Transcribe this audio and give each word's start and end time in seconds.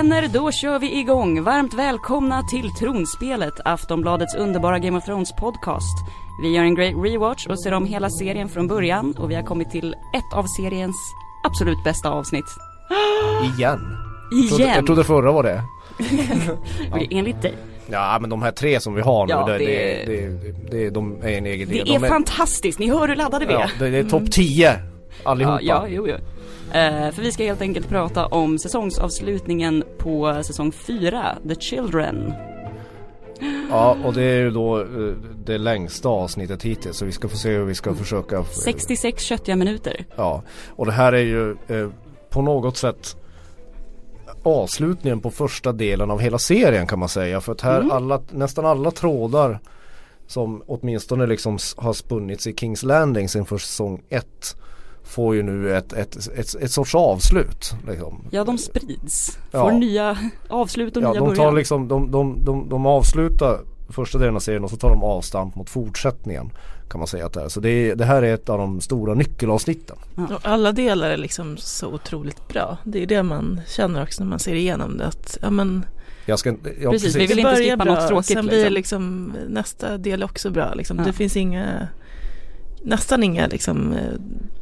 Vänner, 0.00 0.28
då 0.28 0.52
kör 0.52 0.78
vi 0.78 0.98
igång. 0.98 1.42
Varmt 1.42 1.74
välkomna 1.74 2.42
till 2.42 2.70
Tronspelet, 2.70 3.54
Aftonbladets 3.64 4.34
underbara 4.34 4.78
Game 4.78 4.98
of 4.98 5.04
Thrones 5.04 5.32
podcast. 5.32 5.96
Vi 6.42 6.48
gör 6.56 6.62
en 6.62 6.74
great 6.74 6.94
rewatch 7.04 7.46
och 7.46 7.62
ser 7.62 7.72
om 7.72 7.84
hela 7.86 8.10
serien 8.10 8.48
från 8.48 8.66
början 8.68 9.14
och 9.18 9.30
vi 9.30 9.34
har 9.34 9.42
kommit 9.42 9.70
till 9.70 9.94
ett 9.94 10.34
av 10.34 10.44
seriens 10.56 10.96
absolut 11.44 11.84
bästa 11.84 12.10
avsnitt. 12.10 12.44
Igen? 13.42 13.80
Igen! 14.32 14.48
Jag 14.48 14.48
trodde, 14.48 14.74
jag 14.74 14.86
trodde 14.86 15.04
förra 15.04 15.32
var 15.32 15.42
det. 15.42 15.62
ja. 16.90 17.00
Enligt 17.10 17.42
dig. 17.42 17.54
Ja 17.90 18.18
men 18.20 18.30
de 18.30 18.42
här 18.42 18.52
tre 18.52 18.80
som 18.80 18.94
vi 18.94 19.00
har 19.02 19.26
nu, 19.26 19.32
Ja, 19.32 19.46
det, 19.46 19.58
det- 19.58 20.04
det, 20.06 20.70
det, 20.70 20.90
de 20.90 21.22
är 21.22 21.28
en 21.28 21.46
egen 21.46 21.68
del. 21.68 21.86
Det 21.86 21.94
är 21.94 22.00
de 22.00 22.08
fantastiskt, 22.08 22.78
ni 22.78 22.90
hör 22.90 23.08
hur 23.08 23.16
laddade 23.16 23.46
vi 23.46 23.52
ja, 23.52 23.62
är. 23.62 23.70
det, 23.78 23.90
det 23.90 23.98
är 23.98 24.04
topp 24.04 24.30
10 24.32 24.76
allihopa. 25.24 25.58
Ja, 25.62 25.86
ja, 25.88 25.88
jo, 25.88 26.08
jo. 26.08 26.14
Eh, 26.74 27.10
för 27.10 27.22
vi 27.22 27.32
ska 27.32 27.44
helt 27.44 27.60
enkelt 27.60 27.88
prata 27.88 28.26
om 28.26 28.58
säsongsavslutningen 28.58 29.84
på 29.98 30.42
säsong 30.44 30.72
4, 30.72 31.38
The 31.48 31.54
Children. 31.54 32.32
Ja, 33.70 33.96
och 34.04 34.14
det 34.14 34.22
är 34.22 34.38
ju 34.38 34.50
då 34.50 34.80
eh, 34.80 34.86
det 35.44 35.58
längsta 35.58 36.08
avsnittet 36.08 36.62
hittills 36.62 36.96
så 36.96 37.04
vi 37.04 37.12
ska 37.12 37.28
få 37.28 37.36
se 37.36 37.50
hur 37.50 37.64
vi 37.64 37.74
ska 37.74 37.94
försöka 37.94 38.44
66 38.44 39.22
köttiga 39.22 39.56
minuter. 39.56 40.04
Ja, 40.16 40.42
och 40.76 40.86
det 40.86 40.92
här 40.92 41.12
är 41.12 41.22
ju 41.22 41.50
eh, 41.50 41.88
på 42.30 42.42
något 42.42 42.76
sätt 42.76 43.16
avslutningen 44.42 45.20
på 45.20 45.30
första 45.30 45.72
delen 45.72 46.10
av 46.10 46.20
hela 46.20 46.38
serien 46.38 46.86
kan 46.86 46.98
man 46.98 47.08
säga. 47.08 47.40
För 47.40 47.52
att 47.52 47.60
här 47.60 47.80
Mm. 47.80 47.90
alla, 47.90 48.22
nästan 48.30 48.66
alla 48.66 48.90
trådar 48.90 49.60
som 50.26 50.62
åtminstone 50.66 51.26
liksom 51.26 51.58
har 51.76 51.92
spunnits 51.92 52.46
i 52.46 52.54
Kings 52.54 52.82
Landing 52.82 53.28
inför 53.36 53.58
säsong 53.58 54.02
1 54.08 54.56
får 55.10 55.34
ju 55.34 55.42
nu 55.42 55.76
ett, 55.76 55.92
ett, 55.92 56.16
ett, 56.16 56.54
ett 56.54 56.70
sorts 56.70 56.94
avslut. 56.94 57.74
Liksom. 57.88 58.24
Ja, 58.30 58.44
de 58.44 58.58
sprids. 58.58 59.38
Ja. 59.50 59.62
Får 59.64 59.72
nya 59.72 60.18
avslut 60.48 60.96
och 60.96 61.02
Ja, 61.02 61.10
nya 61.12 61.20
de 61.20 61.28
tar 61.28 61.36
början. 61.36 61.54
liksom, 61.54 61.88
de, 61.88 62.10
de, 62.10 62.44
de, 62.44 62.68
de 62.68 62.86
avslutar 62.86 63.60
första 63.88 64.18
delen 64.18 64.36
av 64.36 64.40
serien 64.40 64.64
och 64.64 64.70
så 64.70 64.76
tar 64.76 64.88
de 64.88 65.02
avstamp 65.02 65.54
mot 65.54 65.70
fortsättningen. 65.70 66.50
Kan 66.90 66.98
man 66.98 67.06
säga 67.06 67.26
att 67.26 67.32
det 67.32 67.42
är. 67.42 67.48
Så 67.48 67.60
det, 67.60 67.70
är, 67.70 67.96
det 67.96 68.04
här 68.04 68.22
är 68.22 68.34
ett 68.34 68.48
av 68.48 68.58
de 68.58 68.80
stora 68.80 69.14
nyckelavsnitten. 69.14 69.96
Och 70.16 70.40
alla 70.42 70.72
delar 70.72 71.10
är 71.10 71.16
liksom 71.16 71.56
så 71.56 71.86
otroligt 71.86 72.48
bra. 72.48 72.76
Det 72.84 73.02
är 73.02 73.06
det 73.06 73.22
man 73.22 73.60
känner 73.66 74.02
också 74.02 74.22
när 74.24 74.30
man 74.30 74.38
ser 74.38 74.54
igenom 74.54 74.98
det. 74.98 75.06
Att, 75.06 75.38
ja, 75.42 75.50
men, 75.50 75.84
Jag 76.26 76.38
ska, 76.38 76.54
ja, 76.82 76.90
Precis, 76.90 77.16
vi 77.16 77.26
vill 77.26 77.38
inte 77.38 77.56
skippa 77.56 77.84
bra, 77.84 77.94
något 77.94 78.08
tråkigt, 78.08 78.26
Sen 78.36 78.46
blir 78.46 78.70
liksom. 78.70 79.32
liksom 79.32 79.52
nästa 79.54 79.98
del 79.98 80.22
också 80.22 80.50
bra. 80.50 80.74
Liksom. 80.74 80.98
Ja. 80.98 81.04
Det 81.04 81.12
finns 81.12 81.36
inga, 81.36 81.88
nästan 82.82 83.22
inga 83.22 83.46
liksom, 83.46 83.92
eh, 83.92 83.98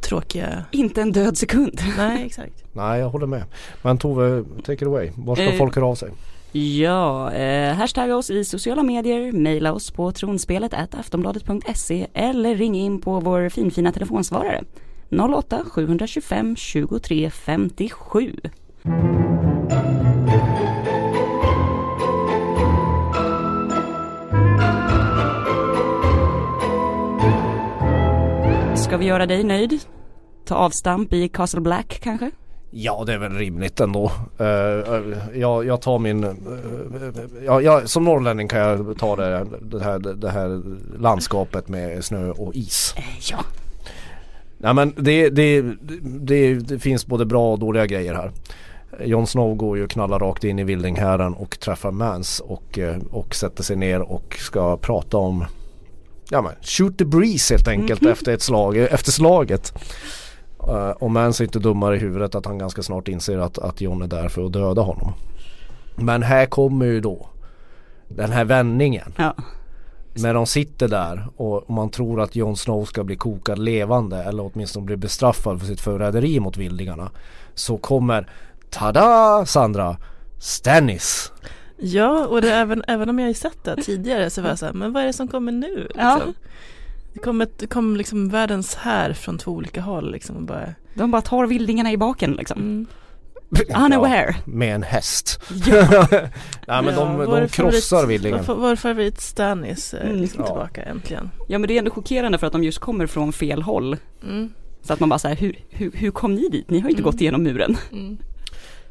tråkiga, 0.01 0.65
Inte 0.71 1.01
en 1.01 1.11
död 1.11 1.37
sekund. 1.37 1.81
nej 1.97 2.25
exakt. 2.25 2.63
Nej 2.73 2.99
jag 2.99 3.09
håller 3.09 3.27
med. 3.27 3.43
Men 3.81 3.97
Tove, 3.97 4.43
take 4.63 4.73
it 4.73 4.83
away. 4.83 5.11
Var 5.15 5.35
ska 5.35 5.43
Eh, 5.43 5.57
folk 5.57 5.75
höra 5.75 5.85
av 5.85 5.95
sig? 5.95 6.09
Ja, 6.51 7.31
eh, 7.31 7.73
hashtagga 7.75 8.15
oss 8.15 8.29
i 8.29 8.45
sociala 8.45 8.83
medier, 8.83 9.31
mejla 9.31 9.73
oss 9.73 9.91
på 9.91 10.11
tronspelet 10.11 10.73
aftonbladet.se 10.73 12.07
eller 12.13 12.55
ring 12.55 12.75
in 12.75 13.01
på 13.01 13.19
vår 13.19 13.49
finfina 13.49 13.91
telefonsvarare 13.91 14.63
08 15.09 15.63
725 15.71 16.55
23 16.55 17.29
57. 17.29 18.35
Ska 28.89 28.97
vi 28.97 29.05
göra 29.05 29.25
dig 29.25 29.43
nöjd? 29.43 29.81
Ta 30.45 30.55
avstamp 30.55 31.13
i 31.13 31.29
Castle 31.29 31.61
Black 31.61 31.99
kanske? 32.03 32.31
Ja 32.71 33.03
det 33.05 33.13
är 33.13 33.17
väl 33.17 33.33
rimligt 33.33 33.79
ändå. 33.79 34.11
Uh, 34.41 34.47
jag, 35.33 35.65
jag 35.65 35.81
tar 35.81 35.99
min, 35.99 36.23
uh, 36.23 36.33
ja, 37.45 37.61
jag, 37.61 37.89
som 37.89 38.03
norrlänning 38.03 38.47
kan 38.47 38.59
jag 38.59 38.97
ta 38.97 39.15
det, 39.15 39.45
det, 39.61 39.83
här, 39.83 39.99
det 39.99 40.29
här 40.29 40.61
landskapet 40.99 41.67
med 41.67 42.05
snö 42.05 42.29
och 42.29 42.55
is. 42.55 42.93
Eh, 42.97 43.03
ja. 43.31 43.37
Nej 44.57 44.73
men 44.73 44.93
det, 44.97 45.29
det, 45.29 45.61
det, 46.01 46.53
det 46.53 46.79
finns 46.79 47.07
både 47.07 47.25
bra 47.25 47.51
och 47.51 47.59
dåliga 47.59 47.85
grejer 47.85 48.13
här. 48.13 48.31
Jon 49.05 49.27
Snow 49.27 49.55
går 49.55 49.77
ju 49.77 49.83
och 49.83 49.89
knallar 49.89 50.19
rakt 50.19 50.43
in 50.43 50.59
i 50.59 50.63
vildinghären 50.63 51.33
och 51.33 51.59
träffar 51.59 51.91
Mans 51.91 52.39
och, 52.39 52.79
eh, 52.79 52.97
och 53.11 53.35
sätter 53.35 53.63
sig 53.63 53.75
ner 53.75 54.01
och 54.01 54.35
ska 54.39 54.77
prata 54.77 55.17
om 55.17 55.45
Ja 56.29 56.41
men 56.41 56.53
shoot 56.61 56.97
the 56.97 57.05
breeze 57.05 57.53
helt 57.53 57.67
enkelt 57.67 58.05
efter 58.05 58.33
ett 58.33 58.41
slag, 58.41 58.77
efter 58.77 59.11
slaget. 59.11 59.73
Uh, 60.67 60.89
och 60.89 61.11
Mans 61.11 61.39
är 61.39 61.43
inte 61.45 61.59
dummare 61.59 61.95
i 61.95 61.99
huvudet 61.99 62.35
att 62.35 62.45
han 62.45 62.57
ganska 62.57 62.83
snart 62.83 63.07
inser 63.07 63.37
att, 63.37 63.57
att 63.57 63.81
Jon 63.81 64.01
är 64.01 64.07
där 64.07 64.29
för 64.29 64.45
att 64.45 64.53
döda 64.53 64.81
honom. 64.81 65.13
Men 65.95 66.23
här 66.23 66.45
kommer 66.45 66.85
ju 66.85 67.01
då 67.01 67.29
den 68.07 68.31
här 68.31 68.45
vändningen. 68.45 69.13
ja. 69.17 69.35
När 70.13 70.33
de 70.33 70.45
sitter 70.45 70.87
där 70.87 71.27
och 71.35 71.69
man 71.69 71.89
tror 71.89 72.21
att 72.21 72.35
Jon 72.35 72.57
Snow 72.57 72.85
ska 72.85 73.03
bli 73.03 73.15
kokad 73.15 73.59
levande 73.59 74.23
eller 74.23 74.51
åtminstone 74.53 74.85
bli 74.85 74.97
bestraffad 74.97 75.59
för 75.59 75.67
sitt 75.67 75.81
förräderi 75.81 76.39
mot 76.39 76.57
vildingarna. 76.57 77.11
Så 77.53 77.77
kommer, 77.77 78.29
tada 78.69 79.45
Sandra, 79.45 79.97
Stannis. 80.37 81.31
Ja, 81.81 82.25
och 82.27 82.41
det, 82.41 82.53
även, 82.53 82.83
även 82.87 83.09
om 83.09 83.19
jag 83.19 83.27
har 83.27 83.33
sett 83.33 83.63
det 83.63 83.75
tidigare 83.75 84.29
så 84.29 84.41
var 84.41 84.49
jag 84.49 84.59
så 84.59 84.65
här, 84.65 84.73
men 84.73 84.93
vad 84.93 85.03
är 85.03 85.07
det 85.07 85.13
som 85.13 85.27
kommer 85.27 85.51
nu? 85.51 85.87
Ja. 85.95 86.15
Liksom? 86.15 86.33
Det 87.13 87.19
kom, 87.19 87.41
ett, 87.41 87.59
det 87.59 87.67
kom 87.67 87.97
liksom 87.97 88.29
världens 88.29 88.75
här 88.75 89.13
från 89.13 89.37
två 89.37 89.51
olika 89.51 89.81
håll 89.81 90.11
liksom 90.11 90.35
och 90.35 90.41
bara, 90.43 90.73
De 90.93 91.11
bara 91.11 91.21
tar 91.21 91.45
vildingarna 91.47 91.91
i 91.91 91.97
baken 91.97 92.31
liksom. 92.31 92.59
mm. 92.59 92.87
Unaware. 93.85 94.35
med 94.45 94.75
en 94.75 94.83
häst. 94.83 95.41
Ja. 95.65 96.07
Nej 96.67 96.83
men 96.83 96.85
Ja, 96.85 96.91
de, 97.05 97.17
de 97.41 97.47
krossar 97.47 97.97
favorit- 97.97 98.07
vildingen. 98.09 98.39
Vår, 98.47 98.55
vår 98.55 98.75
favorit 98.75 99.21
Stannis 99.21 99.93
är 99.93 100.03
Mm. 100.03 100.15
liksom 100.21 100.41
Ja. 100.41 100.47
tillbaka 100.47 100.81
äntligen. 100.83 101.29
ja 101.47 101.59
men 101.59 101.67
det 101.67 101.73
är 101.73 101.79
ändå 101.79 101.91
chockerande 101.91 102.37
för 102.37 102.47
att 102.47 102.53
de 102.53 102.63
just 102.63 102.79
kommer 102.79 103.07
från 103.07 103.33
fel 103.33 103.61
håll. 103.61 103.97
Mm. 104.23 104.49
Så 104.81 104.93
att 104.93 104.99
man 104.99 105.09
bara 105.09 105.19
säger 105.19 105.35
hur, 105.35 105.55
hur, 105.69 105.91
hur 105.93 106.11
kom 106.11 106.35
ni 106.35 106.49
dit? 106.49 106.69
Ni 106.69 106.79
har 106.79 106.89
ju 106.89 106.89
inte 106.89 107.01
Mm. 107.01 107.11
gått 107.11 107.21
igenom 107.21 107.43
muren. 107.43 107.77
Mm. 107.91 108.17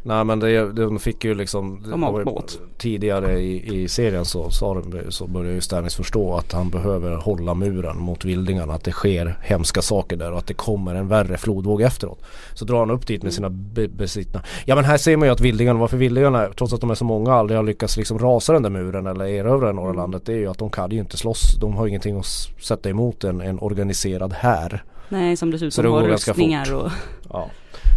Nej 0.02 0.24
men 0.24 0.40
det, 0.40 0.72
de 0.72 0.98
fick 0.98 1.24
ju 1.24 1.34
liksom 1.34 1.82
De 1.90 2.02
har 2.02 2.18
det 2.18 2.24
båt. 2.24 2.60
Tidigare 2.78 3.40
i, 3.40 3.82
i 3.82 3.88
serien 3.88 4.24
så, 4.24 4.50
de, 4.60 5.12
så 5.12 5.26
började 5.26 5.54
ju 5.54 5.60
Stannis 5.60 5.94
förstå 5.94 6.34
att 6.34 6.52
han 6.52 6.70
behöver 6.70 7.16
hålla 7.16 7.54
muren 7.54 7.98
mot 7.98 8.24
vildingarna. 8.24 8.74
Att 8.74 8.84
det 8.84 8.92
sker 8.92 9.38
hemska 9.42 9.82
saker 9.82 10.16
där 10.16 10.32
och 10.32 10.38
att 10.38 10.46
det 10.46 10.54
kommer 10.54 10.94
en 10.94 11.08
värre 11.08 11.36
flodvåg 11.36 11.82
efteråt. 11.82 12.22
Så 12.54 12.64
drar 12.64 12.78
han 12.78 12.90
upp 12.90 13.06
dit 13.06 13.22
med 13.22 13.32
sina 13.32 13.50
be, 13.50 13.88
besittna. 13.88 14.42
Ja 14.64 14.74
men 14.74 14.84
här 14.84 14.96
ser 14.96 15.16
man 15.16 15.28
ju 15.28 15.32
att 15.32 15.40
vildingarna, 15.40 15.78
varför 15.78 15.96
vildingarna 15.96 16.48
trots 16.56 16.72
att 16.72 16.80
de 16.80 16.90
är 16.90 16.94
så 16.94 17.04
många 17.04 17.32
aldrig 17.32 17.58
har 17.58 17.64
lyckats 17.64 17.96
liksom 17.96 18.18
rasa 18.18 18.52
den 18.52 18.62
där 18.62 18.70
muren 18.70 19.06
eller 19.06 19.24
erövra 19.24 19.72
norra 19.72 19.92
landet. 19.92 20.22
Det 20.26 20.32
är 20.32 20.38
ju 20.38 20.46
att 20.46 20.58
de 20.58 20.70
kan 20.70 20.90
ju 20.90 20.98
inte 20.98 21.16
slåss. 21.16 21.54
De 21.60 21.76
har 21.76 21.86
ingenting 21.86 22.18
att 22.18 22.26
sätta 22.60 22.90
emot 22.90 23.24
en, 23.24 23.40
en 23.40 23.58
organiserad 23.58 24.32
här. 24.32 24.84
Nej 25.08 25.36
som 25.36 25.52
Så 25.52 25.64
dessutom 25.64 25.84
det 25.84 25.90
har 25.90 26.08
rustningar 26.08 26.74
och 26.74 26.90
Ja. 27.30 27.50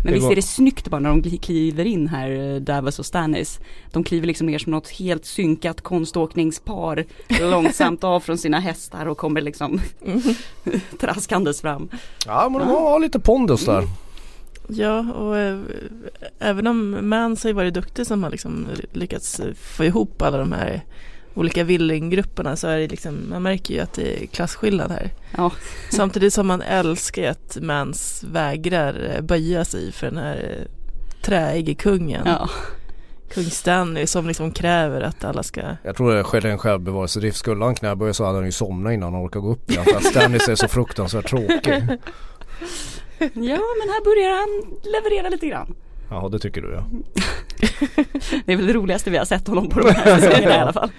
Men 0.03 0.07
Det 0.07 0.13
visst 0.13 0.23
går- 0.25 0.31
är 0.31 0.35
det 0.35 0.41
snyggt 0.41 0.87
bara 0.89 0.99
när 0.99 1.09
de 1.09 1.21
kli- 1.23 1.39
kliver 1.41 1.85
in 1.85 2.07
här, 2.07 2.31
eh, 2.55 2.61
Davos 2.61 2.99
och 2.99 3.05
Stannis. 3.05 3.59
De 3.91 4.03
kliver 4.03 4.27
liksom 4.27 4.47
ner 4.47 4.59
som 4.59 4.71
något 4.71 4.89
helt 4.89 5.25
synkat 5.25 5.81
konståkningspar 5.81 7.05
långsamt 7.51 8.03
av 8.03 8.19
från 8.19 8.37
sina 8.37 8.59
hästar 8.59 9.05
och 9.05 9.17
kommer 9.17 9.41
liksom 9.41 9.81
traskandes 10.99 11.61
fram. 11.61 11.89
ja 12.25 12.49
men 12.49 12.59
de 12.61 12.67
har 12.69 12.99
lite 12.99 13.19
pondus 13.19 13.65
där. 13.65 13.83
Ja, 14.67 14.99
och 15.13 15.37
eh, 15.37 15.59
även 16.39 16.67
om 16.67 16.97
Mans 17.09 17.43
har 17.43 17.49
ju 17.49 17.53
varit 17.53 17.73
duktig 17.73 18.07
som 18.07 18.23
har 18.23 18.29
liksom 18.31 18.67
lyckats 18.93 19.39
eh, 19.39 19.53
få 19.53 19.85
ihop 19.85 20.21
alla 20.21 20.37
de 20.37 20.51
här 20.51 20.81
olika 21.33 21.63
villinggrupperna 21.63 22.55
så 22.55 22.67
är 22.67 22.77
det 22.77 22.87
liksom, 22.87 23.29
man 23.29 23.43
märker 23.43 23.73
ju 23.73 23.79
att 23.79 23.93
det 23.93 24.23
är 24.23 24.27
klasskillnad 24.27 24.91
här. 24.91 25.09
Ja. 25.37 25.51
Samtidigt 25.89 26.33
som 26.33 26.47
man 26.47 26.61
älskar 26.61 27.29
att 27.31 27.57
Mans 27.61 28.23
vägrar 28.23 29.13
eh, 29.15 29.21
böja 29.21 29.65
sig 29.65 29.91
för 29.91 30.07
den 30.07 30.17
här 30.17 30.57
eh, 30.59 30.67
träige 31.21 31.73
kungen. 31.73 32.21
Ja. 32.25 32.49
Kung 33.33 33.43
Stanley 33.43 34.07
som 34.07 34.27
liksom 34.27 34.51
kräver 34.51 35.01
att 35.01 35.23
alla 35.23 35.43
ska 35.43 35.61
Jag 35.83 35.95
tror 35.95 36.13
det 36.13 36.23
skedde 36.23 36.51
en 36.51 36.57
självbevarelsedrift. 36.57 37.37
Skulle 37.37 37.65
han 37.65 37.75
knäböja 37.75 38.13
så 38.13 38.25
hade 38.25 38.37
han 38.37 38.45
ju 38.45 38.51
somnat 38.51 38.93
innan 38.93 39.13
han 39.13 39.25
orkade 39.25 39.43
gå 39.43 39.51
upp 39.51 39.71
igen. 39.71 39.85
För 39.85 39.97
att 39.97 40.05
Stannis 40.05 40.47
är 40.47 40.55
så 40.55 40.67
fruktansvärt 40.67 41.29
tråkig. 41.29 41.73
ja 43.19 43.59
men 43.79 43.89
här 43.89 44.03
börjar 44.03 44.29
han 44.39 44.79
leverera 44.83 45.29
lite 45.29 45.47
grann. 45.47 45.75
Ja 46.09 46.29
det 46.31 46.39
tycker 46.39 46.61
du 46.61 46.73
ja. 46.73 46.85
Det 48.45 48.53
är 48.53 48.57
väl 48.57 48.67
det 48.67 48.73
roligaste 48.73 49.09
vi 49.09 49.17
har 49.17 49.25
sett 49.25 49.47
honom 49.47 49.69
på 49.69 49.79
de 49.79 49.91
här 49.91 50.19
säsongerna 50.19 50.55
i 50.55 50.59
alla 50.59 50.73
fall. 50.73 50.91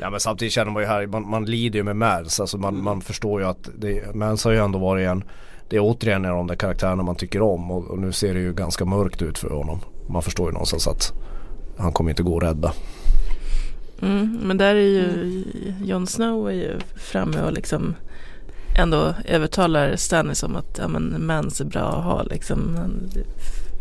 Ja 0.00 0.10
men 0.10 0.20
samtidigt 0.20 0.52
känner 0.52 0.70
man 0.70 0.82
ju 0.82 0.88
här, 0.88 1.06
man, 1.06 1.30
man 1.30 1.44
lider 1.44 1.78
ju 1.78 1.82
med 1.82 1.96
Mans. 1.96 2.40
Alltså 2.40 2.58
man, 2.58 2.82
man 2.82 3.00
förstår 3.00 3.40
ju 3.40 3.46
att 3.46 3.68
det, 3.78 4.14
Mans 4.14 4.44
har 4.44 4.52
ju 4.52 4.58
ändå 4.58 4.78
varit 4.78 5.08
en 5.08 5.24
Det 5.68 5.76
är 5.76 5.80
återigen 5.80 6.24
en 6.24 6.30
av 6.30 6.36
de 6.36 6.46
där 6.46 6.54
karaktärerna 6.54 7.02
man 7.02 7.16
tycker 7.16 7.42
om 7.42 7.70
och, 7.70 7.84
och 7.84 7.98
nu 7.98 8.12
ser 8.12 8.34
det 8.34 8.40
ju 8.40 8.52
ganska 8.52 8.84
mörkt 8.84 9.22
ut 9.22 9.38
för 9.38 9.50
honom. 9.50 9.80
Man 10.08 10.22
förstår 10.22 10.46
ju 10.46 10.52
någonstans 10.52 10.88
att 10.88 11.12
han 11.78 11.92
kommer 11.92 12.10
inte 12.10 12.22
gå 12.22 12.36
att 12.36 12.42
rädda. 12.42 12.72
Mm, 14.02 14.38
men 14.42 14.56
där 14.56 14.74
är 14.74 14.88
ju 14.88 15.44
Jon 15.84 16.06
Snow 16.06 16.48
är 16.48 16.54
ju 16.54 16.78
framme 16.96 17.42
och 17.42 17.52
liksom 17.52 17.94
ändå 18.78 19.14
övertalar 19.24 19.96
Stannis 19.96 20.42
om 20.42 20.56
att 20.56 20.78
ja, 20.78 20.88
men 20.88 21.26
Mans 21.26 21.60
är 21.60 21.64
bra 21.64 21.88
att 21.88 22.04
ha 22.04 22.22
liksom. 22.22 22.78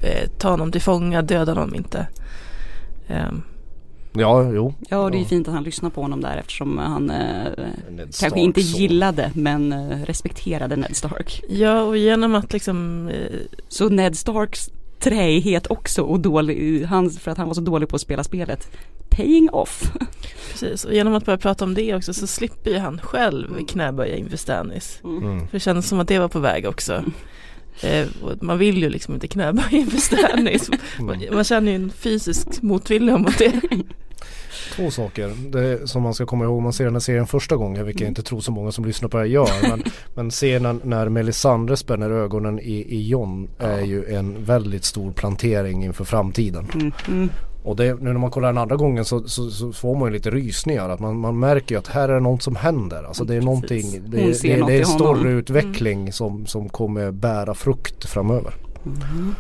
Eh, 0.04 0.30
ta 0.38 0.50
honom 0.50 0.72
till 0.72 0.82
fånga, 0.82 1.22
döda 1.22 1.54
honom 1.54 1.76
inte. 1.76 2.08
Ehm, 3.08 3.42
Ja, 4.20 4.52
jo. 4.54 4.74
Ja, 4.90 5.10
det 5.10 5.20
är 5.20 5.26
fint 5.26 5.48
att 5.48 5.54
han 5.54 5.64
lyssnar 5.64 5.90
på 5.90 6.02
honom 6.02 6.22
där 6.22 6.38
eftersom 6.38 6.78
han 6.78 7.10
eh, 7.10 7.48
kanske 8.20 8.40
inte 8.40 8.64
så. 8.64 8.78
gillade 8.78 9.32
men 9.36 9.72
eh, 9.74 10.02
respekterade 10.06 10.76
Ned 10.76 10.96
Stark. 10.96 11.44
ja 11.50 11.82
och 11.82 11.98
genom 11.98 12.36
att 12.36 12.54
liksom 12.54 13.08
eh, 13.08 13.38
Så 13.68 13.90
Ned 13.90 14.18
Starks 14.18 14.70
träighet 15.00 15.68
också 15.68 16.02
och 16.02 16.20
dålig, 16.20 16.84
han, 16.84 17.10
för 17.10 17.32
att 17.32 17.38
han 17.38 17.48
var 17.48 17.54
så 17.54 17.62
dålig 17.62 17.90
på 17.90 17.96
att 17.96 18.02
spela 18.02 18.24
spelet. 18.24 18.70
Paying 19.10 19.50
off. 19.50 19.92
Precis, 20.52 20.86
och 20.86 20.94
genom 20.94 21.14
att 21.16 21.26
börja 21.26 21.38
prata 21.38 21.66
om 21.66 21.74
det 21.74 21.96
också 21.96 22.14
så 22.14 22.28
slipper 22.28 22.72
ju 22.72 22.78
han 22.78 23.00
själv 23.04 23.66
knäböja 23.68 24.16
inför 24.16 24.38
Stannis. 24.38 25.02
Mm. 25.04 25.40
För 25.40 25.52
det 25.52 25.60
kändes 25.60 25.88
som 25.88 26.00
att 26.00 26.08
det 26.08 26.20
var 26.20 26.28
på 26.28 26.40
väg 26.40 26.66
också. 26.68 27.04
Eh, 27.82 28.08
och 28.24 28.44
man 28.44 28.58
vill 28.58 28.78
ju 28.78 28.90
liksom 28.90 29.14
inte 29.14 29.28
knäböja 29.28 29.70
inför 29.72 29.98
Stannis. 29.98 30.70
Man, 31.00 31.16
Mm. 31.22 31.36
man 31.36 31.44
känner 31.44 31.72
ju 31.72 31.76
en 31.76 31.90
fysisk 31.90 32.62
motvilja 32.62 33.18
mot 33.18 33.38
det. 33.38 33.62
Två 34.78 34.92
saker 34.92 35.34
det 35.52 35.88
som 35.88 36.04
man 36.04 36.14
ska 36.14 36.26
komma 36.26 36.46
ihåg 36.46 36.58
om 36.58 36.64
man 36.64 36.74
ser 36.74 36.86
den 36.86 36.96
här 36.96 37.00
serien 37.00 37.28
första 37.28 37.56
gången, 37.56 37.86
vilket 37.86 38.02
jag 38.02 38.08
inte 38.08 38.24
tror 38.24 38.40
så 38.40 38.52
många 38.52 38.72
som 38.72 38.86
lyssnar 38.86 39.10
på 39.10 39.18
det 39.18 39.24
här 39.24 39.30
gör. 39.30 39.50
Men, 39.70 39.84
men 40.16 40.30
scenen 40.30 40.82
när 40.84 41.10
Melisandre 41.10 41.78
spänner 41.78 42.10
ögonen 42.10 42.60
i, 42.60 42.74
i 42.74 43.08
John 43.08 43.50
är 43.60 43.82
ju 43.82 44.06
en 44.06 44.44
väldigt 44.44 44.86
stor 44.86 45.12
plantering 45.12 45.84
inför 45.84 46.04
framtiden. 46.04 46.68
Mm. 46.74 46.92
Mm. 47.08 47.30
Och 47.64 47.76
det, 47.76 48.02
nu 48.02 48.14
när 48.14 48.20
man 48.20 48.32
kollar 48.32 48.48
den 48.48 48.58
andra 48.58 48.76
gången 48.76 49.06
så, 49.06 49.28
så, 49.28 49.50
så 49.50 49.72
får 49.72 49.96
man 49.96 50.08
ju 50.08 50.14
lite 50.14 50.30
rysningar. 50.32 50.90
Att 50.90 51.00
man, 51.00 51.20
man 51.20 51.40
märker 51.40 51.76
ju 51.76 51.80
att 51.80 51.88
här 51.88 52.10
är 52.10 52.14
det 52.14 52.20
något 52.20 52.42
som 52.42 52.56
händer. 52.56 53.04
Alltså 53.04 53.24
det 53.24 53.36
är 53.36 53.38
Precis. 53.38 53.46
någonting, 53.46 54.12
det, 54.12 54.18
Hon 54.18 54.28
det, 54.28 54.36
ser 54.36 54.54
det, 54.54 54.60
något 54.60 54.70
är 54.70 54.80
en 54.80 54.86
större 54.86 55.30
utveckling 55.30 56.14
som, 56.14 56.46
som 56.46 56.70
kommer 56.70 57.12
bära 57.12 57.54
frukt 57.54 58.06
framöver. 58.06 58.54
Mm. 58.86 59.36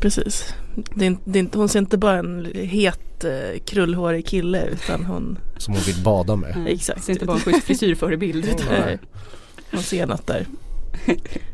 Precis. 0.00 0.54
Det 0.94 1.06
är, 1.06 1.16
det 1.24 1.38
är, 1.38 1.40
inte- 1.40 1.58
hon 1.58 1.68
ser 1.68 1.78
inte 1.78 1.98
bara 1.98 2.18
en 2.18 2.48
het 2.54 3.24
eh, 3.24 3.60
krullhårig 3.64 4.26
kille 4.26 4.66
utan 4.66 5.04
hon, 5.04 5.38
Som 5.56 5.74
hon 5.74 5.82
vill 5.82 6.02
bada 6.04 6.36
med. 6.36 6.54
Nej, 6.64 6.72
Exakt. 6.74 7.08
Är 7.08 7.12
inte 7.12 7.24
bara 7.26 7.36
en 7.36 7.42
schysst 7.42 7.64
frisyrförebild. 7.66 8.46
hon 9.70 9.82
ser 9.82 10.06
något 10.06 10.26
där. 10.26 10.46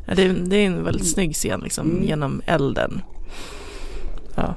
Ja, 0.06 0.14
det, 0.14 0.22
är, 0.22 0.28
det 0.46 0.56
är 0.56 0.66
en 0.66 0.84
väldigt 0.84 1.10
snygg 1.10 1.34
scen 1.34 1.60
liksom 1.60 1.90
Mm. 1.90 2.04
genom 2.04 2.42
elden. 2.46 3.02
Ja, 4.34 4.54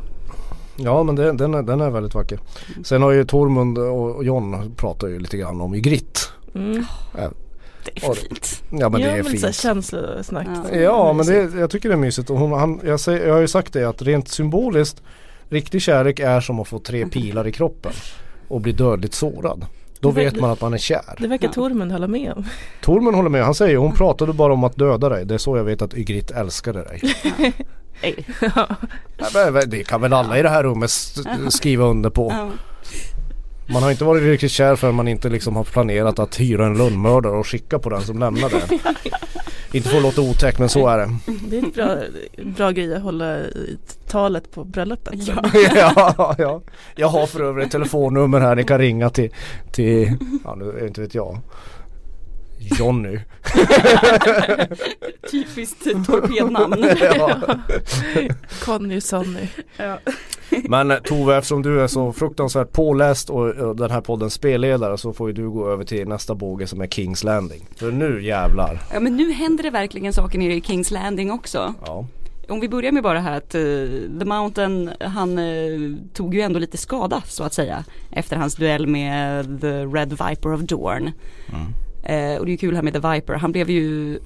Ja 0.78 1.04
men 1.04 1.16
det, 1.16 1.32
den, 1.34 1.54
är, 1.54 1.64
den 1.64 1.82
är 1.82 1.90
väldigt 1.90 2.14
vacker. 2.16 2.40
Sen 2.84 3.02
har 3.02 3.12
ju 3.12 3.24
Tormund 3.26 3.78
och 3.78 4.16
och 4.16 4.24
John 4.24 4.76
pratar 4.76 5.08
ju 5.08 5.20
lite 5.20 5.38
grann 5.38 5.62
om 5.62 5.76
Ygritte. 5.76 6.20
mm. 6.56 6.86
Det 7.86 8.06
är 8.06 8.14
fint. 8.14 8.64
Ja 8.72 8.90
men 8.90 9.02
det 9.02 9.08
är 9.08 9.16
men 9.16 9.24
så 9.24 9.30
här 9.30 9.38
fint. 9.40 9.56
känslosnack. 9.56 10.48
Ja. 10.72 10.78
Ja 10.78 11.14
men 11.14 11.26
det, 11.26 11.60
jag 11.60 11.70
tycker 11.70 11.90
det 11.90 11.96
är 11.96 12.00
mysigt 12.00 12.30
och 12.30 12.38
hon, 12.38 12.52
han, 12.52 12.82
jag, 12.86 13.00
säger, 13.00 13.28
jag 13.28 13.34
har 13.34 13.42
ju 13.42 13.48
sagt 13.48 13.74
det 13.74 13.84
att 13.84 14.02
rent 14.02 14.28
symboliskt 14.30 15.02
Riktig 15.50 15.82
kärlek 15.82 16.20
är 16.20 16.42
som 16.42 16.60
att 16.60 16.68
få 16.68 16.80
tre 16.80 17.06
pilar 17.06 17.48
i 17.48 17.52
kroppen 17.52 17.92
och 18.48 18.62
bli 18.62 18.72
dödligt 18.72 19.14
sårad. 19.14 19.66
Då 20.00 20.12
vet 20.12 20.40
man 20.40 20.52
att 20.52 20.62
man 20.62 20.74
är 20.74 20.78
kär. 20.78 21.16
Det 21.18 21.28
verkar 21.28 21.48
Ja. 21.48 21.54
Tormund 21.54 21.92
hålla 21.92 22.08
med 22.08 22.34
om. 22.34 22.46
Tormund 22.82 23.16
håller 23.16 23.30
med, 23.30 23.44
han 23.44 23.56
säger 23.56 23.78
hon 23.78 23.92
pratade 23.94 24.34
bara 24.34 24.54
om 24.54 24.64
att 24.64 24.76
döda 24.76 25.10
dig. 25.10 25.26
Det 25.26 25.34
är 25.34 25.38
så 25.38 25.58
jag 25.58 25.64
vet 25.64 25.82
att 25.82 25.94
Ygritte 25.94 26.34
älskade 26.34 26.84
dig. 26.84 27.02
Nej. 28.02 28.26
Ja. 28.42 28.68
Ja, 29.18 29.52
men 29.52 29.70
Det 29.70 29.84
kan 29.84 30.02
väl 30.02 30.14
alla 30.14 30.40
i 30.40 30.42
det 30.42 30.50
här 30.50 30.64
rummet 30.64 30.92
skriva 31.50 31.86
under 31.86 32.10
på. 32.10 32.52
Man 33.72 33.84
har 33.84 33.92
inte 33.92 34.04
varit 34.04 34.24
riktigt 34.24 34.52
kär 34.52 34.76
förrän 34.76 34.96
man 34.96 35.08
inte 35.08 35.30
liksom 35.30 35.56
har 35.56 35.64
planerat 35.64 36.20
att 36.20 36.40
hyra 36.40 36.66
en 36.66 36.78
lönnmördare 36.78 37.34
och 37.34 37.48
skicka 37.48 37.80
på 37.80 37.90
den 37.90 38.02
som 38.02 38.20
lämnar 38.20 38.50
det. 38.50 38.80
Inte 39.78 39.90
för 39.90 39.98
att 39.98 40.04
låta 40.04 40.22
otäck 40.22 40.60
men 40.60 40.70
så 40.70 40.88
är 40.88 40.98
det. 40.98 41.18
Det 41.50 41.58
är 41.58 41.68
ett 41.68 41.74
bra, 41.74 41.98
bra 42.44 42.72
grej 42.72 42.96
att 42.96 43.02
hålla 43.02 43.40
i 43.40 43.78
talet 44.08 44.52
på 44.52 44.64
bröllopet. 44.64 45.14
Ja. 45.28 45.44
ja, 45.76 46.36
ja. 46.38 46.62
Jag 46.96 47.08
har 47.08 47.26
för 47.28 47.42
övrigt 47.42 47.66
ett 47.66 47.72
telefonnummer 47.72 48.40
här 48.40 48.56
ni 48.56 48.64
kan 48.64 48.78
ringa 48.78 49.10
till, 49.10 49.30
till 49.72 50.18
ja 50.44 50.56
nu 50.56 50.86
inte 50.88 51.02
vet 51.02 51.16
jag. 51.16 51.38
Jonny. 52.60 53.20
Typiskt 55.32 55.84
torpednamn. 55.84 56.86
ja. 57.02 57.40
Conny, 58.66 59.02
Sonny. 59.02 59.48
Ja. 59.78 60.00
Men 60.50 60.94
Tove 61.04 61.38
eftersom 61.38 61.62
du 61.62 61.82
är 61.82 61.88
så 61.88 62.14
fruktansvärt 62.14 62.72
påläst 62.72 63.30
och, 63.30 63.48
och 63.48 63.76
den 63.76 63.92
här 63.92 64.02
poddens 64.02 64.34
spelledare 64.34 64.98
så 64.98 65.14
får 65.14 65.30
ju 65.30 65.34
du 65.34 65.50
gå 65.50 65.70
över 65.70 65.84
till 65.84 66.08
nästa 66.08 66.36
båge 66.36 66.68
som 66.68 66.82
är 66.82 66.88
Kings 66.88 67.24
Landing. 67.24 67.66
För 67.76 67.92
nu 67.92 68.24
jävlar. 68.24 68.80
ja 68.94 69.00
men 69.00 69.18
nu 69.18 69.32
händer 69.32 69.64
det 69.64 69.70
verkligen 69.70 70.14
saker 70.14 70.40
nere 70.40 70.54
i 70.54 70.62
Kings 70.62 70.92
Landing 70.92 71.32
också. 71.32 71.74
Ja. 71.86 72.06
Om 72.50 72.60
vi 72.60 72.70
börjar 72.70 72.92
med 72.92 73.04
bara 73.04 73.20
här 73.20 73.38
att 73.38 73.56
eh, 73.56 73.62
The 74.20 74.26
Mountain, 74.26 74.92
han 75.00 75.38
eh, 75.38 75.96
tog 76.14 76.36
ju 76.36 76.42
ändå 76.42 76.60
lite 76.60 76.78
skada 76.78 77.22
så 77.26 77.44
att 77.44 77.54
säga. 77.54 77.84
Efter 78.12 78.36
hans 78.36 78.56
duell 78.56 78.88
med 78.88 79.62
The 79.62 79.86
Red 79.86 80.10
Viper 80.10 80.54
of 80.54 80.62
Dorn. 80.62 81.12
Eh, 82.10 82.40
och 82.40 82.46
det 82.46 82.50
är 82.50 82.54
ju 82.54 82.58
kul 82.58 82.76
här 82.76 82.82
med 82.82 82.94
The 82.94 83.14
Viper, 83.14 83.34
han 83.34 83.52
blev 83.52 83.70
ju 83.70 84.20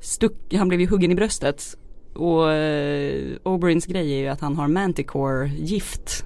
stuck, 0.00 0.54
han 0.54 0.68
blev 0.68 0.80
ju 0.80 0.86
huggen 0.86 1.10
i 1.10 1.14
bröstet. 1.14 1.76
Och 2.14 2.52
eh, 2.52 3.36
Oberins 3.42 3.86
grej 3.86 4.12
är 4.12 4.18
ju 4.18 4.28
att 4.28 4.40
han 4.40 4.56
har 4.56 4.68
Manticore-gift 4.68 6.24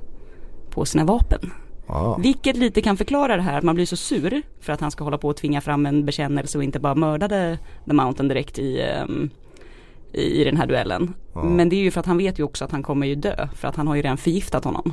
på 0.71 0.85
sina 0.85 1.05
vapen. 1.05 1.51
Ja. 1.87 2.19
Vilket 2.23 2.57
lite 2.57 2.81
kan 2.81 2.97
förklara 2.97 3.37
det 3.37 3.43
här 3.43 3.59
att 3.59 3.65
man 3.65 3.75
blir 3.75 3.87
så 3.87 3.97
sur 3.97 4.43
för 4.61 4.73
att 4.73 4.81
han 4.81 4.91
ska 4.91 5.05
hålla 5.05 5.19
på 5.19 5.31
att 5.31 5.37
tvinga 5.37 5.61
fram 5.61 5.87
en 5.87 6.05
bekännelse 6.05 6.59
och 6.59 6.65
inte 6.65 6.81
bara 6.81 6.95
mördade 6.95 7.59
The 7.87 7.93
Mountain 7.93 8.29
direkt 8.29 8.59
i, 8.59 8.81
ehm, 8.81 9.31
i, 10.13 10.45
den 10.45 10.57
här 10.57 10.67
duellen. 10.67 11.15
Ja. 11.35 11.45
Men 11.45 11.69
det 11.69 11.77
är 11.77 11.81
ju 11.81 11.91
för 11.91 12.01
att 12.01 12.07
han 12.07 12.19
vet 12.19 12.39
ju 12.39 12.43
också 12.43 12.65
att 12.65 12.73
han 12.73 12.83
kommer 12.83 13.07
ju 13.07 13.15
dö 13.15 13.49
för 13.55 13.69
att 13.69 13.77
han 13.77 13.87
har 13.89 13.95
ju 13.95 14.03
redan 14.03 14.17
förgiftat 14.17 14.65
honom. 14.65 14.93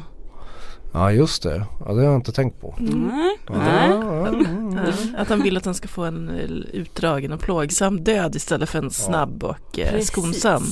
Ja 0.91 1.11
just 1.11 1.43
det. 1.43 1.65
Ja 1.85 1.93
det 1.93 1.99
har 1.99 2.03
jag 2.03 2.15
inte 2.15 2.31
tänkt 2.31 2.61
på. 2.61 2.75
Nej, 2.79 3.37
Ja, 3.47 3.53
nej. 3.57 3.89
ja, 3.89 4.27
ja. 4.27 4.45
Ja, 4.75 4.93
att 5.21 5.29
han 5.29 5.41
vill 5.43 5.57
att 5.57 5.65
han 5.65 5.73
ska 5.73 5.87
få 5.87 6.03
en 6.03 6.29
eh, 6.29 6.45
utdragen 6.73 7.31
och 7.33 7.39
plågsam 7.39 8.03
död 8.03 8.35
istället 8.35 8.69
för 8.69 8.79
en 8.79 8.91
snabb 8.91 9.43
och 9.43 9.79
eh, 9.79 9.99
skonsam. 10.01 10.63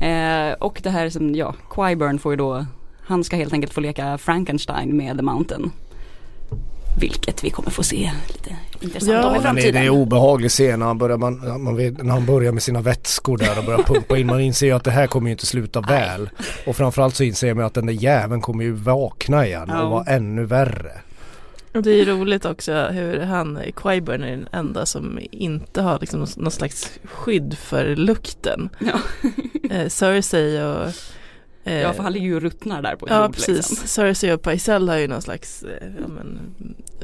Eh, 0.00 0.52
och 0.52 0.80
det 0.82 0.90
här 0.90 1.10
som, 1.10 1.34
ja, 1.34 1.54
Qyburn 1.74 2.18
får 2.18 2.32
ju 2.32 2.36
då, 2.36 2.66
han 3.06 3.24
ska 3.24 3.36
helt 3.36 3.52
enkelt 3.52 3.72
få 3.74 3.80
leka 3.80 4.18
Frankenstein 4.18 4.96
med 4.96 5.16
The 5.16 5.22
Mountain. 5.22 5.72
Vilket 7.00 7.44
vi 7.44 7.50
kommer 7.50 7.70
få 7.70 7.82
se 7.82 8.10
lite 8.28 8.56
intressant 8.80 9.12
Ja, 9.12 9.26
om 9.28 9.34
i 9.36 9.38
men 9.38 9.54
det, 9.54 9.60
är 9.60 9.62
framtiden. 9.62 9.88
obehaglig 9.88 10.50
scen 10.50 10.78
när 10.78 10.86
han, 10.86 10.98
börjar, 10.98 11.16
man, 11.16 11.62
man 11.62 11.76
vet, 11.76 12.02
när 12.02 12.12
han 12.14 12.26
börjar 12.26 12.52
med 12.52 12.62
sina 12.62 12.80
vätskor 12.80 13.38
där 13.38 13.58
och 13.58 13.64
börjar 13.64 13.82
pumpa 13.82 14.18
in. 14.18 14.26
Man 14.26 14.40
inser 14.40 14.66
ju 14.66 14.72
att 14.72 14.84
det 14.84 14.90
här 14.90 15.06
kommer 15.06 15.28
ju 15.28 15.32
inte 15.32 15.46
sluta 15.46 15.80
väl. 15.80 16.30
Och 16.66 16.76
framförallt 16.76 17.14
så 17.14 17.24
inser 17.24 17.54
man 17.54 17.64
att 17.64 17.74
den 17.74 17.86
där 17.86 17.92
jäveln 17.92 18.40
kommer 18.40 18.64
ju 18.64 18.72
vakna 18.72 19.46
igen 19.46 19.64
Ja. 19.68 19.82
och 19.82 19.90
vara 19.90 20.04
ännu 20.04 20.44
värre. 20.44 20.92
Och 21.74 21.82
det 21.82 22.00
är 22.00 22.04
roligt 22.06 22.44
också 22.44 22.72
hur 22.92 23.20
han, 23.20 23.58
Qyburn 23.82 24.22
är 24.22 24.30
den 24.30 24.48
enda 24.52 24.86
som 24.86 25.18
inte 25.30 25.82
har 25.82 25.98
liksom 26.00 26.26
någon, 26.36 26.50
slags 26.50 26.90
skydd 27.04 27.58
för 27.58 27.96
lukten. 27.96 28.68
Ja. 28.78 28.98
Eh, 29.70 29.88
Cersei 29.88 30.62
och 30.62 30.86
ja, 31.72 31.92
för 31.92 32.02
han 32.02 32.12
ligger 32.12 32.26
ju 32.26 32.36
och 32.36 32.42
ruttnar 32.42 32.82
där 32.82 32.96
på 32.96 33.06
ett 33.06 33.12
Ja 33.12 33.22
jord, 33.22 33.34
precis, 33.34 33.56
Liksom. 33.70 33.86
Cersei 33.86 34.32
och 34.32 34.42
Pycelle 34.42 34.92
har 34.92 34.98
ju 34.98 35.08
någon 35.08 35.22
slags, 35.22 35.62
eh, 35.62 35.88
ja, 36.00 36.08
men, 36.08 36.38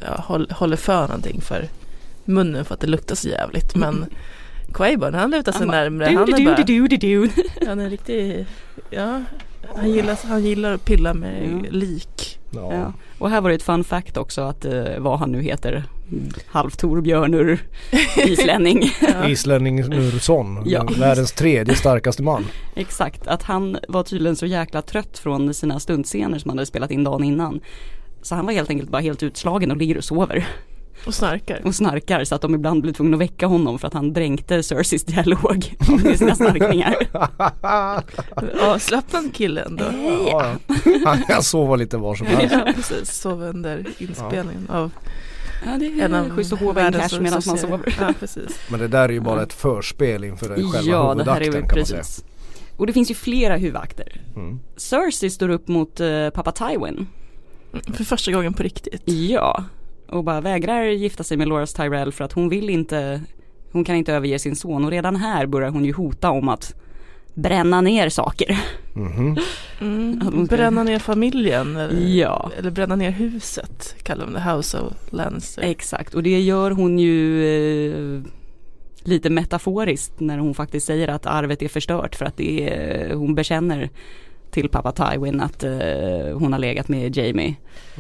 ja, 0.07 0.25
håll, 0.27 0.51
håller 0.51 0.77
för 0.77 1.01
någonting 1.09 1.41
för 1.41 1.69
munnen 2.25 2.65
för 2.65 2.75
att 2.75 2.81
det 2.81 2.87
luktar 2.87 3.15
så 3.15 3.29
jävligt. 3.29 3.75
Men 3.75 4.07
Quaburn 4.75 5.15
han 5.15 5.31
lutar 5.31 5.53
sig 5.53 5.67
närmre. 5.67 6.05
Han 6.05 6.35
är 6.35 6.45
bara, 6.45 6.57
du, 6.57 6.65
du, 6.65 6.89
du, 6.89 6.97
du, 6.97 7.27
du. 7.27 7.31
han 7.67 7.81
är 7.81 7.91
riktigt, 7.91 8.49
ja, 8.91 9.23
han 9.75 9.91
gillar, 9.93 10.19
han 10.29 10.45
gillar 10.45 10.73
att 10.73 10.85
pilla 10.85 11.15
med 11.15 11.63
Ja. 11.65 11.71
lik. 11.71 12.39
Ja. 12.51 12.75
Ja. 12.75 12.93
Och 13.19 13.31
här 13.31 13.41
var 13.41 13.49
det 13.51 13.55
ett 13.57 13.63
fun 13.63 13.85
fact 13.85 14.17
också 14.17 14.41
att 14.41 14.65
eh, 14.65 14.99
vad 14.99 15.19
han 15.19 15.33
nu 15.33 15.43
heter, 15.43 15.85
halvtorbjörnur, 16.47 17.59
islänning. 18.27 18.83
Ja. 19.01 19.29
Islänning 19.29 19.77
Nursson, 19.89 20.63
Ja. 20.67 20.89
världens 20.99 21.33
tredje 21.33 21.75
starkaste 21.75 22.23
man. 22.23 22.45
Exakt, 22.75 23.27
att 23.27 23.43
han 23.43 23.79
var 23.89 24.03
tydligen 24.03 24.37
så 24.37 24.47
jäkla 24.47 24.83
trött 24.83 25.19
från 25.19 25.55
sina 25.55 25.81
stuntscener 25.81 26.39
som 26.39 26.49
han 26.49 26.59
hade 26.59 26.67
spelat 26.67 26.91
in 26.91 27.05
dagen 27.05 27.25
innan. 27.25 27.61
Så 28.23 28.35
han 28.35 28.47
var 28.47 28.53
helt 28.53 28.71
enkelt 28.71 28.91
bara 28.91 29.03
helt 29.03 29.23
utslagen 29.23 29.71
och 29.71 29.77
ligger 29.77 29.97
och 29.97 30.05
sover 30.05 30.49
Och 31.07 31.15
snarkar. 31.15 31.61
och 31.65 31.75
snarkar 31.75 32.25
så 32.25 32.35
att 32.35 32.41
de 32.43 32.55
ibland 32.55 32.83
blev 32.83 32.93
tvungna 32.93 33.17
att 33.17 33.21
väcka 33.21 33.47
honom 33.47 33.79
för 33.79 33.87
att 33.89 33.95
han 33.95 34.13
dränkte 34.13 34.63
Cerseis 34.63 35.05
dialog 35.05 35.75
med 36.05 36.19
sina 36.19 36.35
snarkningar. 36.35 36.95
Avslappnad 38.63 39.35
kille 39.35 39.63
ändå. 39.63 39.85
Ja, 40.31 40.55
han 41.05 41.23
kan 41.23 41.43
sova 41.43 41.77
lite 41.77 41.97
var 41.97 42.15
som 42.15 42.27
helst. 42.27 42.55
Ja 42.67 42.73
precis, 42.75 43.13
sov 43.13 43.43
under 43.43 43.87
inspelningen 43.99 44.71
av 44.71 44.91
Ja 45.65 45.79
det 45.79 45.87
en 46.01 46.15
är 46.15 46.21
av 46.21 46.31
schysst 46.31 46.53
att 46.53 46.61
hova 46.61 46.71
in 46.81 46.85
världens 46.85 47.13
cash 47.13 47.21
medan 47.21 47.43
man 47.47 47.59
sover. 47.59 47.97
Ja 48.01 48.15
precis. 48.21 48.61
Men 48.71 48.81
det 48.81 48.89
där 48.89 49.09
är 49.09 49.13
ju 49.13 49.21
bara 49.21 49.43
ett 49.43 49.53
förspel 49.53 50.25
inför 50.25 50.47
själva 50.49 50.81
Ja 50.81 51.15
det 51.15 51.31
här 51.33 51.41
är 51.41 51.45
huvudakten 51.45 51.53
väl 51.53 51.69
kan 51.71 51.79
man 51.79 51.87
säga. 51.87 51.99
precis. 51.99 52.25
Och 52.77 52.87
det 52.87 52.93
finns 52.93 53.11
ju 53.11 53.15
flera 53.15 53.57
huvudakter. 53.57 54.21
Mm. 54.37 54.61
Cersei 54.77 55.31
står 55.31 55.49
upp 55.49 55.69
mot 55.69 56.01
eh, 56.01 56.31
pappa 56.31 56.53
Tywin. 56.53 57.07
För 57.95 58.05
första 58.05 58.33
gången 58.33 58.53
på 58.53 58.63
riktigt. 58.63 59.03
Ja, 59.05 59.65
och 60.11 60.25
bara 60.25 60.41
vägrar 60.41 60.83
gifta 60.85 61.25
sig 61.25 61.37
med 61.37 61.49
Loras 61.49 61.75
Tyrell 61.75 62.13
för 62.13 62.25
att 62.25 62.33
hon 62.33 62.49
vill 62.49 62.71
inte, 62.71 63.21
hon 63.73 63.85
kan 63.85 63.97
inte 63.97 64.13
överge 64.13 64.39
sin 64.39 64.57
son 64.57 64.85
och 64.85 64.91
redan 64.91 65.17
här 65.17 65.47
börjar 65.47 65.71
hon 65.71 65.85
ju 65.85 65.93
hota 65.93 66.31
om 66.31 66.49
att 66.49 66.75
bränna 67.35 67.81
ner 67.81 68.09
saker. 68.09 68.61
Mhm. 68.95 69.37
Mm. 69.81 70.21
Ska- 70.47 70.57
Bränna 70.57 70.83
ner 70.83 70.99
familjen 70.99 71.77
eller, 71.77 72.17
Ja. 72.17 72.51
eller 72.59 72.71
bränna 72.71 72.97
ner 72.97 73.11
huset 73.11 73.97
kallar 74.03 74.25
de 74.27 74.33
det, 74.35 74.41
House 74.53 74.79
of 74.81 74.93
Lannister. 75.11 75.63
Exakt, 75.63 76.15
och 76.15 76.23
det 76.23 76.41
gör 76.41 76.71
hon 76.71 76.99
ju 76.99 77.45
eh, 78.17 78.23
lite 79.03 79.31
metaforiskt 79.31 80.21
när 80.21 80.39
hon 80.39 80.55
faktiskt 80.55 80.87
säger 80.87 81.09
att 81.09 81.27
arvet 81.27 81.63
är 81.63 81.69
förstört 81.69 82.15
för 82.15 82.25
att 82.25 82.37
det 82.37 82.69
är, 82.75 83.15
hon 83.15 83.35
bekänner 83.35 83.91
till 84.51 84.69
pappa 84.69 84.93
Tywin 84.93 85.41
att 85.41 85.65
eh, 85.65 86.39
hon 86.39 86.53
har 86.53 86.59
legat 86.59 86.89
med 86.89 87.17
Jamie 87.17 87.55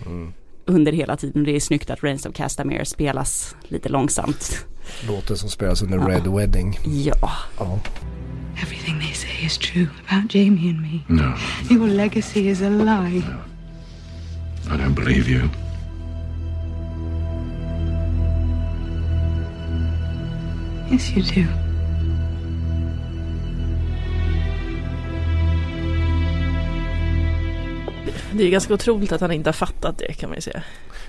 Mm. 0.06 0.32
Under 0.70 0.92
hela 0.92 1.16
tiden. 1.16 1.44
Det 1.44 1.56
är 1.56 1.60
snyggt 1.60 1.90
att 1.90 2.04
Reigns 2.04 2.26
of 2.26 2.34
Castamere 2.34 2.84
spelas 2.84 3.54
lite 3.62 3.88
långsamt. 3.88 4.66
Låten 5.08 5.36
som 5.36 5.50
spelas 5.50 5.82
under 5.82 5.98
Ja. 5.98 6.08
Red 6.08 6.26
Wedding. 6.26 6.78
Ja, 6.84 7.14
Ja. 7.58 7.78
Everything 8.62 8.98
they 9.00 9.12
say 9.14 9.46
is 9.46 9.58
true 9.58 9.86
about 10.08 10.34
Jamie 10.34 10.70
and 10.70 10.80
me. 10.80 11.00
No, 11.06 11.32
Your 11.70 11.88
legacy 11.88 12.48
is 12.50 12.62
a 12.62 12.68
lie. 12.68 13.22
I 14.66 14.76
don't 14.76 14.94
believe 14.94 15.28
you. 15.30 15.48
Yes, 20.90 21.10
you 21.16 21.22
do. 21.22 21.46
Det 28.32 28.44
är 28.46 28.50
ganska 28.50 28.74
otroligt 28.74 29.12
att 29.12 29.20
han 29.20 29.32
inte 29.32 29.48
har 29.48 29.52
fattat 29.52 29.98
det 29.98 30.12
kan 30.12 30.30
man 30.30 30.36
ju 30.36 30.40
säga. 30.42 30.62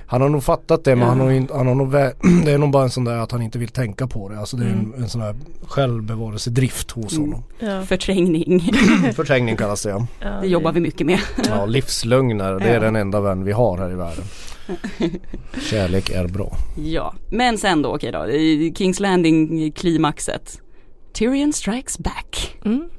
Han 0.06 0.22
har 0.22 0.30
nog 0.30 0.44
fattat 0.44 0.84
det 0.84 0.96
men 0.96 1.08
han 1.08 1.20
har, 1.20 1.32
inte, 1.32 1.54
han 1.54 1.68
har 1.68 1.76
nog 1.76 1.92
det 2.46 2.52
är 2.52 2.58
nog 2.58 2.72
bara 2.72 2.84
en 2.84 2.90
sån 2.90 3.04
där 3.04 3.18
att 3.18 3.32
han 3.32 3.42
inte 3.42 3.60
vill 3.60 3.70
tänka 3.70 4.08
på 4.08 4.30
det. 4.30 4.40
Alltså 4.40 4.58
det 4.58 4.66
är 4.66 4.70
en, 4.70 4.94
en 4.98 5.10
sån 5.10 5.22
där 5.22 5.36
självbevarelsedrift 5.68 6.92
hos 6.92 7.18
Mm. 7.18 7.26
honom. 7.30 7.44
Ja. 7.60 7.86
förträngning. 7.86 8.72
Förträngning 9.16 9.58
kallas 9.58 9.84
det 9.84 9.90
ja. 9.90 10.08
Det 10.42 10.48
jobbar 10.48 10.72
vi 10.72 10.80
mycket 10.80 11.08
med. 11.08 11.20
ja. 11.48 11.66
Livslögner, 11.66 12.60
det 12.60 12.70
är 12.70 12.80
den 12.80 12.96
enda 12.96 13.22
vän 13.22 13.44
vi 13.44 13.52
har 13.52 13.78
här 13.78 13.92
i 13.92 13.96
världen. 13.96 14.24
Kärlek 15.62 16.10
är 16.10 16.28
bra. 16.28 16.54
Ja, 16.78 17.14
men 17.30 17.58
sen 17.58 17.82
då 17.82 17.96
okej 17.96 18.12
då, 18.12 18.28
i 18.30 18.74
Kings 18.78 19.00
Landing 19.00 19.72
klimaxet. 19.72 20.62
Tyrion 21.14 21.54
strikes 21.54 22.00
back. 22.00 22.56
Mm. 22.66 22.90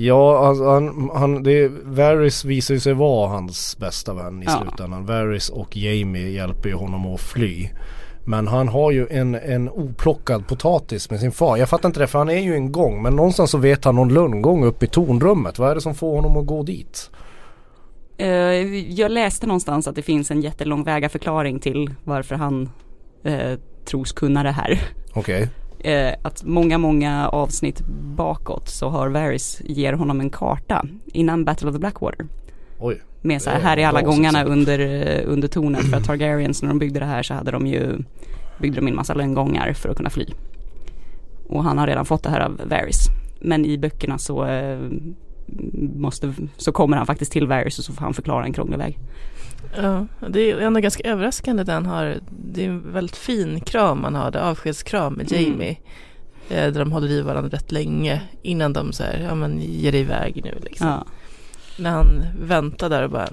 Ja, 0.00 0.46
alltså, 0.48 0.64
han, 0.64 1.10
han, 1.14 1.42
det, 1.42 1.68
Varys 1.84 2.44
visar 2.44 2.76
sig 2.76 2.94
vara 2.94 3.28
hans 3.28 3.76
bästa 3.78 4.14
vän 4.14 4.42
i 4.42 4.46
Ja. 4.46 4.60
slutändan. 4.62 5.06
Varys 5.06 5.48
och 5.48 5.76
Jamie 5.76 6.28
hjälper 6.30 6.68
ju 6.68 6.74
honom 6.74 7.14
att 7.14 7.20
fly. 7.20 7.68
Men 8.24 8.48
han 8.48 8.68
har 8.68 8.90
ju 8.90 9.06
en, 9.10 9.34
en 9.34 9.68
oplockad 9.68 10.46
potatis 10.46 11.10
med 11.10 11.20
sin 11.20 11.32
far. 11.32 11.56
Jag 11.56 11.68
fattar 11.68 11.88
inte 11.88 12.00
det 12.00 12.06
för 12.06 12.18
han 12.18 12.28
är 12.30 12.40
ju 12.40 12.54
en 12.54 12.72
gång. 12.72 13.02
Men 13.02 13.16
någonstans 13.16 13.50
så 13.50 13.58
vet 13.58 13.84
han 13.84 13.94
någon 13.94 14.14
lönngång 14.14 14.64
upp 14.64 14.82
i 14.82 14.86
tornrummet. 14.86 15.58
Vad 15.58 15.70
är 15.70 15.74
det 15.74 15.80
som 15.80 15.94
får 15.94 16.14
honom 16.16 16.36
att 16.36 16.46
gå 16.46 16.62
dit? 16.62 17.10
Eh, 18.18 18.28
jag 18.92 19.10
läste 19.10 19.46
någonstans 19.46 19.88
att 19.88 19.94
det 19.94 20.02
finns 20.02 20.30
en 20.30 20.40
jättelång 20.40 20.84
väga 20.84 21.08
förklaring 21.08 21.58
till 21.60 21.94
varför 22.04 22.34
han 22.34 22.70
eh, 23.24 23.58
tros 23.84 24.12
kunna 24.12 24.42
det 24.42 24.50
här. 24.52 24.80
Okej. 25.14 25.48
Eh, 25.80 26.14
att 26.22 26.44
många, 26.44 26.78
många 26.78 27.28
avsnitt 27.28 27.80
bakåt 28.16 28.68
så 28.68 28.88
har 28.88 29.08
Varys 29.08 29.62
ger 29.64 29.92
honom 29.92 30.20
en 30.20 30.30
karta 30.30 30.84
innan 31.06 31.44
Battle 31.44 31.68
of 31.68 31.74
the 31.74 31.78
Blackwater. 31.78 32.26
Oj. 32.78 33.02
Med 33.22 33.42
så 33.42 33.50
här, 33.50 33.60
här 33.60 33.76
är 33.76 33.86
alla 33.86 34.02
gångarna 34.02 34.44
under, 34.44 34.78
eh, 34.78 35.22
under 35.26 35.48
tornet 35.48 35.90
för 35.90 35.96
att 35.96 36.04
Targaryens 36.04 36.62
när 36.62 36.68
de 36.68 36.78
byggde 36.78 37.00
det 37.00 37.06
här 37.06 37.22
så 37.22 37.34
hade 37.34 37.50
de 37.50 37.66
ju 37.66 37.98
byggde 38.60 38.80
de 38.80 38.88
in 38.88 38.94
massa 38.94 39.14
lönngångar 39.14 39.72
för 39.72 39.88
att 39.88 39.96
kunna 39.96 40.10
fly. 40.10 40.26
Och 41.48 41.64
han 41.64 41.78
har 41.78 41.86
redan 41.86 42.04
fått 42.04 42.22
det 42.22 42.30
här 42.30 42.40
av 42.40 42.60
Varys. 42.64 43.06
Men 43.40 43.64
i 43.64 43.78
böckerna 43.78 44.18
så 44.18 44.44
eh, 44.46 44.78
måste, 45.96 46.34
så 46.56 46.72
kommer 46.72 46.96
han 46.96 47.06
faktiskt 47.06 47.32
till 47.32 47.46
Varys 47.46 47.78
och 47.78 47.84
så 47.84 47.92
får 47.92 48.00
han 48.02 48.14
förklara 48.14 48.44
en 48.44 48.52
krånglig 48.52 48.78
väg. 48.78 48.98
Ja, 49.76 50.06
det 50.28 50.50
är 50.50 50.58
ändå 50.58 50.80
ganska 50.80 51.08
överraskande 51.08 51.72
han 51.72 51.86
har, 51.86 52.16
det 52.52 52.64
är 52.64 52.68
en 52.68 52.92
väldigt 52.92 53.16
fin 53.16 53.60
kram 53.60 54.04
han 54.04 54.14
har, 54.14 54.30
det 54.30 54.42
avskedskram 54.44 55.14
med 55.14 55.32
Mm. 55.32 55.44
Jamie. 55.44 55.76
Eh, 56.48 56.72
Där 56.72 56.78
de 56.80 56.92
håller 56.92 57.08
i 57.10 57.20
varandra 57.22 57.50
rätt 57.56 57.72
länge 57.72 58.22
innan 58.42 58.72
de 58.72 58.92
så 58.92 59.02
här, 59.02 59.20
ja 59.28 59.34
men 59.34 59.60
ger 59.60 59.92
dig 59.92 60.00
iväg 60.00 60.40
nu 60.44 60.58
liksom. 60.64 60.86
Ja. 60.86 61.06
När 61.78 61.90
han 61.90 62.22
väntar 62.40 62.88
där 62.90 63.02
och 63.02 63.10
bara, 63.10 63.28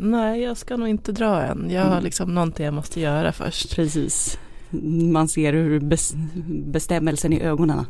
nej 0.00 0.42
jag 0.42 0.56
ska 0.56 0.76
nog 0.76 0.88
inte 0.88 1.12
dra 1.12 1.42
än, 1.42 1.70
jag 1.70 1.82
har 1.82 1.90
Mm. 1.92 2.04
liksom 2.04 2.34
någonting 2.34 2.64
jag 2.64 2.74
måste 2.74 3.00
göra 3.00 3.32
först. 3.32 3.76
Precis. 3.76 4.38
Man 5.12 5.28
ser 5.28 5.52
hur 5.52 5.80
bes, 5.80 6.14
bestämmelsen 6.48 7.32
i 7.32 7.40
ögonen. 7.42 7.86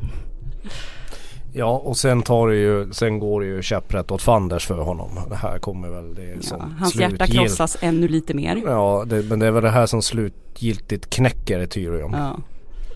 Ja 1.56 1.82
och 1.84 1.96
sen 1.96 2.23
tar 2.23 2.49
det 2.49 2.56
ju, 2.56 2.92
sen 2.92 3.18
går 3.18 3.40
det 3.40 3.46
ju 3.46 3.62
käpprätt 3.62 4.11
åt 4.11 4.23
fanders 4.23 4.66
för 4.66 4.78
honom. 4.78 5.11
Det 5.28 5.37
här 5.37 5.58
kommer 5.58 5.88
väl 5.88 6.14
det 6.14 6.23
Ja, 6.25 6.42
som 6.42 6.75
hans 6.78 6.94
hjärta 6.94 7.25
slutgilt- 7.26 7.32
krossas 7.32 7.76
ännu 7.80 8.08
lite 8.08 8.34
mer. 8.34 8.62
Ja 8.66 9.04
det, 9.06 9.23
men 9.23 9.38
det 9.38 9.46
är 9.46 9.50
väl 9.50 9.62
det 9.62 9.70
här 9.70 9.87
som 9.87 10.02
slutgiltigt 10.02 11.11
knäcker 11.11 11.66
Tyrion. 11.66 12.12
Ja. 12.12 12.38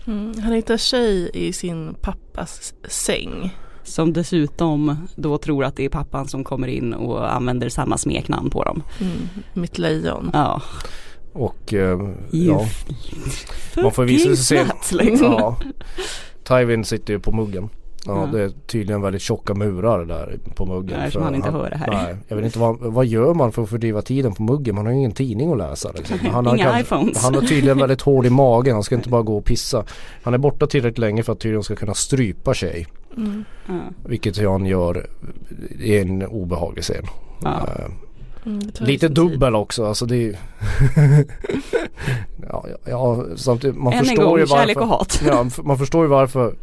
Mm. 0.07 0.33
Han 0.43 0.53
hittar 0.53 0.77
tjej 0.77 1.29
i 1.33 1.53
sin 1.53 1.95
pappas 2.01 2.73
säng. 2.87 3.55
Som 3.83 4.13
dessutom 4.13 5.07
då 5.15 5.37
tror 5.37 5.63
att 5.63 5.75
det 5.75 5.85
är 5.85 5.89
pappan 5.89 6.27
som 6.27 6.43
kommer 6.43 6.67
in 6.67 6.93
och 6.93 7.33
använder 7.35 7.69
samma 7.69 7.97
smeknamn 7.97 8.49
på 8.49 8.63
dem. 8.63 8.83
Mm. 9.01 9.13
Mitt 9.53 9.77
lejon. 9.77 10.29
Ja. 10.33 10.61
Och 11.33 11.73
eh, 11.73 11.99
ja, 12.31 12.65
man 13.83 13.91
får 13.91 14.03
visa 14.03 14.35
sig 14.35 14.65
se. 14.81 14.95
Liksom. 14.95 15.31
Ja. 15.31 15.57
Tywin 16.43 16.85
sitter 16.85 17.13
ju 17.13 17.19
på 17.19 17.31
muggen. 17.31 17.69
Ja, 18.05 18.19
Ja. 18.25 18.25
det 18.37 18.43
är 18.43 18.49
tydligen 18.67 19.01
väldigt 19.01 19.21
tjocka 19.21 19.53
murar 19.53 20.05
där 20.05 20.39
på 20.55 20.65
muggen. 20.65 21.11
För 21.11 21.19
han 21.21 21.35
inte 21.35 21.51
hör 21.51 21.69
det 21.69 21.77
här. 21.77 21.87
Nej, 21.91 22.15
jag 22.27 22.35
vet 22.35 22.45
inte 22.45 22.59
vad, 22.59 22.79
vad 22.79 23.05
gör 23.05 23.33
man 23.33 23.51
för 23.51 23.63
att 23.63 23.69
fördriva 23.69 24.01
tiden 24.01 24.33
på 24.33 24.43
muggen? 24.43 24.75
Man 24.75 24.85
har 24.85 24.93
ju 24.93 24.99
ingen 24.99 25.11
tidning 25.11 25.51
att 25.51 25.57
läsa. 25.57 25.91
Liksom. 25.97 26.17
Han, 26.31 26.45
har 26.45 26.55
Inga 26.55 26.79
iPhones. 26.79 27.23
han 27.23 27.35
har 27.35 27.41
tydligen 27.41 27.77
väldigt 27.77 28.01
hård 28.01 28.25
i 28.25 28.29
magen. 28.29 28.73
Han 28.73 28.83
ska 28.83 28.95
inte 28.95 29.09
bara 29.09 29.21
gå 29.21 29.37
och 29.37 29.45
pissa. 29.45 29.83
Han 30.23 30.33
är 30.33 30.37
borta 30.37 30.67
tillräckligt 30.67 30.97
länge 30.97 31.23
för 31.23 31.33
att 31.33 31.39
Tyrion 31.39 31.63
ska 31.63 31.75
kunna 31.75 31.93
strypa 31.93 32.53
sig. 32.53 32.87
Mm. 33.17 33.43
Ja. 33.67 33.73
Vilket 34.05 34.37
han 34.45 34.65
gör 34.65 35.07
i 35.79 35.97
en 35.97 36.23
obehaglig 36.27 36.83
scen. 36.83 37.05
Eh, 37.45 37.85
Mm, 38.45 38.59
Lite 38.59 38.77
sin 38.79 38.97
tid. 38.99 39.11
dubbel 39.11 39.55
också. 39.55 39.85
Alltså 39.85 40.05
det 40.05 40.15
är 40.15 40.19
ju 40.21 40.35
ja, 42.49 42.65
ja, 42.85 43.23
samtidigt, 43.35 43.75
man 43.77 43.93
Än 43.93 43.99
en 43.99 44.05
förstår 44.05 44.23
gång, 44.23 44.39
ju 44.39 44.47
kärlek 44.47 44.77
varför. 44.77 44.93
och 44.93 44.97
hat. 44.99 45.21
Ja, 45.27 45.45
man 45.63 45.77
förstår 45.77 46.03
ju 46.03 46.09
varför 46.09 46.55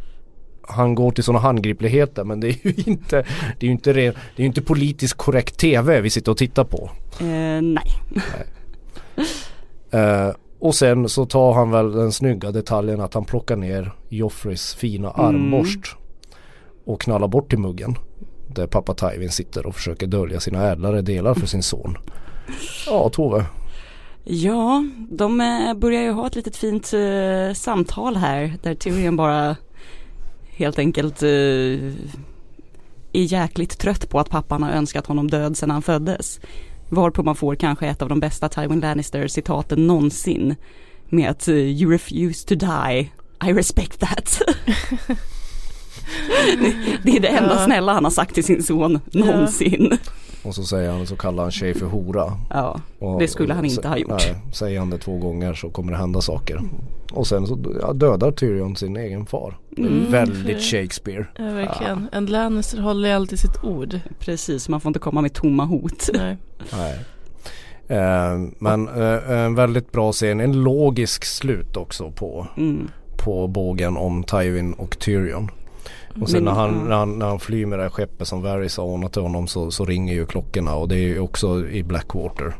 han 0.67 0.95
går 0.95 1.11
till 1.11 1.23
sådana 1.23 1.39
handgripligheter 1.39 2.23
men 2.23 2.39
det 2.39 2.47
är 2.47 2.57
ju 2.63 2.73
inte 2.85 3.15
Det 3.59 3.65
är 3.65 3.67
ju 3.67 3.71
inte, 3.71 3.93
ren, 3.93 4.13
det 4.35 4.43
är 4.43 4.47
inte 4.47 4.61
politiskt 4.61 5.13
korrekt 5.17 5.57
TV 5.57 6.01
vi 6.01 6.09
sitter 6.09 6.31
och 6.31 6.37
tittar 6.37 6.63
på. 6.63 6.89
Eh, 7.19 7.61
nej. 7.61 7.91
Eh, 9.91 10.29
och 10.59 10.75
sen 10.75 11.09
så 11.09 11.25
tar 11.25 11.53
han 11.53 11.71
väl 11.71 11.91
den 11.91 12.11
snygga 12.11 12.51
detaljen 12.51 13.01
att 13.01 13.13
han 13.13 13.25
plockar 13.25 13.55
ner 13.55 13.91
Joffreys 14.09 14.75
fina 14.75 15.11
Mm. 15.11 15.25
armborst 15.25 15.95
och 16.85 17.01
knallar 17.01 17.27
bort 17.27 17.49
till 17.49 17.59
muggen. 17.59 17.95
Där 18.47 18.67
pappa 18.67 18.93
Tywin 18.93 19.29
sitter 19.31 19.65
och 19.65 19.75
försöker 19.75 20.07
dölja 20.07 20.39
sina 20.39 20.63
ädlare 20.67 21.01
delar 21.01 21.33
för 21.33 21.47
sin 21.47 21.63
son. 21.63 21.97
Ja 22.87 23.09
Tove. 23.09 23.45
Ja, 24.23 24.85
de 25.09 25.41
eh, 25.41 25.73
börjar 25.73 26.01
ju 26.01 26.11
ha 26.11 26.27
ett 26.27 26.35
litet 26.35 26.55
fint 26.55 26.93
eh, 26.93 27.53
samtal 27.53 28.15
här 28.15 28.53
där 28.63 28.75
Tyrion 28.75 29.15
bara 29.15 29.55
helt 30.57 30.79
enkelt 30.79 31.23
eh, 31.23 31.29
är 33.13 33.23
jäkligt 33.23 33.77
trött 33.79 34.09
på 34.09 34.19
att 34.19 34.29
pappan 34.29 34.63
har 34.63 34.71
önskat 34.71 35.07
honom 35.07 35.29
död 35.29 35.57
sedan 35.57 35.69
han 35.71 35.81
föddes. 35.81 36.39
Varpå 36.89 37.23
man 37.23 37.35
får 37.35 37.55
kanske 37.55 37.87
ett 37.87 38.01
av 38.01 38.09
de 38.09 38.19
bästa 38.19 38.49
Tywin 38.49 38.79
Lannister 38.79 39.27
citaten 39.27 39.87
någonsin 39.87 40.55
med 41.09 41.29
att 41.29 41.47
eh, 41.47 41.55
you 41.55 41.91
refuse 41.91 42.47
to 42.47 42.55
die, 42.55 43.11
I 43.49 43.53
respect 43.53 43.99
that. 43.99 44.41
det 47.03 47.17
är 47.17 47.19
det 47.19 47.27
enda 47.27 47.55
Ja. 47.55 47.65
snälla 47.65 47.93
han 47.93 48.03
har 48.03 48.11
sagt 48.11 48.33
till 48.35 48.43
sin 48.43 48.63
son 48.63 48.99
någonsin. 49.11 49.97
Och 50.43 50.55
så 50.55 50.63
säger 50.63 50.91
han 50.91 51.07
så 51.07 51.15
kallar 51.15 51.43
han 51.43 51.51
tjej 51.51 51.73
för 51.73 51.85
hora. 51.85 52.33
Ja, 52.49 52.81
Och, 52.99 53.19
Det 53.19 53.27
skulle 53.27 53.53
han 53.53 53.65
inte 53.65 53.87
ha 53.87 53.97
gjort. 53.97 54.09
Nej, 54.09 54.35
säger 54.53 54.79
han 54.79 54.89
det 54.89 54.97
två 54.97 55.17
gånger 55.17 55.53
så 55.53 55.69
kommer 55.69 55.91
det 55.91 55.97
hända 55.97 56.21
saker. 56.21 56.61
Och 57.13 57.27
sen 57.27 57.47
så 57.47 57.57
ja, 57.81 57.93
dödar 57.93 58.31
Tyrion 58.31 58.75
sin 58.75 58.97
egen 58.97 59.25
far. 59.25 59.57
Mm. 59.77 60.11
väldigt 60.11 60.61
Shakespeare. 60.61 61.25
Ja, 61.37 61.43
verkligen. 61.43 62.07
En 62.11 62.25
Lannister 62.25 62.77
håller 62.81 63.15
alltid 63.15 63.39
sitt 63.39 63.63
ord. 63.63 63.99
precis. 64.19 64.69
Man 64.69 64.81
får 64.81 64.89
inte 64.89 64.99
komma 64.99 65.21
med 65.21 65.33
tomma 65.33 65.65
hot. 65.65 66.09
Nej. 66.13 66.37
Nej. 66.73 66.99
Eh, 67.87 68.39
men 68.59 68.87
eh, 68.87 69.31
en 69.31 69.55
väldigt 69.55 69.91
bra 69.91 70.11
scen, 70.11 70.39
en 70.39 70.63
logisk 70.63 71.25
slut 71.25 71.77
också 71.77 72.11
på, 72.11 72.47
Mm. 72.57 72.87
på 73.17 73.47
bågen 73.47 73.97
om 73.97 74.23
Tywin 74.23 74.73
och 74.73 74.99
Tyrion. 74.99 75.51
Och 76.21 76.29
sen 76.29 76.43
Men- 76.43 76.53
när, 76.53 76.61
han, 76.61 76.75
ja. 76.75 76.83
när, 76.89 76.95
han, 76.95 77.19
när 77.19 77.25
han 77.25 77.39
flyr 77.39 77.65
med 77.65 77.79
det 77.79 77.83
här 77.83 77.89
skeppet 77.89 78.27
som 78.27 78.41
Varys 78.41 78.77
har 78.77 78.83
ordnat 78.83 79.13
till 79.13 79.21
honom 79.21 79.47
så, 79.47 79.71
så 79.71 79.85
ringer 79.85 80.13
ju 80.13 80.25
klockorna 80.25 80.75
och 80.75 80.87
det 80.87 80.95
är 80.95 80.99
ju 81.07 81.19
också 81.19 81.67
i 81.69 81.83
Blackwater. 81.83 82.55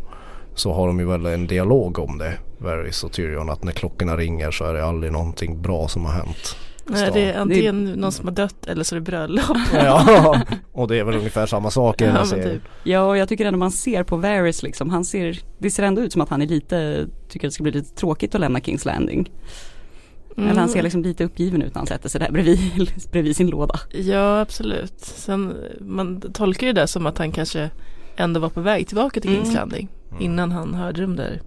Så 0.56 0.74
har 0.74 0.88
de 0.88 1.00
ju 1.00 1.06
väl 1.06 1.26
en 1.26 1.48
dialog 1.48 2.00
om 2.00 2.18
det, 2.18 2.34
Varys 2.58 3.04
och 3.04 3.12
Tyrion, 3.12 3.50
att 3.50 3.64
när 3.64 3.72
klockorna 3.72 4.18
ringer 4.18 4.52
så 4.52 4.66
är 4.66 4.74
det 4.74 4.86
aldrig 4.86 5.12
någonting 5.14 5.62
bra 5.62 5.88
som 5.88 6.06
har 6.06 6.12
hänt. 6.14 6.56
Nej, 6.90 7.10
det 7.14 7.32
är 7.32 7.40
antingen 7.40 7.84
någon 7.86 8.12
som 8.12 8.26
har 8.28 8.34
dött 8.36 8.66
eller 8.68 8.84
så 8.84 8.96
är 8.96 9.00
det 9.00 9.06
bröllop. 9.06 9.58
Ja, 9.74 10.42
och 10.72 10.88
det 10.88 11.00
är 11.00 11.04
väl 11.04 11.16
ungefär 11.16 11.46
samma 11.46 11.72
sak 11.72 12.02
i 12.02 12.04
den 12.04 12.14
här 12.14 12.20
Ja, 12.20 12.26
men 12.26 12.30
serien. 12.44 12.50
typ. 12.60 12.70
Ja 12.84 13.02
och 13.06 13.18
jag 13.18 13.30
tycker 13.30 13.46
ändå 13.46 13.60
man 13.60 13.72
ser 13.72 14.04
på 14.04 14.16
Varys 14.18 14.64
liksom, 14.64 14.90
han 14.90 15.06
ser, 15.06 15.40
det 15.58 15.72
ser 15.72 15.84
ändå 15.84 16.02
ut 16.02 16.14
som 16.14 16.22
att 16.22 16.30
han 16.30 16.42
är 16.42 16.48
lite, 16.48 17.08
tycker 17.30 17.48
att 17.48 17.52
det 17.52 17.54
ska 17.54 17.64
bli 17.64 17.72
lite 17.72 17.96
tråkigt 17.96 18.36
att 18.36 18.42
lämna 18.42 18.60
Kings 18.60 18.86
Landing. 18.86 19.32
Mm. 20.38 20.50
Eller 20.50 20.60
han 20.60 20.70
ser 20.70 20.84
liksom 20.84 21.04
lite 21.04 21.24
uppgiven 21.24 21.62
ut 21.62 21.74
när 21.74 21.80
han 21.80 21.88
sätter 21.88 22.10
sig 22.10 22.20
där 22.20 22.32
bredvid, 22.32 22.92
bredvid 23.12 23.36
sin 23.36 23.48
låda. 23.50 23.80
Ja 23.94 24.40
absolut. 24.42 24.94
Sen 25.00 25.54
man 25.82 26.22
tolkar 26.22 26.68
ju 26.68 26.74
det 26.74 26.88
som 26.88 27.06
att 27.08 27.18
han 27.18 27.32
kanske 27.32 27.70
ändå 28.16 28.40
var 28.40 28.50
på 28.50 28.62
väg 28.62 28.88
tillbaka 28.88 29.22
till 29.22 29.30
Mm. 29.32 29.42
Kings 29.44 29.56
Landing 29.56 29.88
innan 30.20 30.52
han 30.52 30.74
hörde 30.74 31.02
de 31.02 31.16
där. 31.16 31.42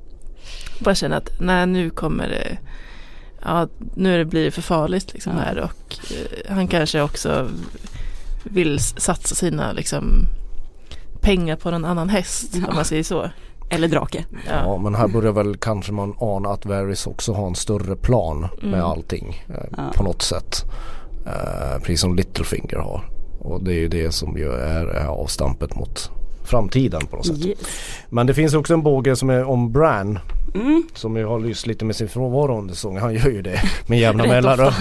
Bara 0.81 0.95
känna 0.95 1.17
att 1.17 1.41
nej 1.41 1.67
nu 1.67 1.91
kommer 1.91 2.29
det 2.29 2.59
Ja 3.43 3.69
nu 3.95 4.15
är 4.15 4.19
det- 4.19 4.25
blir 4.25 4.45
det 4.45 4.51
för 4.51 4.63
farligt 4.63 5.13
liksom 5.13 5.33
Ja. 5.37 5.43
här 5.43 5.59
och 5.59 5.97
eh, 6.11 6.55
han 6.55 6.69
kanske 6.69 7.01
också 7.03 7.49
vill 8.45 8.79
satsa 8.81 9.35
sina 9.35 9.73
liksom 9.73 10.27
pengar 11.21 11.57
på 11.57 11.71
någon 11.71 11.85
annan 11.85 12.09
häst 12.09 12.55
Ja. 12.55 12.67
om 12.69 12.75
man 12.75 12.85
säger 12.85 13.03
så. 13.03 13.31
Eller 13.71 13.89
drake. 13.89 14.25
Ja, 14.47 14.53
Ja. 14.65 14.79
men 14.79 14.95
här 14.95 15.09
börjar 15.09 15.33
väl 15.33 15.57
kanske 15.57 15.93
man 15.93 16.15
ana 16.19 16.49
att 16.49 16.67
Varys 16.67 17.07
också 17.07 17.33
har 17.33 17.47
en 17.47 17.55
större 17.55 17.97
plan 17.97 18.41
med 18.63 18.75
Mm. 18.75 18.85
allting 18.87 19.45
eh, 19.49 19.55
Ja. 19.77 19.93
på 19.97 20.03
något 20.03 20.23
sätt. 20.23 20.65
Eh, 21.27 21.79
precis 21.79 22.01
som 22.01 22.15
Littlefinger 22.17 22.77
har. 22.77 23.05
Och 23.41 23.65
det 23.65 23.71
är 23.73 23.79
ju 23.79 23.89
det 23.89 24.13
som 24.13 24.37
ju 24.39 24.53
är, 24.53 24.87
är 24.87 25.07
avstampet 25.07 25.75
mot 25.77 26.11
framtiden 26.45 27.07
på 27.07 27.17
något 27.17 27.27
sätt. 27.27 27.47
Yes. 27.47 27.59
Men 28.09 28.27
det 28.27 28.35
finns 28.35 28.55
också 28.55 28.75
en 28.75 28.83
båge 28.83 29.17
som 29.17 29.31
är 29.31 29.45
om 29.45 29.73
Bran 29.73 30.19
Mm. 30.55 30.83
som 30.95 31.17
ju 31.17 31.25
har 31.27 31.39
lyst 31.41 31.67
lite 31.67 31.85
med 31.85 31.97
sin 31.97 32.09
frånvaro 32.09 32.59
under 32.59 32.75
säsongen. 32.75 33.03
Han 33.03 33.15
gör 33.15 33.29
ju 33.31 33.43
det 33.43 33.61
med 33.87 33.99
jämna 34.01 34.25
mellanrum. 34.27 34.73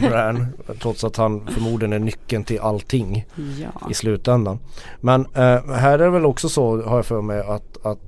Bran, 0.00 0.46
trots 0.82 1.04
att 1.04 1.16
han 1.16 1.46
förmodligen 1.54 1.92
är 1.92 1.98
nyckeln 1.98 2.44
till 2.44 2.60
allting 2.60 3.24
Ja. 3.36 3.90
i 3.90 3.94
slutändan. 3.94 4.58
Men 5.00 5.20
eh, 5.34 5.64
här 5.74 5.92
är 5.92 5.98
det 5.98 6.10
väl 6.10 6.26
också 6.26 6.48
så 6.48 6.82
har 6.82 6.96
jag 6.96 7.06
för 7.06 7.22
mig 7.22 7.40
att, 7.40 7.86
att 7.86 7.98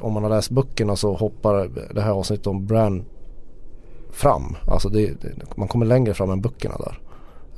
om 0.00 0.12
man 0.12 0.22
har 0.22 0.30
läst 0.30 0.50
böckerna 0.50 0.96
så 0.96 1.14
hoppar 1.14 1.70
det 1.94 2.00
här 2.00 2.10
avsnittet 2.10 2.46
om 2.46 2.66
Bran 2.66 3.04
fram. 4.10 4.56
Alltså 4.68 4.88
det, 4.88 5.06
det, 5.22 5.56
man 5.56 5.68
kommer 5.68 5.86
längre 5.86 6.14
fram 6.14 6.30
än 6.30 6.40
böckerna 6.40 6.76
där. 6.76 6.98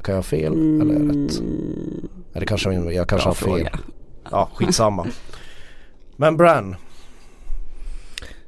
Kan 0.02 0.14
jag 0.14 0.18
ha 0.18 0.22
fel 0.22 0.52
eller 0.80 0.94
är 0.94 0.98
det 0.98 1.24
rätt? 1.24 1.38
Mm, 1.40 2.08
Eller 2.32 2.46
kanske 2.46 2.72
jag 2.74 3.08
kanske 3.08 3.26
bra 3.26 3.30
har 3.30 3.34
fel. 3.34 3.48
fråga. 3.48 3.70
Ja 4.30 4.48
skitsamma. 4.54 5.06
Men 6.16 6.36
Bran. 6.36 6.76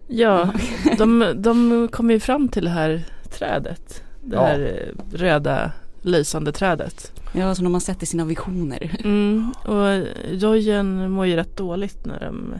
Ja, 0.06 0.48
de, 0.98 1.32
de 1.36 1.88
kommer 1.92 2.14
ju 2.14 2.20
fram 2.20 2.48
till 2.48 2.64
det 2.64 2.70
här 2.70 3.04
trädet. 3.30 4.02
Det 4.24 4.36
Ja. 4.36 4.42
här 4.42 4.90
röda 5.12 5.72
lysande 6.02 6.52
trädet. 6.52 7.12
Ja, 7.34 7.54
som 7.54 7.64
de 7.64 7.72
har 7.72 7.80
sett 7.80 8.02
i 8.02 8.06
sina 8.06 8.24
visioner. 8.24 9.00
Mm, 9.04 9.52
och 9.66 10.06
Jojen 10.30 11.10
mår 11.10 11.26
ju 11.26 11.36
rätt 11.36 11.56
dåligt 11.56 12.04
när 12.06 12.20
de 12.20 12.54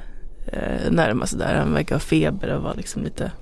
eh, 0.52 0.90
närmar 0.90 1.26
sig 1.26 1.38
där. 1.38 1.54
Han 1.54 1.74
verkar 1.74 1.94
ha 1.94 2.00
feber 2.00 2.48
och 2.54 2.62
vara 2.62 2.72
liksom 2.74 3.02
lite 3.04 3.32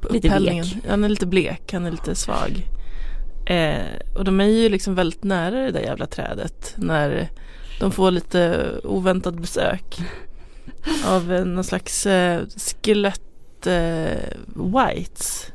på 0.00 0.12
Lite 0.12 0.28
upphällningen. 0.28 0.64
blek. 0.64 0.84
Han 0.88 1.04
är 1.04 1.08
lite 1.08 1.26
blek, 1.26 1.72
han 1.72 1.86
är 1.86 1.90
lite 1.90 2.14
svag. 2.14 2.66
Eh, 3.46 4.16
och 4.18 4.24
de 4.24 4.40
är 4.40 4.44
ju 4.44 4.68
liksom 4.68 4.94
väldigt 4.94 5.24
nära 5.24 5.56
det 5.60 5.70
där 5.70 5.80
jävla 5.80 6.06
trädet 6.06 6.74
när 6.76 7.28
de 7.80 7.92
får 7.92 8.10
lite 8.10 8.70
oväntat 8.84 9.34
besök 9.34 9.98
av 11.06 11.32
eh, 11.32 11.44
någon 11.44 11.64
slags 11.64 12.06
eh, 12.06 12.40
skelett 12.82 13.66
eh, 13.66 14.18
whites. 14.54 15.46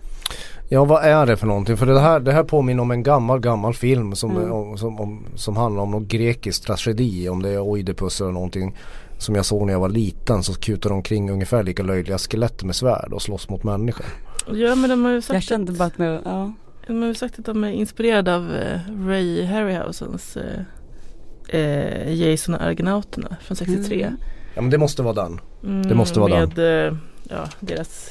Ja 0.69 0.85
vad 0.85 1.03
är 1.03 1.25
det 1.25 1.37
för 1.37 1.47
någonting? 1.47 1.77
För 1.77 1.85
det 1.85 1.99
här, 1.99 2.19
det 2.19 2.31
här 2.31 2.43
påminner 2.43 2.81
om 2.81 2.91
en 2.91 3.03
gammal 3.03 3.39
gammal 3.39 3.73
film 3.73 4.15
som, 4.15 4.31
Mm. 4.37 4.51
om, 4.51 4.77
som, 4.77 4.99
om, 4.99 5.25
som 5.35 5.57
handlar 5.57 5.83
om 5.83 5.91
någon 5.91 6.07
grekisk 6.07 6.65
tragedi. 6.65 7.29
Om 7.29 7.41
det 7.41 7.49
är 7.49 7.59
Oidipus 7.59 8.21
eller 8.21 8.31
någonting. 8.31 8.75
Som 9.17 9.35
jag 9.35 9.45
såg 9.45 9.65
när 9.65 9.73
jag 9.73 9.79
var 9.79 9.89
liten 9.89 10.43
så 10.43 10.53
kutar 10.53 10.89
de 10.89 10.95
omkring 10.95 11.31
ungefär 11.31 11.63
lika 11.63 11.83
löjliga 11.83 12.17
skelett 12.17 12.63
med 12.63 12.75
svärd 12.75 13.13
och 13.13 13.21
slås 13.21 13.49
mot 13.49 13.63
människor. 13.63 14.05
Ja 14.53 14.75
men 14.75 14.89
de 14.89 15.03
har 15.05 15.11
ju 15.11 15.21
sagt 15.21 15.33
Jag 15.33 15.43
kände 15.43 15.71
bara 15.71 15.83
att, 15.85 15.97
med, 15.97 16.21
ja. 16.25 16.53
De 16.87 17.01
har 17.01 17.07
ju 17.07 17.15
sagt 17.15 17.39
att 17.39 17.45
de 17.45 17.63
är 17.63 17.71
inspirerade 17.71 18.35
av 18.35 18.55
eh, 18.55 18.79
Ray 19.07 19.45
Harryhausens 19.45 20.37
eh, 20.37 20.59
eh, 21.59 22.13
Jason 22.13 22.55
och 22.55 22.61
Argonauterna 22.61 23.35
från 23.41 23.55
63. 23.57 24.01
Mm. 24.03 24.17
Ja 24.55 24.61
men 24.61 24.69
det 24.71 24.77
måste 24.77 25.01
vara 25.03 25.13
den. 25.13 25.39
Mm, 25.63 25.87
Det 25.87 25.95
måste 25.95 26.19
vara 26.19 26.39
med, 26.47 26.59
eh, 26.87 26.97
ja, 27.29 27.49
deras 27.59 28.09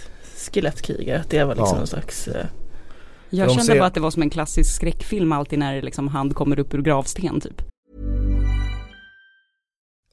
skelettkrigare. 0.53 1.21
Att 1.21 1.31
det 1.31 1.45
var 1.45 1.55
liksom 1.55 1.69
Ja. 1.73 1.79
någon 1.79 1.87
slags 1.87 2.29
eh, 2.29 2.47
Jag 3.31 3.49
de 3.49 3.55
kände 3.55 3.65
ser- 3.73 3.79
bara 3.79 3.87
att 3.87 3.95
det 3.95 4.01
var 4.01 4.11
som 4.11 4.23
en 4.23 4.31
klassisk 4.31 4.75
skräckfilm 4.77 5.33
alltid 5.33 5.59
när 5.59 5.83
liksom 5.83 6.09
hand 6.09 6.35
kommer 6.35 6.59
upp 6.59 6.75
ur 6.75 6.83
gravsten 6.83 7.41
typ. 7.41 7.63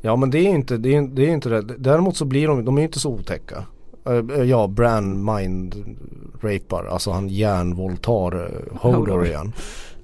Ja 0.00 0.16
men 0.16 0.30
det 0.30 0.38
är 0.38 0.48
inte 0.50 0.76
det. 0.76 0.94
Är, 0.94 1.02
det 1.02 1.22
är 1.26 1.30
inte 1.30 1.48
det. 1.48 1.60
Däremot 1.78 2.16
så 2.16 2.24
blir 2.24 2.48
de, 2.48 2.64
de 2.64 2.78
är 2.78 2.82
inte 2.82 3.00
så 3.00 3.10
otäcka. 3.12 3.64
Eh, 4.06 4.42
Ja, 4.44 4.66
Bran 4.66 5.24
mind 5.34 5.96
rapar, 6.40 6.84
alltså 6.84 7.10
han 7.10 7.28
järnvåldtar 7.28 8.34
uh, 8.36 8.48
Hodor 8.80 9.26
igen. 9.26 9.52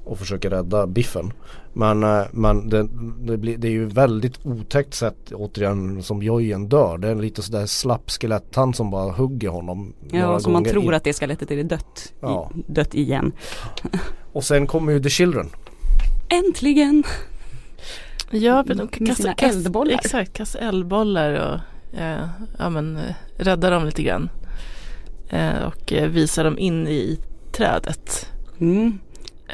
Och 0.05 0.19
försöker 0.19 0.51
rädda 0.51 0.87
Biffen. 0.87 1.33
Men, 1.73 2.03
eh, 2.03 2.23
men 2.33 2.69
det, 2.69 2.89
det, 3.21 3.37
blir, 3.37 3.59
det 3.59 3.69
är 3.69 3.73
ju 3.73 3.87
väldigt 3.87 4.47
otäckt 4.47 4.95
sätt 4.95 5.33
återigen 5.33 6.03
som 6.03 6.23
Jojen 6.23 6.69
dör. 6.69 6.99
Det 6.99 7.09
är 7.09 7.15
lite 7.15 7.43
sådär 7.43 7.67
slapp 7.67 8.11
skeletthand 8.11 8.77
som 8.77 8.91
bara 8.91 9.13
hugger 9.13 9.49
honom. 9.49 9.93
Ja, 10.11 10.41
så 10.41 10.51
man 10.51 10.65
tror 10.65 10.93
i- 10.93 10.97
att 10.97 11.05
det 11.05 11.13
skelettet 11.13 11.51
är 11.51 11.65
dött. 11.65 12.13
Ja. 12.21 12.51
I, 12.55 12.73
dött 12.73 12.95
igen. 12.95 13.33
Och 14.33 14.45
sen 14.45 14.67
kommer 14.67 14.93
ju 14.93 15.03
The 15.03 15.09
Children. 15.11 15.51
Äntligen! 16.29 17.05
Ja, 18.35 18.65
Med 19.01 19.17
sina 19.17 19.33
eldbollar. 19.33 19.95
Exakt, 19.95 20.33
kasta 20.33 20.59
eldbollar 20.59 21.33
och 21.33 21.99
eh, 22.01 22.29
ja, 22.59 22.71
men, 22.71 22.97
eh, 22.97 23.15
rädda 23.37 23.71
dem 23.71 23.85
lite 23.87 24.03
grann. 24.03 24.31
Eh, 25.31 25.63
och 25.63 25.93
eh, 25.93 26.09
visa 26.09 26.43
dem 26.43 26.59
in 26.59 26.89
i 26.89 27.19
trädet. 27.53 28.31
Mm. 28.61 28.99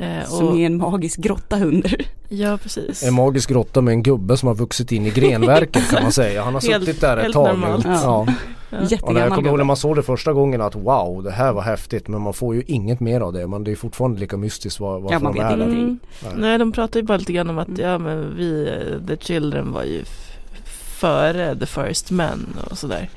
Eh, 0.00 0.24
Som 0.28 0.48
och, 0.48 0.56
är 0.58 0.66
en 0.66 0.76
magisk 0.76 1.18
grotta 1.20 1.64
under. 1.64 2.06
ja, 2.28 2.58
precis. 2.62 3.02
En 3.02 3.14
magisk 3.14 3.48
grotta 3.50 3.80
med 3.80 3.92
en 3.92 4.02
gubbe 4.02 4.36
som 4.36 4.46
har 4.46 4.54
vuxit 4.54 4.92
in 4.92 5.06
i 5.06 5.10
grenverket 5.10 5.90
kan 5.90 6.02
man 6.02 6.12
säga. 6.12 6.42
Han 6.42 6.54
har 6.54 6.60
Helt- 6.70 6.84
suttit 6.84 7.00
där 7.00 7.16
ett 7.16 7.32
tag 7.32 7.58
normalt. 7.58 7.84
nu. 7.86 7.92
Ja. 7.92 8.26
Ja. 8.90 8.98
Och 9.02 9.14
när 9.14 9.20
jag 9.20 9.32
kommer 9.34 9.48
ihåg 9.48 9.58
när 9.58 9.64
man 9.64 9.76
såg 9.76 9.96
det 9.96 10.02
första 10.02 10.32
gången 10.32 10.60
att 10.60 10.74
wow 10.74 11.22
det 11.22 11.30
här 11.30 11.52
var 11.52 11.62
häftigt 11.62 12.08
men 12.08 12.20
man 12.20 12.32
får 12.32 12.54
ju 12.54 12.62
inget 12.66 13.00
mer 13.00 13.20
av 13.20 13.32
det. 13.32 13.46
Men 13.46 13.64
det 13.64 13.70
är 13.72 13.76
fortfarande 13.76 14.20
lika 14.20 14.36
mystiskt 14.36 14.80
var, 14.80 15.00
varför 15.00 15.14
Ja, 15.14 15.18
man 15.20 15.32
de 15.34 15.38
vet 15.42 15.52
är 15.52 15.56
ingenting. 15.56 15.80
Mm. 15.82 15.98
Nej. 16.22 16.32
Nej, 16.36 16.58
de 16.58 16.72
pratar 16.72 17.00
ju 17.00 17.06
bara 17.06 17.18
lite 17.18 17.32
grann 17.32 17.50
om 17.50 17.58
att 17.58 17.68
Mm. 17.68 17.80
ja, 17.80 17.98
men 17.98 18.36
vi, 18.36 18.68
eh, 18.68 19.06
The 19.06 19.16
Children 19.24 19.72
var 19.72 19.82
ju 19.84 20.04
före 21.00 21.56
The 21.56 21.66
First 21.66 22.10
Men 22.10 22.46
och 22.70 22.78
sådär. 22.78 23.08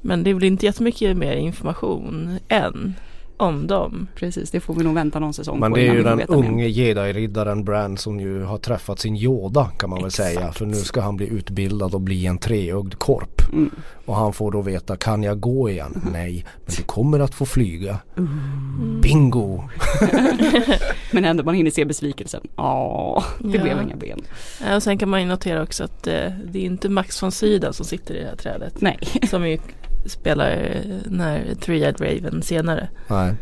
Men 0.00 0.24
det 0.24 0.34
blir 0.34 0.48
inte 0.48 0.66
jättemycket 0.66 1.16
mer 1.16 1.32
information 1.32 2.38
än 2.48 2.94
om 3.38 3.66
dem. 3.66 4.08
Precis, 4.14 4.50
det 4.50 4.60
får 4.60 4.74
vi 4.74 4.84
nog 4.84 4.94
vänta 4.94 5.18
någon 5.18 5.34
säsong 5.34 5.60
Men 5.60 5.70
på 5.70 5.76
det 5.76 5.88
är 5.88 5.94
ju 5.94 6.02
den 6.02 6.20
unge 6.22 6.66
jedi-riddaren 6.66 7.64
Bran 7.64 7.96
som 7.96 8.20
ju 8.20 8.42
har 8.42 8.58
träffat 8.58 8.98
sin 8.98 9.16
Yoda 9.16 9.70
kan 9.78 9.90
man 9.90 9.98
väl 9.98 10.06
Exakt. 10.06 10.34
säga. 10.34 10.52
För 10.52 10.66
nu 10.66 10.74
ska 10.74 11.00
han 11.00 11.16
bli 11.16 11.26
utbildad 11.26 11.94
och 11.94 12.00
bli 12.00 12.26
en 12.26 12.38
treögd 12.38 12.94
korp. 12.98 13.52
Mm. 13.52 13.70
Och 14.04 14.16
han 14.16 14.32
får 14.32 14.50
då 14.52 14.60
veta, 14.62 14.96
kan 14.96 15.22
jag 15.22 15.40
gå 15.40 15.70
igen? 15.70 16.02
Nej, 16.12 16.44
men 16.66 16.74
du 16.76 16.82
kommer 16.82 17.20
att 17.20 17.34
få 17.34 17.46
flyga. 17.46 17.98
Mm. 18.16 19.00
Bingo! 19.00 19.62
Men 21.10 21.24
ändå 21.24 21.44
man 21.44 21.54
hinner 21.54 21.70
se 21.70 21.84
besvikelsen. 21.84 22.40
Ja, 22.56 23.24
det 23.38 23.56
Ja. 23.56 23.62
blev 23.62 23.82
inga 23.82 23.96
ben. 23.96 24.20
Ja, 24.66 24.76
Och 24.76 24.82
sen 24.82 24.98
kan 24.98 25.08
man 25.08 25.20
ju 25.22 25.28
notera 25.28 25.62
också 25.62 25.84
att 25.84 26.06
eh, 26.06 26.14
det 26.52 26.58
är 26.58 26.62
inte 26.64 26.88
Max 26.88 27.22
von 27.22 27.32
Sydow 27.32 27.72
som 27.72 27.86
sitter 27.86 28.14
i 28.14 28.20
det 28.20 28.26
här 28.28 28.36
trädet. 28.36 28.80
Nej. 28.80 28.98
Som 29.30 29.48
ju 29.48 29.58
spelar 30.06 30.50
eh, 30.50 30.92
när 31.10 31.44
Three-Eyed 31.44 32.00
Raven 32.22 32.42
senare. 32.42 32.88
Nej. 33.08 33.34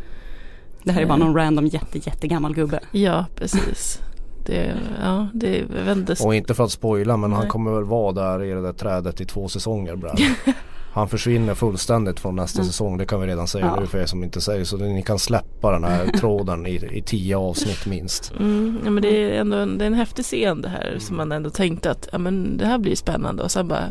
Det 0.84 0.92
här 0.92 1.02
är 1.02 1.06
bara 1.06 1.18
någon 1.18 1.34
random 1.34 1.66
jätte, 1.66 1.98
jättegammal 1.98 2.54
gubbe. 2.54 2.80
Ja, 2.92 3.26
precis. 3.34 4.00
Det, 4.46 4.74
ja, 5.02 5.28
det 5.34 5.64
inte. 5.92 6.16
Och 6.24 6.34
inte 6.34 6.54
för 6.54 6.64
att 6.64 6.70
spoila 6.70 7.16
men 7.16 7.32
han 7.32 7.40
Nej. 7.40 7.50
kommer 7.50 7.70
väl 7.70 7.84
vara 7.84 8.12
där 8.12 8.44
i 8.44 8.50
det 8.50 8.62
där 8.62 8.72
trädet 8.72 9.20
i 9.20 9.24
två 9.24 9.48
säsonger 9.48 9.96
Bran. 9.96 10.16
Han 10.92 11.08
försvinner 11.08 11.54
fullständigt 11.54 12.20
från 12.20 12.36
nästa 12.36 12.58
Mm. 12.58 12.66
säsong. 12.66 12.98
Det 12.98 13.06
kan 13.06 13.20
vi 13.20 13.26
redan 13.26 13.46
säga 13.48 13.66
Ja. 13.74 13.80
nu 13.80 13.86
för 13.86 13.98
er 13.98 14.06
som 14.06 14.24
inte 14.24 14.40
säger. 14.40 14.64
Så 14.64 14.76
ni 14.76 15.02
kan 15.02 15.18
släppa 15.18 15.72
den 15.72 15.84
här 15.84 16.06
tråden 16.20 16.66
i, 16.66 16.74
i 16.92 17.02
tio 17.02 17.36
avsnitt 17.36 17.86
minst. 17.86 18.32
Mm, 18.40 18.78
ja, 18.84 18.90
men 18.90 19.02
det 19.02 19.08
är 19.08 19.40
ändå 19.40 19.56
en, 19.56 19.78
det 19.78 19.84
är 19.84 19.86
en 19.86 19.94
häftig 19.94 20.24
scen 20.24 20.62
det 20.62 20.68
här 20.68 20.96
som 21.00 21.16
man 21.16 21.32
ändå 21.32 21.50
tänkte 21.50 21.90
att 21.90 22.08
ja, 22.12 22.18
men 22.18 22.56
det 22.56 22.66
här 22.66 22.78
blir 22.78 22.94
spännande 22.96 23.42
och 23.42 23.50
sen 23.50 23.68
bara 23.68 23.84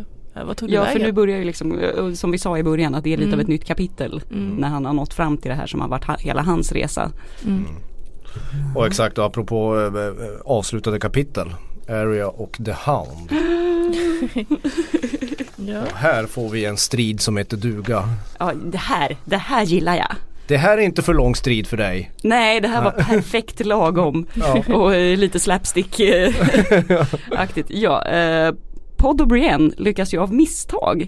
vad 0.43 0.57
tog 0.57 0.69
det 0.69 0.75
Ja 0.75 0.81
för 0.85 0.93
vägen? 0.93 1.07
nu 1.07 1.11
börjar 1.11 1.37
ju 1.37 1.43
liksom, 1.43 1.79
eh, 1.79 2.11
som 2.13 2.31
vi 2.31 2.37
sa 2.37 2.57
i 2.57 2.63
början, 2.63 2.95
att 2.95 3.03
det 3.03 3.13
är 3.13 3.17
lite 3.17 3.27
Mm. 3.27 3.33
av 3.39 3.41
ett 3.41 3.47
nytt 3.47 3.65
kapitel. 3.65 4.21
Mm. 4.31 4.55
När 4.55 4.67
han 4.67 4.85
har 4.85 4.93
nått 4.93 5.13
fram 5.13 5.37
till 5.37 5.49
det 5.49 5.55
här 5.55 5.67
som 5.67 5.81
har 5.81 5.87
varit 5.87 6.21
hela 6.21 6.41
hans 6.41 6.71
resa. 6.71 7.11
Mm. 7.45 7.65
Och 8.75 8.87
exakt 8.87 9.17
och 9.17 9.25
apropå 9.25 9.77
eh, 9.79 10.03
eh, 10.05 10.13
avslutade 10.45 10.99
kapitel. 10.99 11.53
Area 11.89 12.27
och 12.27 12.57
The 12.65 12.71
Hound. 12.85 13.29
Ja. 15.67 15.81
Och 15.81 15.97
här 15.97 16.25
får 16.25 16.49
vi 16.49 16.65
en 16.65 16.77
strid 16.77 17.21
som 17.21 17.37
heter 17.37 17.57
duga. 17.57 18.09
Ja 18.39 18.51
det 18.65 18.77
här, 18.77 19.17
det 19.25 19.37
här 19.37 19.63
gillar 19.63 19.95
jag. 19.95 20.15
Det 20.47 20.57
här 20.57 20.77
är 20.77 20.81
inte 20.81 21.01
för 21.01 21.13
lång 21.13 21.35
strid 21.35 21.67
för 21.67 21.77
dig. 21.77 22.11
Nej 22.23 22.61
det 22.61 22.67
här 22.67 22.83
var 22.83 22.91
perfekt 22.91 23.65
lagom. 23.65 24.25
Ja. 24.33 24.63
Och 24.75 24.95
eh, 24.95 25.17
lite 25.17 25.39
slapstick 25.39 25.99
eh, 25.99 26.33
aktigt. 27.31 27.65
Ja, 27.69 28.05
eh, 28.05 28.53
Pod 29.05 29.21
och 29.21 29.27
Brienne 29.27 29.73
lyckas 29.77 30.13
ju 30.13 30.19
av 30.21 30.33
misstag 30.33 31.07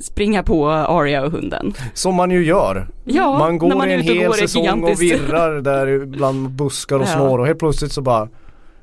springa 0.00 0.42
på 0.42 0.68
Arya 0.70 1.24
och 1.24 1.32
hunden. 1.32 1.74
Som 1.94 2.14
man 2.14 2.30
ju 2.30 2.44
gör. 2.44 2.88
Ja, 3.04 3.38
man 3.38 3.58
går 3.58 3.68
när 3.68 3.76
man 3.76 3.90
en 3.90 4.00
hel 4.00 4.32
säsong 4.34 4.84
och 4.84 5.02
virrar 5.02 5.60
där 5.60 6.06
bland 6.06 6.50
buskar 6.50 6.96
och 6.96 7.02
Ja. 7.02 7.06
snår 7.06 7.38
och 7.38 7.46
helt 7.46 7.58
plötsligt 7.58 7.92
så 7.92 8.02
bara 8.02 8.28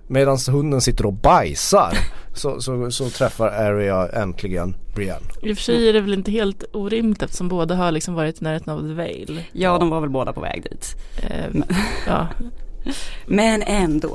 Medan 0.07 0.37
hunden 0.51 0.81
sitter 0.81 1.05
och 1.05 1.13
bajsar 1.13 1.93
så, 2.33 2.61
så, 2.61 2.91
så 2.91 3.09
träffar 3.09 3.47
Area 3.47 4.09
äntligen 4.09 4.75
Brienne. 4.95 5.25
I 5.41 5.53
och 5.53 5.57
för 5.57 5.63
sig 5.63 5.89
är 5.89 5.93
det 5.93 6.01
väl 6.01 6.13
inte 6.13 6.31
helt 6.31 6.63
orimligt 6.73 7.23
eftersom 7.23 7.47
båda 7.47 7.75
har 7.75 7.91
liksom 7.91 8.13
varit 8.13 8.41
i 8.41 8.43
närheten 8.43 8.73
av 8.73 8.79
The 8.81 8.93
Vale. 8.93 9.41
Ja, 9.51 9.77
de 9.77 9.89
var 9.89 10.01
väl 10.01 10.09
båda 10.09 10.33
på 10.33 10.41
väg 10.41 10.63
dit. 10.63 10.95
Eh, 11.23 11.45
Men- 11.51 11.63
ja. 12.07 12.27
Men 13.25 13.61
ändå. 13.61 14.09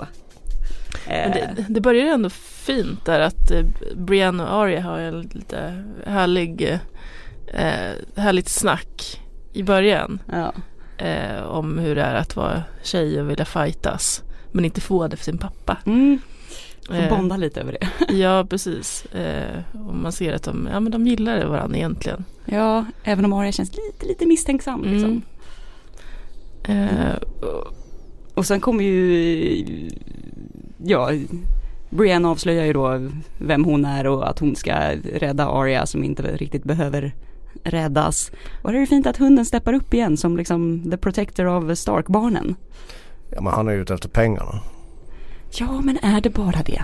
Men 1.06 1.32
Eh, 1.32 1.32
det, 1.32 1.66
det 1.68 1.80
börjar 1.80 2.04
ju 2.04 2.08
ändå 2.10 2.30
fint 2.74 3.04
där 3.04 3.20
att 3.20 3.50
eh, 3.50 3.64
Brienne 3.96 4.42
och 4.42 4.52
Arya 4.52 4.80
har 4.80 4.98
en 4.98 5.20
lite 5.20 5.84
härlig, 6.06 6.78
eh, 7.46 7.92
härligt 8.16 8.48
snack 8.48 9.20
i 9.52 9.62
början. 9.62 10.22
ja. 10.32 10.52
Eh, 11.06 11.42
om 11.42 11.78
hur 11.78 11.94
det 11.94 12.02
är 12.02 12.14
att 12.14 12.36
vara 12.36 12.62
tjej 12.82 13.20
och 13.20 13.30
vilja 13.30 13.44
fightas. 13.44 14.22
Men 14.52 14.64
inte 14.64 14.80
få 14.80 15.08
det 15.08 15.16
för 15.16 15.24
sin 15.24 15.38
pappa. 15.38 15.76
Mm, 15.86 16.18
får 16.86 16.94
Eh, 16.94 17.08
bonda 17.08 17.36
lite 17.36 17.60
över 17.60 17.72
det. 17.80 17.88
Ja 18.14 18.46
precis. 18.50 19.04
Eh, 19.04 19.58
och 19.88 19.94
man 19.94 20.12
ser 20.12 20.32
att 20.32 20.42
de, 20.42 20.68
ja, 20.72 20.80
men 20.80 20.92
de 20.92 21.06
gillar 21.06 21.44
varandra 21.46 21.76
egentligen. 21.76 22.24
Ja, 22.44 22.84
även 23.04 23.24
om 23.24 23.32
Arya 23.32 23.52
känns 23.52 23.70
lite, 23.76 24.06
lite 24.06 24.26
misstänksam 24.26 24.84
liksom. 24.84 25.22
Mm. 26.64 26.88
Eh, 26.88 27.14
Och 28.34 28.46
sen 28.46 28.60
kommer 28.60 28.84
ju, 28.84 29.90
ja, 30.84 31.10
Brienne 31.90 32.28
avslöjar 32.28 32.64
ju 32.64 32.72
då 32.72 33.08
vem 33.38 33.64
hon 33.64 33.84
är 33.84 34.06
och 34.06 34.28
att 34.28 34.38
hon 34.38 34.56
ska 34.56 34.72
rädda 35.14 35.48
Arya 35.48 35.86
som 35.86 36.04
inte 36.04 36.22
riktigt 36.22 36.64
behöver 36.64 37.14
räddas. 37.64 38.30
Och 38.62 38.72
det 38.72 38.78
är 38.78 38.80
ju 38.80 38.86
fint 38.86 39.06
att 39.06 39.16
hunden 39.16 39.44
steppar 39.44 39.72
upp 39.72 39.94
igen 39.94 40.16
som 40.16 40.36
liksom 40.36 40.90
the 40.90 40.96
protector 40.96 41.46
of 41.46 41.78
Stark-barnen. 41.78 42.54
Ja 43.30 43.40
men 43.40 43.52
han 43.52 43.68
är 43.68 43.72
ute 43.72 43.94
efter 43.94 44.08
pengarna. 44.08 44.60
Ja, 45.50 45.80
men 45.80 45.98
är 46.02 46.20
det 46.20 46.30
bara 46.30 46.62
det? 46.66 46.82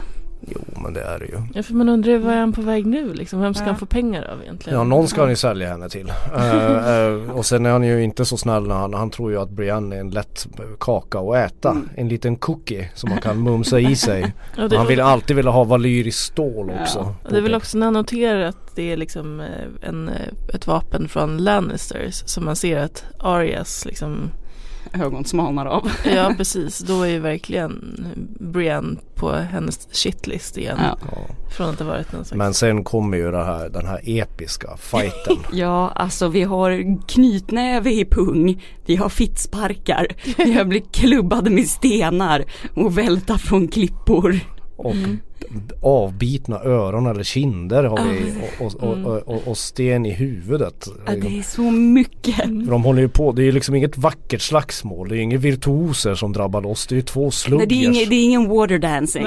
Jo 0.49 0.61
men 0.83 0.93
det 0.95 1.03
är 1.03 1.19
det 1.19 1.25
ju. 1.25 1.39
ja, 1.55 1.63
för 1.63 1.75
man 1.75 1.89
undrar 1.89 2.13
ju 2.13 2.19
vad 2.19 2.35
är 2.35 2.39
han 2.39 2.53
på 2.53 2.63
väg 2.63 2.87
nu 2.87 3.13
liksom? 3.15 3.41
Vem 3.41 3.55
ska 3.55 3.65
Ja. 3.65 3.71
han 3.71 3.79
få 3.79 3.87
pengar 3.87 4.23
av 4.23 4.43
egentligen? 4.43 4.79
Ja 4.79 4.85
någon 4.85 5.09
ska 5.09 5.21
han 5.21 5.31
ju 5.31 5.37
sälja 5.37 5.69
henne 5.69 5.89
till. 5.89 6.13
Eh, 6.37 6.97
eh, 6.99 7.31
och 7.31 7.47
sen 7.47 7.67
är 7.67 7.71
han 7.71 7.83
ju 7.85 8.03
inte 8.03 8.25
så 8.25 8.37
snäll 8.37 8.67
när 8.67 8.75
han, 8.75 8.95
han 8.95 9.11
tror 9.11 9.31
ju 9.31 9.39
att 9.41 9.51
Brienne 9.51 9.97
är 9.97 10.01
en 10.01 10.11
lätt 10.11 10.47
kaka 10.81 11.19
att 11.19 11.37
äta. 11.37 11.71
Mm. 11.71 11.89
En 11.95 12.09
liten 12.09 12.37
cookie 12.37 12.91
som 12.95 13.11
man 13.11 13.21
kan 13.21 13.43
mumsa 13.43 13.81
i 13.81 13.97
sig. 13.97 14.35
Ja, 14.57 14.69
Han 14.77 14.87
vill 14.87 15.01
alltid 15.01 15.37
vilja 15.37 15.51
ha 15.51 15.65
valyriskt 15.65 16.21
stål 16.25 16.71
också. 16.81 16.99
Ja. 16.99 17.15
och 17.25 17.31
det 17.33 17.39
är 17.39 17.43
väl 17.43 17.55
också 17.55 17.79
när 17.79 17.87
han 17.87 17.95
noterar 17.95 18.41
att 18.41 18.77
det 18.77 18.93
är 18.93 18.97
liksom 18.97 19.41
eh, 19.41 19.89
en, 19.89 20.11
ett 20.55 20.67
vapen 20.67 21.09
från 21.09 21.37
Lannisters 21.39 22.23
som 22.27 22.45
man 22.45 22.57
ser 22.57 22.79
att 22.79 23.05
Arias 23.19 23.85
liksom 23.85 24.31
Ögon 25.05 25.25
smalnar 25.25 25.67
av. 25.67 25.91
Ja 26.05 26.35
precis, 26.37 26.79
då 26.79 27.03
är 27.03 27.09
ju 27.09 27.19
verkligen 27.19 27.97
Brienne 28.41 28.97
på 29.15 29.33
hennes 29.33 29.89
shitlist 29.93 30.59
igen. 30.59 30.79
Ja. 30.83 30.99
Från 31.57 31.69
att 31.69 31.79
ha 31.79 31.87
varit 31.87 32.13
någon 32.13 32.25
slags 32.25 32.39
Men 32.39 32.55
sen 32.55 32.85
kommer 32.85 33.17
ju 33.17 33.31
det 33.31 33.45
här, 33.45 33.69
den 33.69 33.87
här 33.87 34.01
episka 34.05 34.77
fighten. 34.77 35.37
Ja, 35.53 35.93
alltså 35.95 36.29
vi 36.29 36.43
har 36.43 36.99
knytnäve 37.09 37.91
i 37.93 38.05
pung, 38.05 38.63
vi 38.87 38.97
har 38.97 39.09
fittsparkar, 39.09 40.07
vi 40.37 40.53
har 40.53 40.65
blivit 40.65 40.93
klubbade 40.93 41.51
med 41.51 41.67
stenar 41.69 42.45
och 42.75 42.99
välta 42.99 43.39
från 43.39 43.69
klippor. 43.69 44.41
Och 44.77 44.95
Mm. 44.95 45.19
Avbitna 45.81 46.61
öron 46.65 47.07
eller 47.07 47.23
kinder 47.23 47.85
har 47.85 47.99
vi 48.13 48.35
och, 48.61 48.67
och, 48.83 48.93
Mm. 48.97 49.05
och, 49.05 49.49
och, 49.49 49.59
sten 49.59 50.07
i 50.07 50.11
huvudet. 50.13 50.87
Ja, 51.07 51.13
det 51.13 51.39
är 51.39 51.43
så 51.43 51.63
mycket. 51.71 52.35
För 52.37 52.71
de 52.71 52.85
håller 52.85 53.03
ju 53.03 53.09
på, 53.09 53.33
det 53.33 53.43
är 53.49 53.53
liksom 53.53 53.75
inget 53.75 53.99
vackert 53.99 54.41
slagsmål. 54.41 55.09
Det 55.09 55.17
är 55.17 55.19
inga 55.19 55.39
virtuoser 55.39 56.15
som 56.15 56.33
drabbar 56.33 56.61
loss. 56.63 56.87
Det 56.87 56.95
är 56.95 56.97
ju 56.97 57.03
två 57.03 57.23
Nej, 57.23 57.33
sluggers. 57.33 57.69
det, 57.69 57.75
är 57.75 57.85
ingen, 57.85 58.09
det 58.09 58.15
är 58.17 58.25
ingen 58.25 58.49
water 58.49 58.79
dancing. 58.79 59.27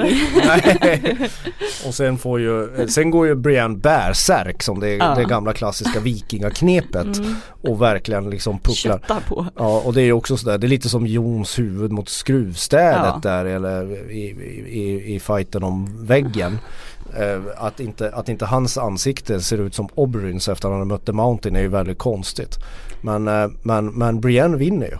Och 1.86 1.94
sen 1.94 2.18
får 2.18 2.40
ju, 2.40 2.68
sen 2.88 3.10
går 3.10 3.26
ju 3.26 3.34
Brienne 3.34 3.76
bärsärk 3.76 4.62
som 4.62 4.80
det, 4.80 4.90
Ja. 4.94 5.14
det 5.14 5.24
gamla 5.24 5.52
klassiska 5.52 6.00
vikingaknepet. 6.00 7.18
Mm. 7.18 7.34
Och 7.62 7.82
verkligen 7.82 8.30
liksom 8.30 8.58
pucklar. 8.58 9.20
På. 9.28 9.46
Ja 9.56 9.82
och 9.84 9.94
det 9.94 10.00
är 10.00 10.04
ju 10.04 10.12
också 10.12 10.36
sådär, 10.36 10.58
det 10.58 10.66
är 10.66 10.68
lite 10.68 10.88
som 10.88 11.06
Jons 11.06 11.58
huvud 11.58 11.92
mot 11.92 12.08
skruvstädet 12.08 13.14
Ja. 13.14 13.20
där 13.22 13.44
eller 13.44 14.10
i, 14.10 14.20
i, 14.20 14.80
i, 14.80 15.14
i 15.14 15.20
fighten 15.20 15.62
om 15.62 15.99
väggen. 16.00 16.58
Eh, 17.16 17.40
att, 17.56 17.80
inte, 17.80 18.10
att 18.14 18.28
inte 18.28 18.46
hans 18.46 18.78
ansikte 18.78 19.40
ser 19.40 19.58
ut 19.58 19.74
som 19.74 19.88
Oberyns 19.94 20.48
efter 20.48 20.68
att 20.68 20.72
han 20.72 20.78
har 20.80 20.86
mött 20.86 21.06
The 21.06 21.12
Mountain 21.12 21.56
är 21.56 21.60
ju 21.60 21.68
väldigt 21.68 21.98
konstigt. 21.98 22.58
Men, 23.00 23.28
eh, 23.28 23.48
men, 23.62 23.86
men 23.86 24.20
Brienne 24.20 24.56
vinner 24.56 24.86
ju. 24.86 24.96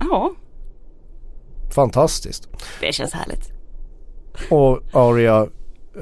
Ja, 0.00 0.34
Fantastiskt. 1.74 2.48
det 2.80 2.92
känns 2.92 3.12
härligt. 3.12 3.52
Och 4.50 4.80
Arya 4.92 5.46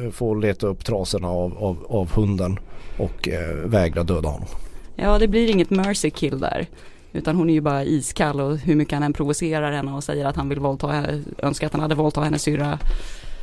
eh, 0.01 0.11
får 0.11 0.37
leta 0.37 0.67
upp 0.67 0.85
trasorna 0.85 1.29
av, 1.29 1.59
av, 1.59 1.87
av 1.89 2.13
hunden 2.13 2.59
och 2.99 3.29
eh, 3.29 3.57
vägra 3.57 4.03
döda 4.03 4.29
honom. 4.29 4.49
Ja, 4.97 5.19
det 5.19 5.29
blir 5.29 5.51
inget 5.51 5.71
mercy 5.71 6.11
kill 6.11 6.41
där. 6.41 6.67
Utan 7.13 7.37
hon 7.37 7.51
är 7.51 7.55
ju 7.55 7.61
bara 7.61 7.85
iskall 7.85 8.41
och 8.41 8.57
hur 8.57 8.75
mycket 8.75 8.95
han 8.95 9.03
än 9.03 9.13
provocerar 9.13 9.73
henne 9.73 9.93
och 9.93 10.05
säger 10.05 10.25
att 10.25 10.37
han 10.37 10.49
vill 10.49 10.59
våldta 10.59 11.05
önskar 11.39 11.67
att 11.67 11.73
han 11.73 11.83
hade 11.83 11.95
våldtagit 11.95 12.25
hennes 12.25 12.43
syrra. 12.43 12.79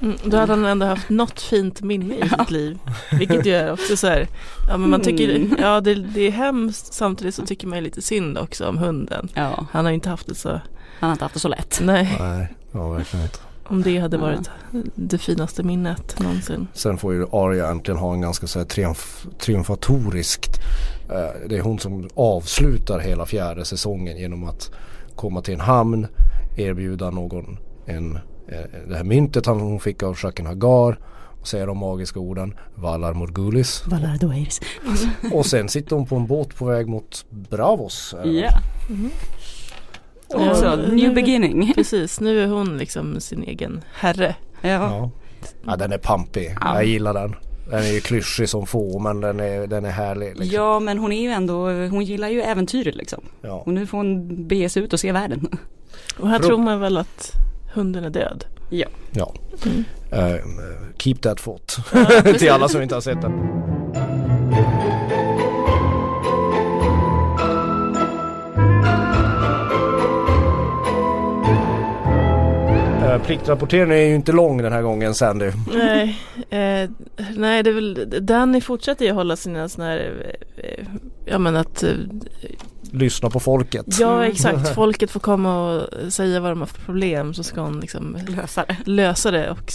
Mm, 0.03 0.17
då 0.25 0.37
hade 0.37 0.53
han 0.53 0.65
ändå 0.65 0.85
haft 0.85 1.09
något 1.09 1.41
fint 1.41 1.81
minne 1.81 2.15
i 2.15 2.29
sitt 2.29 2.51
liv. 2.51 2.79
Vilket 3.11 3.45
ju 3.45 3.51
är 3.55 3.71
också 3.73 3.97
så 3.97 4.07
här, 4.07 4.27
ja 4.69 4.77
men 4.77 4.89
man 4.89 5.01
tycker, 5.01 5.35
Mm. 5.35 5.55
ja 5.59 5.81
det, 5.81 5.95
det 5.95 6.21
är 6.21 6.31
hemskt 6.31 6.93
samtidigt 6.93 7.35
så 7.35 7.45
tycker 7.45 7.67
man 7.67 7.77
ju 7.77 7.83
lite 7.83 8.01
synd 8.01 8.37
också 8.37 8.67
om 8.67 8.77
hunden. 8.77 9.29
Ja, 9.33 9.65
Han 9.71 9.85
har 9.85 9.91
ju 9.91 9.95
inte 9.95 10.09
haft 10.09 10.27
det 10.27 10.35
så, 10.35 10.49
han 10.49 10.61
har 11.09 11.11
inte 11.11 11.25
haft 11.25 11.33
det 11.33 11.39
så 11.39 11.47
lätt. 11.47 11.79
nej, 11.83 12.15
Nej, 12.19 12.47
ja 12.71 12.89
verkligen 12.89 13.25
inte. 13.25 13.39
om 13.67 13.81
det 13.81 13.97
hade 13.99 14.17
Ja. 14.17 14.21
varit 14.21 14.49
det 14.95 15.17
finaste 15.17 15.63
minnet 15.63 16.19
någonsin. 16.19 16.67
Sen 16.73 16.97
får 16.97 17.13
ju 17.13 17.25
Arya 17.31 17.67
äntligen 17.67 17.97
ha 17.99 18.13
en 18.13 18.21
ganska 18.21 18.47
så 18.47 18.59
här 18.59 18.65
triumf, 18.65 19.25
triumfatoriskt 19.39 20.59
eh, 21.09 21.49
Det 21.49 21.57
är 21.57 21.61
hon 21.61 21.79
som 21.79 22.09
avslutar 22.15 22.99
hela 22.99 23.25
fjärde 23.25 23.65
säsongen 23.65 24.17
genom 24.17 24.43
att 24.43 24.71
komma 25.15 25.41
till 25.41 25.53
en 25.53 25.59
hamn 25.59 26.07
Erbjuda 26.57 27.09
någon 27.11 27.57
en, 27.85 28.19
det 28.87 28.95
här 28.95 29.03
myntet 29.03 29.45
han- 29.45 29.59
hon 29.59 29.79
fick 29.79 30.03
av 30.03 30.15
Shaken 30.15 30.45
Hagar 30.45 30.99
och 31.41 31.47
säga 31.47 31.65
de 31.65 31.77
magiska 31.77 32.19
orden 32.19 32.53
Valar 32.75 33.13
Morgulis 33.13 33.83
Valar 33.87 34.17
Doirs. 34.17 34.59
och 35.33 35.45
sen 35.45 35.69
sitter 35.69 35.95
hon 35.95 36.05
på 36.05 36.15
en 36.15 36.27
båt 36.27 36.55
på 36.55 36.65
väg 36.65 36.87
mot 36.87 37.25
Bravos. 37.29 38.15
eh, 38.23 38.31
Ja, 38.31 38.49
Mhm. 38.89 39.09
och 40.49 40.55
så 40.57 40.65
Ja, 40.65 40.75
new 40.75 41.13
beginning. 41.13 41.73
Precis, 41.75 42.19
nu 42.19 42.43
är 42.43 42.47
hon 42.47 42.77
liksom 42.77 43.19
sin 43.19 43.43
egen 43.43 43.81
herre. 43.93 44.35
Ja, 44.61 44.69
Ja. 44.69 45.09
ja 45.65 45.75
den 45.75 45.91
är 45.91 45.97
pampig, 45.97 46.55
Ja. 46.61 46.75
jag 46.75 46.85
gillar 46.85 47.13
den. 47.13 47.35
Den 47.69 47.79
är 47.83 47.93
ju 47.93 47.99
klyschig 47.99 48.49
som 48.49 48.65
få 48.65 48.99
men 48.99 49.21
den 49.21 49.39
är, 49.39 49.67
den 49.67 49.85
är 49.85 49.91
härlig. 49.91 50.27
Liksom. 50.37 50.55
ja 50.55 50.79
men 50.79 50.97
hon 50.97 51.11
är 51.11 51.21
ju 51.21 51.29
ändå, 51.29 51.69
hon 51.71 52.05
gillar 52.05 52.29
ju 52.29 52.41
äventyret 52.41 52.95
liksom. 52.95 53.23
Ja. 53.41 53.53
Och 53.65 53.73
nu 53.73 53.85
får 53.87 53.97
hon 53.97 54.47
bege 54.47 54.69
sig 54.69 54.83
ut 54.83 54.93
och 54.93 54.99
se 54.99 55.11
världen. 55.11 55.47
Och 56.19 56.27
här 56.29 56.39
För- 56.39 56.47
tror 56.47 56.57
man 56.57 56.79
väl 56.79 56.97
att 56.97 57.31
hunden 57.73 58.03
är 58.03 58.09
död. 58.09 58.45
Ja. 58.69 58.87
ja. 59.11 59.33
Mm. 59.65 59.85
Eh, 60.11 60.41
keep 60.97 61.15
that 61.15 61.37
thought. 61.37 61.79
Till 62.39 62.51
alla 62.51 62.69
som 62.69 62.81
inte 62.81 62.95
har 62.95 63.01
sett 63.01 63.21
den. 63.21 63.33
Eh, 73.13 73.21
Pliktrapporteringen 73.21 73.91
är 73.91 74.01
ju 74.01 74.15
inte 74.15 74.31
lång 74.31 74.61
den 74.61 74.73
här 74.73 74.81
gången 74.81 75.15
Sandy. 75.15 75.51
Nej, 75.73 76.19
eh, 76.49 76.89
nej 77.35 77.63
det 77.63 77.69
är 77.69 77.73
väl, 77.73 78.07
Danny 78.25 78.61
fortsätter 78.61 79.05
ju 79.05 79.11
hålla 79.11 79.35
sina 79.35 79.69
såna 79.69 79.87
här 79.87 80.35
eh, 80.57 80.85
ja 81.25 81.37
men 81.37 81.55
att 81.55 81.83
eh, 81.83 81.89
Lyssna 82.93 83.29
på 83.29 83.39
folket. 83.39 83.85
Ja 83.99 84.25
exakt, 84.25 84.69
folket 84.75 85.11
får 85.11 85.19
komma 85.19 85.59
och 85.73 86.13
säga 86.13 86.39
vad 86.39 86.51
de 86.51 86.59
har 86.59 86.67
för 86.67 86.81
problem 86.81 87.33
så 87.33 87.43
ska 87.43 87.61
hon 87.61 87.79
liksom 87.79 88.17
Lösa 88.27 88.65
det. 88.67 88.77
lösa 88.85 89.31
det 89.31 89.49
och 89.51 89.71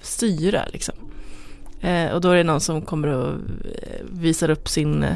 styra 0.00 0.62
liksom. 0.72 0.94
Eh, 1.80 2.10
och 2.12 2.20
då 2.20 2.30
är 2.30 2.36
det 2.36 2.44
någon 2.44 2.60
som 2.60 2.82
kommer 2.82 3.08
och 3.08 3.28
eh, 3.28 4.04
visar 4.10 4.50
upp 4.50 4.68
sin, 4.68 5.02
eh, 5.02 5.14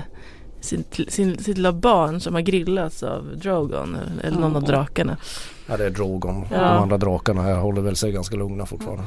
sin, 0.61 0.85
sin, 1.09 1.39
sitt 1.39 1.47
lilla 1.57 1.73
barn 1.73 2.21
som 2.21 2.35
har 2.35 2.41
grillats 2.41 3.03
av 3.03 3.25
Drogon 3.37 3.95
eller- 3.97 4.25
eller 4.27 4.41
någon 4.41 4.57
av 4.57 4.63
Ja. 4.63 4.69
drakarna. 4.69 5.17
Ja 5.67 5.77
det 5.77 5.87
är 5.87 5.91
Drogon. 5.91 6.45
Ja. 6.53 6.57
De 6.59 6.83
andra 6.83 6.99
drakarna 6.99 7.43
här 7.43 7.55
håller 7.55 7.83
väl 7.83 7.97
sig 7.97 8.13
ganska 8.13 8.37
lugna 8.37 8.67
fortfarande. 8.67 9.05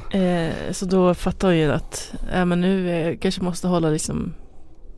Eh, 0.68 0.72
så 0.72 0.86
då 0.86 1.14
fattar 1.14 1.48
hon 1.48 1.58
ju 1.58 1.72
att 1.72 2.14
äh, 2.34 2.46
men 2.46 2.62
nu 2.62 2.90
eh, 2.92 3.18
kanske 3.18 3.42
måste 3.42 3.68
hålla 3.68 3.90
liksom 3.90 4.34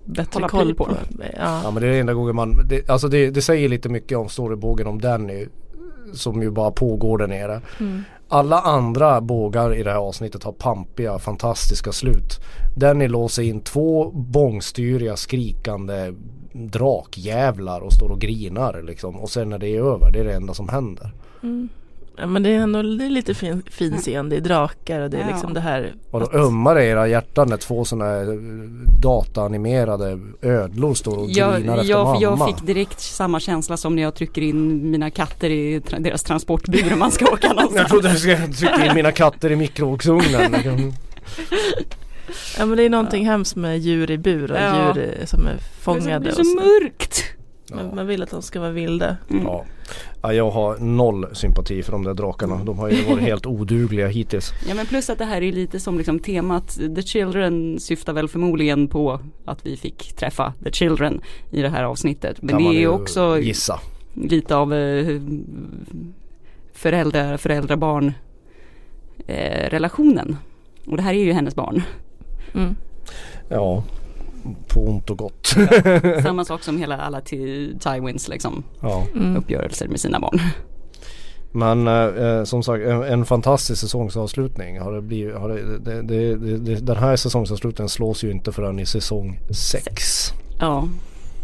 bättre 0.06 0.30
Hålla 0.34 0.50
koll 0.50 0.76
på 0.76 0.86
på. 0.86 0.92
Ja 1.20 1.62
Ja. 1.64 1.72
men 1.72 1.84
det 1.84 1.88
är 1.88 2.00
enda 2.00 2.14
gången 2.14 2.36
man, 2.36 2.68
det, 2.70 2.90
alltså 2.90 3.08
det, 3.08 3.30
det 3.30 3.42
säger 3.42 3.70
lite 3.70 3.90
mycket 3.90 4.18
om 4.18 4.30
storybågen 4.30 4.88
om 4.88 5.02
Danny. 5.02 5.46
Som 6.14 6.42
ju 6.42 6.52
bara 6.52 6.72
pågår 6.72 7.18
där 7.18 7.28
nere. 7.28 7.62
Mm. 7.80 8.04
Alla 8.28 8.60
andra 8.60 9.22
bågar 9.22 9.76
i 9.76 9.84
det 9.84 9.92
här 9.92 9.98
avsnittet 9.98 10.44
har 10.44 10.52
pampiga, 10.52 11.20
fantastiska 11.20 11.92
slut. 11.92 12.40
Danny 12.76 13.08
låser 13.08 13.44
in 13.44 13.62
två 13.62 14.12
bångstyriga, 14.12 15.16
skrikande 15.16 16.14
drakjävlar 16.54 17.82
och 17.82 17.94
står 17.94 18.10
och 18.10 18.22
grinar 18.22 18.82
liksom. 18.82 19.16
Och 19.16 19.30
sen 19.30 19.50
när 19.50 19.60
det 19.60 19.68
är 19.68 19.82
över, 19.82 20.12
det 20.12 20.20
är 20.20 20.24
det 20.24 20.34
enda 20.34 20.54
som 20.54 20.70
händer. 20.70 21.12
Mm. 21.44 21.70
Ja 22.18 22.28
men 22.28 22.44
det 22.44 22.50
är 22.50 22.60
ändå 22.60 22.82
det 22.82 23.06
är 23.06 23.10
lite 23.10 23.34
fin, 23.34 23.64
fin 23.72 23.98
scen, 23.98 24.30
det 24.30 24.36
är 24.36 24.42
drakar 24.42 25.00
och 25.02 25.10
det 25.10 25.18
är 25.18 25.22
Ja. 25.22 25.28
liksom 25.28 25.54
det 25.54 25.60
här 25.60 25.94
Och 26.12 26.20
då 26.20 26.32
ömmar 26.40 26.76
det 26.76 26.86
era 26.86 27.08
hjärtan 27.08 27.50
när 27.50 27.58
två 27.58 27.86
sådana 27.86 28.06
här 28.12 28.22
eh, 28.34 28.40
dataanimerade 29.02 30.20
ödlor 30.42 30.94
står 30.94 31.18
och 31.18 31.30
Jag, 31.30 31.58
grinar 31.62 31.78
efter 31.78 31.90
jag, 31.90 32.06
mamma. 32.06 32.22
jag 32.22 32.46
fick 32.48 32.66
direkt 32.68 33.00
samma 33.00 33.40
känsla 33.40 33.78
som 33.78 33.96
när 33.96 34.04
jag 34.04 34.16
trycker 34.16 34.42
in 34.42 34.92
mina 34.92 35.10
katter 35.10 35.50
i 35.50 35.80
tra- 35.80 36.00
deras 36.04 36.24
transportbur 36.24 36.94
om 36.94 37.00
man 37.00 37.12
ska 37.12 37.26
åka 37.26 37.48
Jag 37.48 37.56
någonstans. 37.56 37.90
trodde 37.92 38.08
jag 38.08 38.18
skulle 38.20 38.48
trycka 38.48 38.86
in 38.86 38.96
mina 38.96 39.12
katter 39.12 39.52
i 39.52 39.56
mikrovågsugnen. 39.56 40.56
Ja 42.58 42.66
men 42.66 42.78
det 42.78 42.84
är 42.84 42.90
någonting 42.90 43.26
hemskt 43.26 43.56
med 43.56 43.80
djur 43.80 44.12
i 44.12 44.18
bur 44.18 44.52
och 44.52 44.58
Ja. 44.58 44.94
djur 44.96 45.20
som 45.26 45.48
är 45.48 45.54
Det 45.54 45.60
fångade. 45.82 46.30
är 46.30 46.34
så 46.34 46.40
och 46.40 46.46
så. 46.46 46.56
mörkt. 46.56 47.24
Man, 47.72 47.96
man 47.96 48.08
vill 48.08 48.24
att 48.24 48.32
de 48.32 48.42
ska 48.42 48.60
vara 48.60 48.72
vilda. 48.72 49.18
Mm. 49.30 49.44
Ja. 49.44 49.66
ja, 50.22 50.34
jag 50.34 50.52
har 50.52 50.78
noll 50.78 51.36
sympati 51.36 51.84
för 51.84 51.92
de 51.92 52.04
där 52.04 52.14
drakarna. 52.14 52.64
De 52.64 52.80
har 52.80 52.90
ju 52.90 53.04
varit 53.04 53.24
helt 53.24 53.46
odugliga 53.46 54.08
hittills. 54.08 54.52
Ja 54.68 54.76
men 54.76 54.86
plus 54.86 55.10
att 55.10 55.18
det 55.18 55.26
här 55.26 55.42
är 55.42 55.52
lite 55.52 55.80
som 55.80 55.98
liksom 55.98 56.20
temat 56.20 56.80
The 56.96 57.02
Children 57.02 57.80
syftar 57.80 58.14
väl 58.14 58.28
förmodligen 58.28 58.88
på 58.88 59.20
att 59.46 59.66
vi 59.66 59.78
fick 59.78 60.14
träffa 60.16 60.54
The 60.64 60.72
Children 60.72 61.22
i 61.52 61.62
det 61.62 61.70
här 61.70 61.84
avsnittet. 61.84 62.42
Men 62.42 62.64
det 62.64 62.84
är 62.84 62.88
också 62.88 63.40
gissa. 63.40 63.80
lite 64.14 64.56
av 64.56 64.74
eh, 64.74 65.22
föräldrar, 66.74 67.38
föräldrar-barn 67.38 68.14
eh, 69.28 69.70
relationen. 69.70 70.38
Och 70.88 70.98
det 70.98 71.04
här 71.04 71.14
är 71.14 71.24
ju 71.24 71.34
hennes 71.34 71.56
barn. 71.56 71.82
Mm. 72.54 72.76
Ja, 73.50 73.84
på 74.68 74.88
ont 74.88 75.10
och 75.10 75.18
gott. 75.18 75.56
Samma 76.24 76.46
sak 76.46 76.64
som 76.64 76.78
hela 76.78 76.98
alla 76.98 77.22
Ty- 77.22 77.74
Tywins 77.80 78.28
liksom 78.28 78.64
ja. 78.82 79.06
Mm. 79.16 79.38
uppgörelser 79.38 79.88
med 79.88 80.00
sina 80.00 80.20
barn. 80.20 80.40
Men 81.52 81.88
eh, 81.88 82.44
som 82.44 82.64
sagt 82.64 82.84
en, 82.86 83.04
en 83.04 83.26
fantastisk 83.26 83.82
säsongsavslutning. 83.82 84.80
Har 84.80 84.94
det 84.94 85.02
blivit, 85.02 85.36
har 85.36 85.50
det, 85.50 85.78
det, 85.80 86.02
det, 86.02 86.36
det, 86.36 86.58
det, 86.58 86.76
den 86.76 86.98
här 86.98 87.16
säsongsavslutningen 87.16 87.90
slås 87.90 88.24
ju 88.24 88.32
inte 88.32 88.52
förrän 88.52 88.80
i 88.80 88.86
säsong 88.86 89.40
6. 89.50 90.32
Ja. 90.60 90.88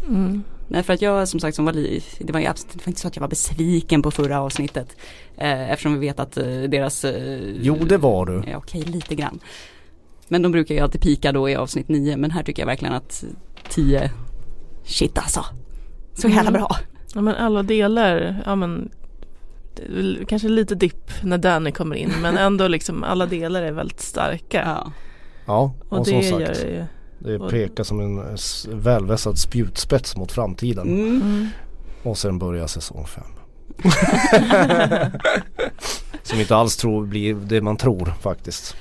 Mm. 0.08 0.44
Nej 0.68 0.84
för 0.84 0.94
att 0.94 1.02
jag 1.02 1.28
som 1.28 1.40
sagt 1.40 1.56
som 1.56 1.66
var 1.66 1.74
li- 1.74 2.04
det 2.20 2.34
var, 2.34 2.40
ju 2.40 2.46
absolut, 2.46 2.74
det 2.74 2.86
var 2.86 2.90
inte 2.92 3.02
så 3.02 3.08
att 3.08 3.16
jag 3.16 3.22
var 3.22 3.28
besviken 3.30 4.02
på 4.02 4.12
förra 4.12 4.42
avsnittet. 4.42 4.88
Eh, 5.38 5.72
eftersom 5.72 5.94
vi 5.94 6.00
vet 6.08 6.20
att 6.20 6.38
eh, 6.38 6.46
deras 6.46 7.04
eh, 7.06 7.40
Jo 7.62 7.76
det 7.90 7.98
var 7.98 8.26
du. 8.26 8.44
Ja 8.52 8.58
okej 8.58 8.82
lite 8.82 9.16
grann. 9.16 9.40
Men 10.32 10.42
de 10.42 10.52
brukar 10.52 10.76
ju 10.76 10.82
alltid 10.82 11.02
pika 11.02 11.32
då 11.32 11.50
i 11.50 11.56
avsnitt 11.56 11.88
9 11.90 12.18
men 12.18 12.32
här 12.32 12.44
tycker 12.44 12.62
jag 12.62 12.68
verkligen 12.68 12.94
att 12.94 13.24
10 13.70 14.12
Shit 14.84 15.18
alltså. 15.18 15.46
Så 16.14 16.28
jävla 16.28 16.42
Mm. 16.50 16.54
bra. 16.54 16.70
Ja 17.14 17.22
men 17.22 17.36
alla 17.36 17.64
delar, 17.64 18.42
ja 18.46 18.56
men 18.56 18.90
kanske 20.28 20.48
lite 20.50 20.76
dipp 20.76 21.12
när 21.24 21.38
Danny 21.38 21.72
kommer 21.72 21.96
in 21.96 22.12
men 22.22 22.38
ändå 22.48 22.68
liksom 22.68 23.04
alla 23.04 23.26
delar 23.26 23.62
är 23.62 23.72
väldigt 23.72 24.00
starka. 24.02 24.62
Ja. 24.66 24.92
Ja, 25.46 25.74
och, 25.90 25.98
Och 26.00 26.08
som 26.08 26.18
det 26.18 26.24
sagt. 26.24 26.42
gör 26.42 26.48
det 26.54 26.72
ju. 26.72 26.86
Det 27.20 27.50
pekar 27.50 27.84
som 27.84 28.00
en 28.00 28.38
välvässad 28.82 29.38
spjutspets 29.38 30.18
mot 30.18 30.32
framtiden. 30.32 30.88
Mm. 30.88 31.22
Mm. 31.22 31.48
Och 32.04 32.18
sen 32.18 32.40
börjar 32.40 32.68
säsong 32.68 33.06
5. 33.06 33.24
som 36.24 36.40
inte 36.40 36.56
alls 36.56 36.78
tror 36.78 37.06
blir 37.06 37.34
det 37.36 37.62
man 37.62 37.78
tror 37.78 38.14
faktiskt. 38.22 38.76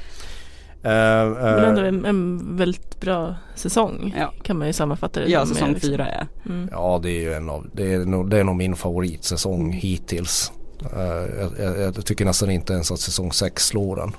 Eh, 0.83 0.93
eh, 0.93 1.31
Men 1.33 1.65
ändå 1.65 1.81
en, 1.83 2.05
en 2.05 2.57
väldigt 2.57 3.01
bra 3.01 3.35
säsong 3.55 4.15
Ja. 4.19 4.33
kan 4.43 4.59
man 4.59 4.67
ju 4.67 4.73
sammanfatta 4.73 5.21
det 5.21 5.27
Ja 5.31 5.47
säsong 5.47 5.67
med, 5.69 5.75
liksom. 5.75 5.91
4 5.91 6.07
är. 6.07 6.27
Mm. 6.47 6.69
Ja 6.73 7.01
det 7.03 7.11
är 7.11 7.21
ju 7.21 7.35
en 7.35 7.51
av, 7.51 7.67
det 7.73 7.93
är 7.95 7.99
nog, 7.99 8.31
det 8.31 8.39
är 8.39 8.45
nog 8.45 8.57
min 8.57 8.77
favoritsäsong 8.77 9.73
hittills. 9.73 10.53
Eh, 10.97 11.01
jag, 11.41 11.51
jag, 11.59 11.81
jag 11.81 12.05
tycker 12.07 12.25
nästan 12.25 12.51
inte 12.51 12.73
ens 12.73 12.91
att 12.93 13.01
säsong 13.01 13.33
6 13.33 13.67
slår 13.67 13.97
den. 13.97 14.13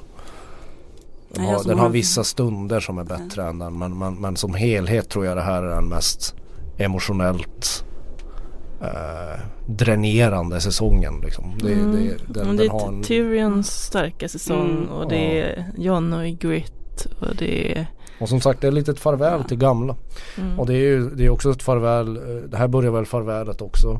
Den, 1.34 1.44
Nej, 1.44 1.54
har, 1.54 1.64
den 1.64 1.80
har 1.80 1.90
vissa 1.90 2.24
stunder 2.24 2.80
som 2.80 2.98
är 2.98 3.04
bättre 3.04 3.44
än 3.44 3.60
den 3.60 3.78
men, 3.78 3.98
men, 3.98 4.16
men 4.16 4.36
som 4.36 4.54
helhet 4.54 5.10
tror 5.10 5.26
jag 5.26 5.38
det 5.38 5.42
här 5.44 5.64
är 5.64 5.76
den 5.76 5.90
mest 5.90 6.36
emotionellt 6.78 7.86
eh, 8.82 9.40
dränerande 9.66 10.62
säsongen. 10.62 11.22
Liksom. 11.24 11.58
Det, 11.64 11.74
Mm. 11.74 11.92
det, 12.28 12.44
Men 12.46 12.48
den, 12.48 12.58
det 12.58 12.66
är 12.66 12.88
en, 12.88 13.04
Tyrions 13.04 13.68
starka 13.84 14.28
säsong 14.30 14.70
Mm. 14.72 14.90
och 14.90 15.10
det 15.10 15.42
är 15.42 15.66
John 15.78 16.14
och 16.14 16.26
Grit 16.26 17.08
och 17.20 17.36
det 17.36 17.72
är 17.78 17.88
och 18.20 18.30
som 18.30 18.42
sagt 18.42 18.62
det 18.62 18.68
är 18.68 18.72
lite 18.72 18.92
ett 18.92 19.00
farväl 19.00 19.40
Ja. 19.42 19.48
till 19.48 19.58
gamla. 19.58 19.96
mm. 20.38 20.60
Och 20.60 20.66
det 20.68 20.74
är 20.74 20.78
ju 20.78 21.10
det 21.10 21.26
är 21.26 21.30
också 21.30 21.52
ett 21.52 21.64
farväl, 21.64 22.18
eh, 22.18 22.24
det 22.50 22.58
här 22.58 22.68
börjar 22.68 22.92
väl 22.92 23.06
farvälet 23.06 23.62
också 23.62 24.00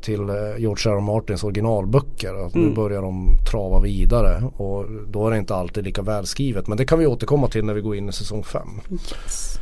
till 0.00 0.20
eh, 0.20 0.34
George 0.58 0.92
R. 0.92 0.96
R. 0.96 1.00
Martins 1.00 1.44
originalböcker. 1.44 2.46
Att 2.46 2.54
nu 2.54 2.60
Mm. 2.62 2.74
börjar 2.74 3.02
de 3.02 3.28
trava 3.50 3.80
vidare 3.80 4.42
och 4.56 4.84
då 5.08 5.26
är 5.26 5.30
det 5.30 5.38
inte 5.38 5.54
alltid 5.54 5.84
lika 5.84 6.02
välskrivet. 6.02 6.66
Men 6.68 6.78
det 6.78 6.84
kan 6.84 6.98
vi 6.98 7.06
återkomma 7.06 7.48
till 7.48 7.64
när 7.64 7.74
vi 7.74 7.80
går 7.80 7.96
in 7.96 8.08
i 8.08 8.12
säsong 8.12 8.42
5. 8.44 8.68
Yes. 8.92 9.58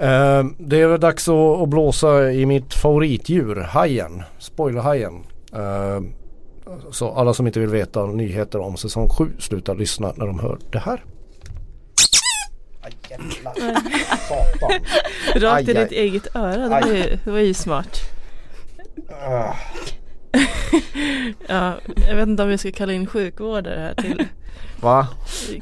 Eh, 0.00 0.44
det 0.58 0.80
är 0.80 0.86
väl 0.86 1.00
dags 1.00 1.28
att, 1.28 1.62
att 1.62 1.68
blåsa 1.68 2.32
i 2.32 2.46
mitt 2.46 2.74
favoritdjur, 2.74 3.56
hajen. 3.56 4.22
Spoilerhajen. 4.38 5.24
Eh, 5.52 6.00
så 6.90 7.10
alla 7.10 7.34
som 7.34 7.46
inte 7.46 7.60
vill 7.60 7.68
veta 7.68 8.06
nyheter 8.06 8.58
om 8.58 8.76
säsong 8.76 9.08
7 9.08 9.32
slutar 9.38 9.74
lyssna 9.74 10.12
när 10.16 10.26
de 10.26 10.38
hör 10.38 10.58
det 10.72 10.78
här. 10.78 11.04
Aj, 12.82 12.92
jävlar. 13.10 13.54
Satan. 14.28 14.70
Rakt 15.34 15.68
i 15.68 15.72
ditt 15.72 15.92
eget 15.92 16.36
öra, 16.36 16.56
det 16.56 16.68
var, 16.68 16.94
ju, 16.94 17.18
det 17.24 17.30
var 17.30 17.38
ju 17.38 17.54
smart. 17.54 18.00
Ah. 19.26 19.54
Ja, 21.48 21.74
jag 22.08 22.16
vet 22.16 22.28
inte 22.28 22.42
om 22.42 22.48
vi 22.48 22.58
ska 22.58 22.72
kalla 22.72 22.92
in 22.92 23.06
sjukvårdare 23.06 23.80
här 23.80 23.94
till 23.94 24.26
Va? 24.80 25.06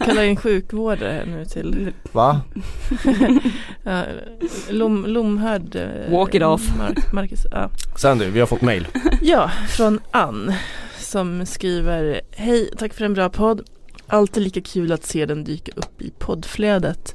Kalla 0.00 0.24
in 0.24 0.36
sjukvårdare 0.36 1.12
här 1.12 1.26
nu 1.26 1.44
till 1.44 1.92
Va? 2.12 2.40
ja, 3.82 4.04
Lom, 4.70 5.06
Lomhärd 5.06 5.76
eh, 5.76 6.12
Walk 6.12 6.34
it 6.34 6.42
off. 6.42 6.62
Mar- 6.78 7.14
Marcus, 7.14 7.46
ja. 7.50 7.70
Sen 7.96 8.18
du, 8.18 8.30
vi 8.30 8.40
har 8.40 8.46
fått 8.46 8.62
mail. 8.62 8.86
ja, 9.22 9.50
från 9.68 10.00
Ann 10.10 10.52
som 10.98 11.46
skriver 11.46 12.20
Hej, 12.30 12.70
tack 12.78 12.94
för 12.94 13.04
en 13.04 13.14
bra 13.14 13.28
podd. 13.28 13.62
Alltid 14.06 14.42
lika 14.42 14.60
kul 14.60 14.92
att 14.92 15.04
se 15.04 15.26
den 15.26 15.44
dyka 15.44 15.72
upp 15.76 16.02
i 16.02 16.10
poddflödet. 16.18 17.14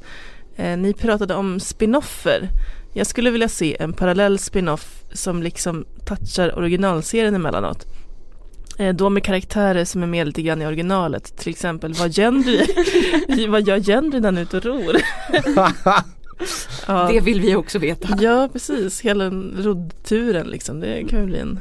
Eh, 0.56 0.78
ni 0.78 0.94
pratade 0.94 1.36
om 1.36 1.60
spinoffer. 1.60 2.50
Jag 2.94 3.08
skulle 3.08 3.32
vilja 3.32 3.50
se 3.50 3.78
en 3.80 3.94
parallell 3.94 4.40
spinoff 4.40 5.04
som 5.14 5.44
liksom 5.44 5.86
touchar 6.06 6.58
originalserien 6.58 7.36
emellanåt. 7.36 7.86
Eh, 8.78 8.96
då 8.96 9.10
med 9.10 9.24
karaktärer 9.24 9.86
som 9.86 10.04
är 10.04 10.08
med 10.08 10.28
lite 10.28 10.42
grann 10.42 10.62
i 10.62 10.66
originalet. 10.66 11.38
Till 11.38 11.50
exempel 11.50 11.94
vad 11.94 12.12
Gendry, 12.12 12.66
vad 13.48 13.68
gör 13.68 13.78
Gendry 13.78 14.20
när 14.20 14.28
han 14.28 14.38
är 14.38 14.42
ute 14.42 14.58
och 14.58 14.66
ror? 14.66 14.96
ja, 16.88 17.08
Det 17.12 17.20
vill 17.20 17.42
vi 17.42 17.56
också 17.56 17.80
veta. 17.80 18.18
ja, 18.22 18.50
precis. 18.54 19.02
Hela 19.02 19.30
roddturen 19.58 20.48
liksom. 20.48 20.80
Det 20.80 21.04
kan 21.10 21.20
ju 21.20 21.26
bli 21.26 21.40
en 21.40 21.60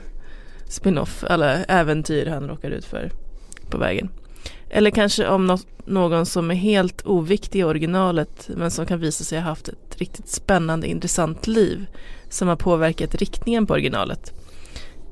spin-off. 0.68 1.24
Alla 1.28 1.64
äventyr 1.64 2.26
han 2.26 2.48
råkar 2.48 2.70
ut 2.70 2.84
för 2.84 3.10
på 3.70 3.78
vägen. 3.78 4.08
Eller 4.70 4.90
kanske 4.90 5.28
om 5.28 5.46
något, 5.46 5.66
någon 5.86 6.26
som 6.26 6.50
är 6.50 6.54
helt 6.54 7.06
oviktig 7.06 7.60
i 7.60 7.64
originalet 7.64 8.50
men 8.56 8.70
som 8.70 8.86
kan 8.86 9.00
visa 9.00 9.24
sig 9.24 9.38
ha 9.38 9.48
haft 9.48 9.68
ett 9.68 9.96
riktigt 9.98 10.28
spännande 10.28 10.86
intressant 10.86 11.46
liv 11.46 11.86
som 12.28 12.48
har 12.48 12.56
påverkat 12.56 13.14
riktningen 13.14 13.66
på 13.66 13.74
originalet. 13.74 14.32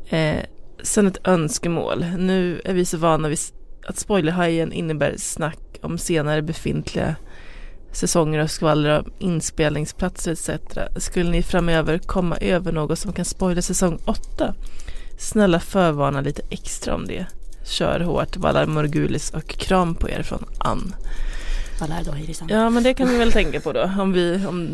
Eh, 0.08 0.36
sen 0.82 1.06
ett 1.06 1.28
önskemål. 1.28 2.04
Nu 2.18 2.60
är 2.64 2.74
vi 2.74 2.84
så 2.84 2.96
vana 2.96 3.28
vid 3.28 3.38
att 3.86 3.98
spoilerhajen 3.98 4.72
innebär 4.72 5.14
snack 5.16 5.78
om 5.82 5.98
senare 5.98 6.42
befintliga 6.42 7.16
säsonger 7.92 8.38
och 8.38 8.50
skvaller 8.50 8.98
om 8.98 9.12
inspelningsplatser 9.18 10.32
etc. 10.32 10.50
Skulle 10.96 11.30
ni 11.30 11.42
framöver 11.42 11.98
komma 11.98 12.36
över 12.36 12.72
något 12.72 12.98
som 12.98 13.12
kan 13.12 13.24
spoila 13.24 13.62
säsong 13.62 13.98
8? 14.04 14.54
Snälla 15.18 15.60
förvarna 15.60 16.20
lite 16.20 16.42
extra 16.50 16.94
om 16.94 17.06
det. 17.06 17.26
Kör 17.64 18.00
hårt, 18.00 18.36
Valar 18.36 18.66
Morgulis 18.66 19.30
och 19.30 19.48
kram 19.48 19.94
på 19.94 20.10
er 20.10 20.22
från 20.22 20.44
Ann. 20.58 20.94
Vad 21.80 21.88
lär 21.88 22.04
då 22.04 22.12
Hirisan? 22.12 22.48
Ja 22.50 22.70
men 22.70 22.82
det 22.82 22.94
kan 22.94 23.08
vi 23.08 23.18
väl 23.18 23.32
tänka 23.32 23.60
på 23.60 23.72
då 23.72 23.90
om 24.00 24.12
vi, 24.12 24.46
om 24.48 24.68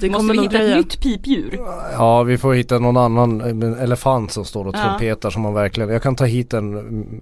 det 0.00 0.08
Måste 0.08 0.08
kommer 0.08 0.34
vi 0.34 0.40
hitta 0.40 0.56
dröja. 0.58 0.70
ett 0.70 0.76
nytt 0.76 1.00
pipdjur? 1.02 1.60
Ja 1.92 2.22
vi 2.22 2.38
får 2.38 2.54
hitta 2.54 2.78
någon 2.78 2.96
annan 2.96 3.40
en 3.40 3.62
elefant 3.78 4.32
som 4.32 4.44
står 4.44 4.66
och 4.66 4.74
Ja. 4.76 4.82
trumpetar 4.88 5.30
som 5.30 5.42
man 5.42 5.54
verkligen 5.54 5.90
Jag 5.90 6.02
kan 6.02 6.16
ta 6.16 6.24
hit 6.24 6.54
en 6.54 6.78
mm, 6.78 7.20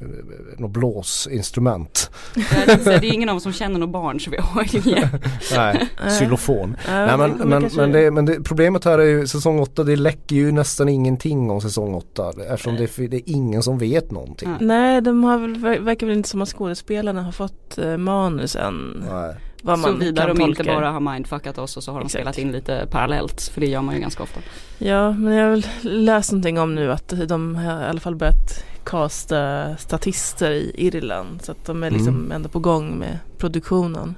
något 0.58 0.70
blåsinstrument 0.70 2.10
Jag 2.34 2.46
tänkte 2.66 2.84
säga, 2.84 2.98
det 2.98 3.06
är 3.06 3.12
ingen 3.12 3.28
av 3.28 3.36
oss 3.36 3.42
som 3.42 3.52
känner 3.52 3.78
något 3.78 3.90
barn 3.90 4.20
så 4.20 4.30
vi 4.30 4.36
har 4.36 4.86
inget. 4.86 5.08
Nej, 5.56 5.88
xylofon 6.18 6.76
Nej 6.88 7.16
men, 7.18 7.30
men, 7.30 7.70
men, 7.76 7.92
det, 7.92 8.10
men 8.10 8.24
det, 8.26 8.42
problemet 8.42 8.84
här 8.84 8.98
är 8.98 9.04
ju 9.04 9.26
säsong 9.26 9.60
8 9.60 9.84
det 9.84 9.96
läcker 9.96 10.36
ju 10.36 10.52
nästan 10.52 10.88
ingenting 10.88 11.50
om 11.50 11.60
säsong 11.60 11.94
8 11.94 12.32
eftersom 12.50 12.76
det, 12.76 12.96
det 13.08 13.16
är 13.16 13.22
ingen 13.26 13.62
som 13.62 13.78
vet 13.78 14.10
någonting. 14.10 14.48
Nej. 14.48 14.66
Nej, 14.78 15.00
de 15.00 15.24
har 15.24 15.38
väl, 15.38 15.56
ver- 15.56 15.80
verkar 15.80 16.06
väl 16.06 16.16
inte 16.16 16.28
som 16.28 16.42
att 16.42 16.48
skådespelarna 16.48 17.22
har 17.22 17.32
fått 17.32 17.78
eh, 17.78 17.96
manus 17.96 18.56
än. 18.56 19.04
Nej. 19.10 19.27
Vad 19.68 19.78
man 19.78 19.90
Såvida 19.90 20.22
kan 20.26 20.36
de 20.36 20.40
tolka. 20.42 20.62
inte 20.62 20.74
bara 20.74 20.90
har 20.90 21.00
mindfuckat 21.00 21.58
oss 21.58 21.76
och 21.76 21.82
så 21.84 21.92
har 21.92 21.98
de 22.00 22.04
Exakt. 22.06 22.20
spelat 22.20 22.38
in 22.38 22.52
lite 22.52 22.86
parallellt. 22.90 23.50
För 23.54 23.60
det 23.60 23.66
gör 23.66 23.82
man 23.82 23.94
ju 23.94 24.00
ganska 24.00 24.22
ofta. 24.22 24.40
Ja, 24.78 25.12
men 25.12 25.32
jag 25.32 25.48
har 25.50 25.62
läst 25.88 26.32
någonting 26.32 26.58
om 26.58 26.74
nu 26.74 26.92
att 26.92 27.12
de 27.28 27.56
har 27.56 27.82
i 27.82 27.84
alla 27.86 28.00
fall 28.00 28.14
börjat 28.16 28.64
casta 28.84 29.76
statister 29.76 30.50
i 30.50 30.72
Irland. 30.76 31.42
Så 31.42 31.52
att 31.52 31.64
de 31.66 31.82
är 31.82 31.90
liksom 31.90 32.14
Mm. 32.14 32.32
ändå 32.32 32.48
på 32.48 32.58
gång 32.58 32.98
med 32.98 33.18
produktionen. 33.38 34.14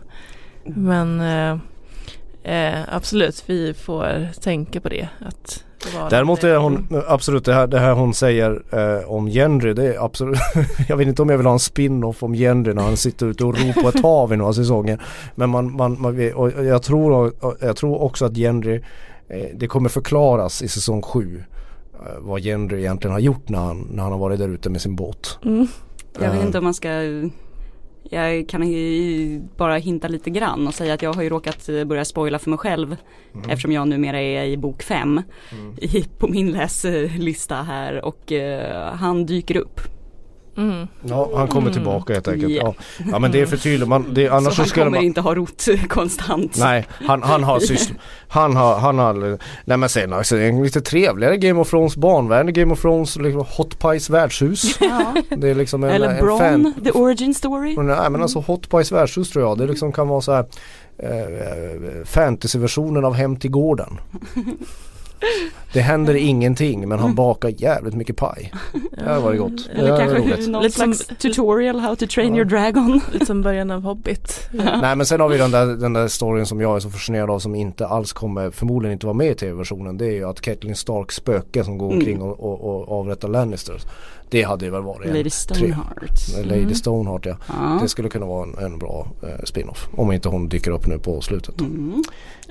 Men 0.65 1.21
eh, 1.21 1.59
eh, 2.55 2.79
absolut, 2.93 3.43
vi 3.47 3.75
får 3.75 4.29
tänka 4.41 4.81
på 4.81 4.89
det. 4.89 5.09
Att 5.21 5.65
Däremot 6.11 6.45
är 6.45 6.57
hon 6.57 7.03
absolut 7.09 7.45
det 7.45 7.55
här, 7.55 7.67
det 7.67 7.79
här 7.79 7.93
hon 7.93 8.15
säger 8.15 8.63
eh, 8.71 9.11
om 9.11 9.29
Jenry 9.29 9.75
det 9.75 9.95
är 9.95 10.05
absolut 10.05 10.39
Jag 10.89 10.97
vet 10.97 11.09
inte 11.09 11.23
om 11.23 11.29
jag 11.29 11.37
vill 11.37 11.47
ha 11.47 11.53
en 11.53 11.59
spin-off 11.59 12.23
om 12.23 12.35
Jenry 12.35 12.75
när 12.75 12.83
han 12.83 12.97
sitter 12.97 13.27
ute 13.27 13.45
och 13.45 13.59
ror 13.59 13.83
på 13.83 13.89
ett 13.89 14.03
hav 14.03 14.33
i 14.33 14.37
några 14.37 14.53
säsonger. 14.53 15.03
Men 15.35 15.51
man, 15.51 15.77
man, 15.77 16.01
man 16.01 16.33
och 16.35 16.51
jag, 16.65 16.83
tror, 16.83 17.33
jag 17.61 17.77
tror 17.77 18.03
också 18.03 18.25
att 18.25 18.37
Jenry 18.37 18.81
eh, 19.29 19.47
det 19.55 19.67
kommer 19.67 19.89
förklaras 19.89 20.63
i 20.63 20.69
säsong 20.69 21.03
7 21.03 21.45
eh, 21.95 22.01
vad 22.19 22.41
Jenry 22.41 22.79
egentligen 22.79 23.13
har 23.13 23.21
gjort 23.21 23.49
när 23.49 23.59
han, 23.59 23.89
när 23.91 24.03
han 24.03 24.13
har 24.13 24.19
varit 24.19 24.39
där 24.39 24.49
ute 24.49 24.71
med 24.71 24.81
sin 24.81 24.97
båt. 24.97 25.39
Mm. 25.45 25.67
Jag 26.15 26.31
vet 26.31 26.41
Eh, 26.41 26.47
inte 26.47 26.59
om 26.59 26.65
man 26.65 26.75
ska 26.75 26.89
jag 28.03 28.49
kan 28.49 28.69
ju 28.73 29.41
bara 29.57 29.77
hinta 29.77 30.09
lite 30.09 30.31
grann 30.31 30.67
och 30.69 30.75
säga 30.75 30.95
att 30.95 31.03
jag 31.03 31.13
har 31.13 31.23
ju 31.23 31.29
råkat 31.29 31.69
eh, 31.69 31.85
börja 31.85 32.05
spoila 32.05 32.39
för 32.39 32.51
mig 32.51 32.59
själv 32.59 32.97
Mm. 33.35 33.51
eftersom 33.51 33.73
jag 33.73 33.89
numera 33.89 34.21
är 34.21 34.45
i 34.45 34.57
bok 34.57 34.83
5 34.83 35.23
i, 35.81 36.05
på 36.19 36.29
min 36.29 36.53
läslista 36.53 37.55
här 37.55 38.05
och 38.05 38.33
eh, 38.33 38.93
han 38.95 39.27
dyker 39.27 39.57
upp. 39.57 39.81
Mm. 40.61 40.87
Ja, 41.03 41.31
han 41.37 41.49
kommer 41.49 41.73
tillbaka 41.73 42.13
helt 42.13 42.29
enkelt. 42.29 42.53
Ja. 42.53 42.75
Ja, 42.99 43.05
ja 43.11 43.19
men 43.19 43.33
det 43.33 43.41
är 43.41 43.47
för 43.47 43.57
tydligt. 43.57 43.89
Man, 43.89 44.15
det, 44.15 44.29
annars 44.29 44.45
så 44.45 44.51
så, 44.51 44.61
han 44.63 44.69
skulle 44.69 44.85
kommer 44.85 44.99
man... 44.99 45.05
inte 45.05 45.21
ha 45.21 45.35
rott 45.35 45.69
konstant. 45.89 46.57
Nej, 46.59 46.87
han, 46.91 47.23
han 47.23 47.45
har 47.45 47.61
syssl... 47.61 47.93
Han 48.33 48.57
har, 48.57 48.79
han 48.79 48.99
har, 48.99 49.39
nej 49.65 49.77
men 49.77 49.89
sen 49.89 50.13
alltså, 50.13 50.37
en 50.37 50.63
lite 50.63 50.81
trevligare 50.81 51.37
Game 51.37 51.61
of 51.61 51.71
Thrones 51.71 51.97
barnvänlig 51.97 52.55
Game 52.55 52.73
of 52.73 52.81
Thrones, 52.81 53.17
liksom 53.17 53.45
Hot 53.57 53.79
Pies 53.79 54.11
värdshus. 54.11 54.79
Ja. 54.91 55.15
Det 55.37 55.49
är 55.49 55.55
liksom 55.55 55.85
en, 55.85 55.91
Eller 55.91 56.21
Bron, 56.21 56.39
fan... 56.39 56.75
the 56.85 56.91
origin 56.91 57.35
story. 57.35 57.77
Nej 57.77 58.11
men 58.11 58.23
alltså 58.23 58.39
Hot 58.39 58.71
Pies 58.71 58.93
värdshus 58.93 59.31
tror 59.31 59.45
jag, 59.45 59.59
det 59.59 59.67
liksom 59.67 59.93
kan 59.93 60.09
vara 60.09 60.21
så 60.21 60.33
här 60.33 60.45
eh, 60.99 62.05
fantasyversionen 62.05 63.05
av 63.05 63.15
Hem 63.15 63.37
till 63.37 63.51
gården. 63.51 63.99
Det 65.73 65.81
händer 65.81 66.15
ingenting 66.15 66.89
men 66.89 66.99
han 66.99 67.15
bakar 67.15 67.53
jävligt 67.57 67.95
mycket 67.95 68.17
paj. 68.17 68.53
Det 68.93 69.05
hade 69.05 69.21
varit 69.21 69.39
gott. 69.41 69.69
Det 69.75 69.81
Eller 69.81 69.99
kanske 69.99 70.19
roligt. 70.19 70.49
någon 70.49 70.63
Lite 70.63 70.79
som- 70.79 70.95
slags 70.95 71.19
tutorial 71.21 71.81
how 71.81 71.95
to 71.97 72.07
train 72.07 72.35
Ja. 72.35 72.37
your 72.37 72.45
dragon. 72.45 73.01
Lite 73.13 73.27
som 73.27 73.43
början 73.43 73.71
av 73.71 73.83
Hobbit. 73.83 74.49
Nej 74.53 74.97
men 74.97 75.07
sen 75.07 75.21
har 75.21 75.29
vi 75.29 75.39
den 75.39 75.51
där, 75.51 75.67
den 75.67 75.93
där 75.93 76.09
storyn 76.09 76.47
som 76.47 76.61
jag 76.61 76.77
är 76.77 76.81
så 76.81 76.91
fascinerad 76.91 77.31
av 77.31 77.39
som 77.39 77.55
inte 77.55 77.87
alls 77.87 78.13
kommer 78.13 78.51
förmodligen 78.51 78.93
inte 78.93 79.07
vara 79.07 79.15
med 79.17 79.31
i 79.31 79.35
tv-versionen. 79.35 79.97
Det 79.99 80.07
är 80.07 80.13
ju 80.13 80.29
att 80.29 80.41
Catelyn 80.41 80.77
Starks 80.77 81.15
spöke 81.15 81.65
som 81.65 81.79
går 81.79 81.87
Mm. 81.87 81.99
omkring 81.99 82.23
och, 82.23 82.41
och, 82.41 82.61
och 82.89 83.01
avrättar 83.01 83.29
Lannisters. 83.29 83.83
Det 84.31 84.43
hade 84.43 84.65
ju 84.65 84.71
väl 84.71 84.83
varit 84.83 85.07
en 85.09 85.17
Lady 85.17 85.31
Stoneheart. 85.31 86.29
Lady 86.45 86.61
Mm. 86.63 86.75
Stoneheart 86.75 87.27
ja. 87.27 87.37
Ja. 87.49 87.79
Det 87.83 87.89
skulle 87.89 88.09
kunna 88.09 88.27
vara 88.27 88.43
en, 88.47 88.65
en 88.65 88.79
bra 88.79 89.07
eh, 89.23 89.45
spin-off. 89.45 89.89
Om 89.97 90.13
inte 90.13 90.29
hon 90.29 90.49
dyker 90.49 90.71
upp 90.71 90.87
nu 90.87 90.99
på 90.99 91.21
slutet. 91.21 91.61
Mm. 91.61 92.03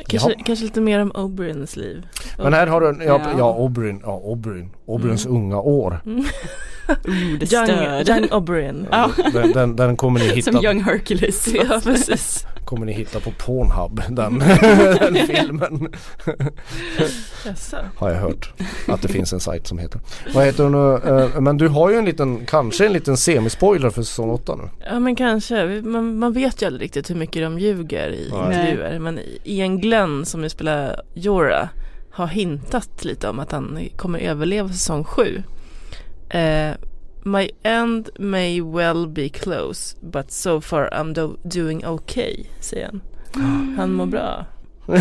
Kanske, 0.08 0.30
Ja. 0.32 0.36
kanske 0.46 0.66
lite 0.66 0.82
mer 0.82 1.00
om 1.00 1.12
Oberyns 1.12 1.76
liv. 1.76 2.06
Men 2.38 2.54
här 2.54 2.68
har 2.68 2.82
du, 2.82 3.04
ja, 3.06 3.22
Ja. 3.24 3.30
ja 3.38 3.54
Oberyn, 3.54 4.02
ja 4.04 4.22
Oberyn, 4.24 4.70
Oberyns 4.86 5.26
unga 5.26 5.60
år. 5.60 6.02
Mm. 6.06 6.20
Ooh, 6.90 7.40
the 7.40 7.56
Young, 7.56 7.70
young 8.08 8.32
Oberyn. 8.32 8.88
Ja. 8.92 9.12
Den, 9.34 9.52
den, 9.52 9.76
den 9.76 9.98
kommer, 9.98 10.20
ni 10.20 10.26
hitta, 10.36 10.52
Som 10.52 10.64
Young 10.66 10.82
Hercules. 10.84 11.48
Ja, 11.54 11.82
precis. 11.84 12.46
Kommer 12.70 12.86
ni 12.86 12.94
hitta 12.94 13.20
på 13.20 13.32
Pornhub, 13.32 14.02
den, 14.10 14.40
den 15.00 15.16
filmen. 15.16 15.94
Har 17.96 18.10
jag 18.10 18.20
hört 18.20 18.54
att 18.88 19.02
det 19.02 19.08
finns 19.08 19.34
en 19.34 19.40
sajt 19.40 19.68
som 19.68 19.78
heter. 19.78 20.02
Vad 20.34 20.46
heter 20.46 20.64
den 20.64 20.72
nu? 20.72 21.20
Eh, 21.36 21.42
Men 21.42 21.58
du 21.58 21.68
har 21.68 21.90
ju 21.90 21.96
en 21.98 22.06
liten, 22.06 22.46
kanske 22.46 22.86
en 22.86 22.94
liten 22.94 23.18
semispoiler 23.18 23.90
för 23.90 24.02
säsong 24.02 24.30
8 24.30 24.56
nu. 24.56 24.70
Ja 24.92 25.00
men 25.00 25.16
kanske, 25.16 25.82
man, 25.82 26.18
man 26.20 26.34
vet 26.34 26.62
ju 26.62 26.66
aldrig 26.66 26.84
riktigt 26.84 27.10
hur 27.10 27.16
mycket 27.16 27.42
de 27.42 27.60
ljuger 27.60 28.10
i 28.10 28.30
Nej. 28.32 28.40
intervjuer 28.46 29.00
Men 29.00 29.20
Ian 29.44 29.80
Glenn 29.82 30.26
som 30.26 30.44
ju 30.44 30.50
spelar 30.50 31.02
Jorah 31.14 31.68
har 32.12 32.28
hintat 32.28 33.06
lite 33.06 33.30
om 33.30 33.40
att 33.40 33.52
han 33.52 33.80
kommer 33.96 34.20
överleva 34.20 34.70
säsong 34.70 35.04
7 35.04 35.44
eh, 36.30 36.72
My 37.24 37.50
end 37.64 38.10
may 38.20 38.62
well 38.62 39.08
be 39.08 39.30
close 39.30 39.98
but 40.02 40.32
so 40.32 40.62
far 40.62 40.90
I'm 40.94 41.14
do- 41.14 41.38
doing 41.44 41.86
okay 41.86 42.46
säger 42.60 42.86
han 42.86 43.02
Han 43.78 43.94
mår 43.94 44.06
bra 44.06 44.46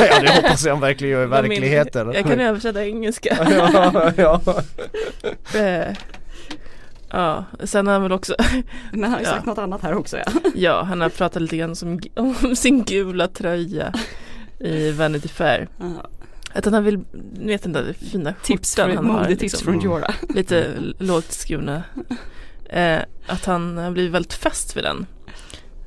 ja 0.00 0.20
det 0.20 0.30
hoppas 0.36 0.64
jag 0.66 0.80
verkligen 0.80 1.12
gör 1.12 1.22
i 1.22 1.26
min- 1.26 1.30
verkligheten. 1.50 2.12
Jag 2.14 2.24
kan 2.24 2.40
översätta 2.40 2.84
engelska 2.86 3.36
ja, 3.50 4.12
ja. 4.16 4.40
eh, 5.60 5.96
Ja, 7.10 7.44
sen 7.64 7.86
har 7.86 7.92
han 7.92 8.02
väl 8.02 8.12
också 8.12 8.34
Men 8.92 9.02
han 9.02 9.12
har 9.12 9.18
ju 9.20 9.24
Ja. 9.26 9.30
sagt 9.30 9.46
något 9.46 9.58
annat 9.58 9.82
här 9.82 9.94
också 9.94 10.16
ja. 10.16 10.24
Ja, 10.54 10.82
han 10.82 11.00
har 11.00 11.08
pratat 11.08 11.42
lite 11.42 11.56
grann 11.56 11.76
som, 11.76 12.00
om 12.16 12.56
sin 12.56 12.84
gula 12.84 13.28
tröja 13.28 13.92
i 14.60 14.90
Vanity 14.90 15.28
Fair. 15.28 15.68
Ja. 15.78 16.08
Att 16.52 16.64
han 16.64 16.84
vill, 16.84 17.00
ni 17.32 17.46
vet 17.46 17.62
den 17.62 17.72
där 17.72 17.92
fina 17.92 18.34
Tips 18.42 18.76
skjortan 18.76 18.96
från, 18.96 19.06
han 19.06 19.16
har. 19.16 19.28
Liksom, 19.28 19.64
från 19.64 19.80
Jorah. 19.80 20.14
lite 20.28 20.74
lågt 20.98 21.32
skurna. 21.32 21.82
Eh, 22.68 23.00
att 23.26 23.44
han 23.44 23.78
har 23.78 23.90
blivit 23.90 24.12
väldigt 24.12 24.34
fäst 24.34 24.76
vid 24.76 24.84
den. 24.84 25.06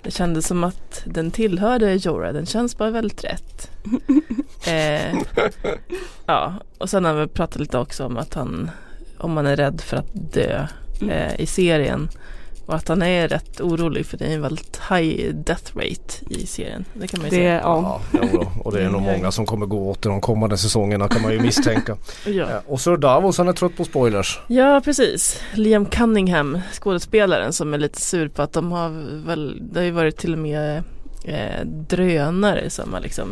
Det 0.04 0.12
kändes 0.12 0.48
som 0.48 0.64
att 0.64 1.04
den 1.06 1.32
tillhörde 1.32 1.96
Jorah, 1.96 2.34
den 2.34 2.46
känns 2.46 2.78
bara 2.78 2.90
väldigt 2.90 3.24
rätt. 3.24 3.72
Eh, 4.68 5.18
ja, 6.26 6.54
och 6.78 6.90
sen 6.90 7.06
har 7.06 7.14
vi 7.14 7.28
pratat 7.28 7.60
lite 7.60 7.78
också 7.78 8.06
om 8.06 8.18
att 8.18 8.34
han, 8.34 8.72
om 9.18 9.32
man 9.32 9.46
är 9.46 9.56
rädd 9.56 9.82
för 9.82 9.98
att 9.98 10.34
dö 10.34 10.68
eh, 11.10 11.40
i 11.40 11.46
serien. 11.46 12.10
Och 12.72 12.78
att 12.78 12.88
han 12.88 13.02
är 13.02 13.28
rätt 13.28 13.62
orolig 13.62 14.06
för 14.06 14.18
det 14.18 14.26
är 14.26 14.34
en 14.36 14.42
väldigt 14.42 14.80
high 14.90 15.34
death 15.34 15.78
rate 15.78 16.14
i 16.30 16.46
serien. 16.48 16.86
Det 16.94 17.08
kan 17.08 17.20
man 17.22 17.30
ju 17.30 17.38
Det, 17.38 17.42
säga. 17.44 17.60
ja. 17.64 18.02
Ja, 18.32 18.52
och 18.64 18.72
det 18.72 18.84
är 18.84 18.90
nog 18.90 19.02
många 19.02 19.32
som 19.32 19.46
kommer 19.46 19.66
gå 19.66 19.90
åt 19.90 20.06
i 20.06 20.10
de 20.10 20.22
kommande 20.22 20.58
säsongerna 20.58 21.08
kan 21.08 21.22
man 21.22 21.32
ju 21.32 21.40
misstänka. 21.40 21.98
Ja. 22.26 22.32
Ja, 22.32 22.62
Och 22.68 22.82
så 22.82 22.96
Davos 22.96 23.38
han 23.38 23.48
är 23.48 23.54
trött 23.54 23.78
på 23.78 23.86
spoilers. 23.86 24.40
ja, 24.48 24.82
precis. 24.86 25.42
Liam 25.54 25.86
Cunningham, 25.86 26.60
skådespelaren 26.74 27.54
som 27.54 27.74
är 27.74 27.78
lite 27.78 28.02
sur 28.02 28.28
på 28.28 28.42
att 28.42 28.54
de 28.54 28.72
har 28.72 28.90
väl, 29.26 29.58
det 29.72 29.80
har 29.80 29.86
ju 29.86 29.92
varit 29.92 30.18
till 30.18 30.34
och 30.34 30.40
med 30.40 30.84
eh, 31.24 31.66
drönare 31.66 32.70
som 32.70 32.94
har 32.94 33.00
liksom 33.00 33.28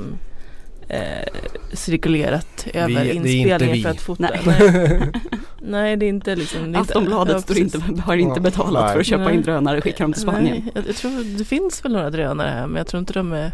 eh, 0.89 1.27
cirkulerat 1.73 2.67
över 2.73 3.11
inte 3.11 3.29
inspelningen 3.29 3.75
vi. 3.75 3.83
för 3.83 3.89
att 3.89 4.01
fota. 4.01 4.29
Nej. 4.45 4.59
Nej. 4.71 5.11
Nej, 5.61 5.97
det 5.97 6.05
är 6.05 6.09
inte 6.09 6.35
liksom. 6.35 6.59
Det 6.61 6.65
är 6.65 6.67
inte, 6.67 6.79
Aftonbladet 6.79 7.33
ja, 7.33 7.41
står 7.41 7.53
precis. 7.53 7.75
inte, 7.75 8.01
har 8.01 8.15
inte 8.15 8.41
betalat 8.41 8.83
Nej. 8.83 8.93
för 8.93 8.99
att 8.99 9.05
köpa 9.05 9.23
Nej. 9.23 9.35
in 9.35 9.41
drönare 9.41 9.77
och 9.77 9.83
skicka 9.83 10.03
dem 10.03 10.13
till 10.13 10.21
Spanien. 10.21 10.61
Nej, 10.63 10.71
jag, 10.75 10.87
jag 10.87 10.95
tror 10.95 11.37
det 11.37 11.45
finns 11.45 11.85
väl 11.85 11.91
några 11.91 12.09
drönare 12.09 12.49
här 12.49 12.67
men 12.67 12.75
jag 12.77 12.87
tror 12.87 12.99
inte 12.99 13.13
de 13.13 13.31
är, 13.31 13.51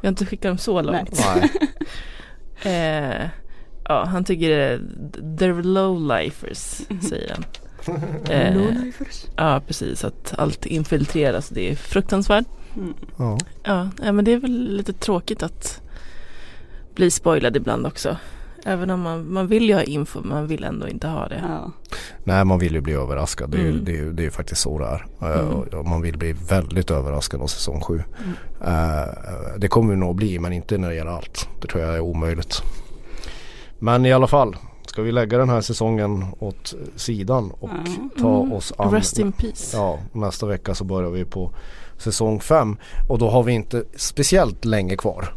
vi 0.00 0.06
har 0.06 0.08
inte 0.08 0.26
skickat 0.26 0.50
dem 0.50 0.58
så 0.58 0.82
långt. 0.82 1.24
Nej. 1.36 1.50
Eh, 2.62 3.28
ja, 3.84 4.04
han 4.04 4.24
tycker 4.24 4.48
det 4.48 4.54
är, 4.54 4.78
they're 5.18 5.62
low-lifers, 5.62 6.82
säger 7.08 7.34
han. 7.34 7.44
Eh, 8.30 8.56
ja, 9.36 9.62
precis. 9.66 10.04
Att 10.04 10.34
allt 10.38 10.66
infiltreras. 10.66 11.48
Det 11.48 11.70
är 11.70 11.74
fruktansvärt. 11.76 12.46
Mm. 12.76 12.94
Ja. 13.16 13.38
Ja, 14.02 14.12
men 14.12 14.24
det 14.24 14.32
är 14.32 14.36
väl 14.36 14.76
lite 14.76 14.92
tråkigt 14.92 15.42
att 15.42 15.82
bli 16.98 17.10
spoilad 17.10 17.56
ibland 17.56 17.86
också. 17.86 18.16
Även 18.64 18.90
om 18.90 19.00
man, 19.00 19.32
man 19.32 19.46
vill 19.46 19.68
ju 19.68 19.74
ha 19.74 19.82
info 19.82 20.20
men 20.20 20.28
man 20.28 20.46
vill 20.46 20.64
ändå 20.64 20.88
inte 20.88 21.08
ha 21.08 21.28
det. 21.28 21.42
Ja. 21.48 21.72
Nej 22.24 22.44
man 22.44 22.58
vill 22.58 22.72
ju 22.74 22.80
bli 22.80 22.92
överraskad. 22.92 23.50
Det 23.50 23.58
är, 23.58 23.62
ju- 23.62 23.70
Mm. 23.70 23.84
det 23.84 23.92
är, 23.92 23.96
ju- 23.96 24.12
det 24.12 24.22
är 24.22 24.24
ju 24.24 24.30
faktiskt 24.30 24.60
så 24.60 24.78
det 24.78 24.84
är. 24.86 25.06
Eh, 25.34 25.38
Mm. 25.72 25.88
Man 25.88 26.02
vill 26.02 26.18
bli 26.18 26.32
väldigt 26.32 26.90
överraskad 26.90 27.42
av 27.42 27.46
säsong 27.46 27.80
7. 27.80 28.02
Mm. 28.62 29.08
det 29.58 29.68
kommer 29.68 29.90
vi 29.90 29.96
nog 29.96 30.16
bli 30.16 30.38
men 30.38 30.52
inte 30.52 30.78
när 30.78 30.88
det 30.88 30.94
gäller 30.94 31.10
allt. 31.10 31.48
Det 31.62 31.68
tror 31.68 31.82
jag 31.82 31.94
är 31.94 32.00
omöjligt. 32.00 32.62
Men 33.78 34.06
i 34.06 34.12
alla 34.12 34.26
fall. 34.26 34.56
Ska 34.86 35.02
vi 35.02 35.12
lägga 35.12 35.38
den 35.38 35.48
här 35.48 35.60
säsongen 35.60 36.24
åt 36.38 36.74
sidan 36.96 37.50
och 37.60 37.70
ta 38.20 38.40
Mm. 38.40 38.52
oss 38.52 38.72
an. 38.78 38.90
Rest 38.94 39.18
in 39.18 39.32
peace. 39.32 39.76
Ja, 39.76 39.98
nästa 40.12 40.46
vecka 40.46 40.74
så 40.74 40.84
börjar 40.84 41.10
vi 41.10 41.24
på 41.24 41.50
säsong 41.96 42.40
5. 42.40 42.76
Och 43.08 43.18
då 43.18 43.30
har 43.30 43.42
vi 43.42 43.52
inte 43.52 43.84
speciellt 43.96 44.64
länge 44.64 44.96
kvar. 44.96 45.28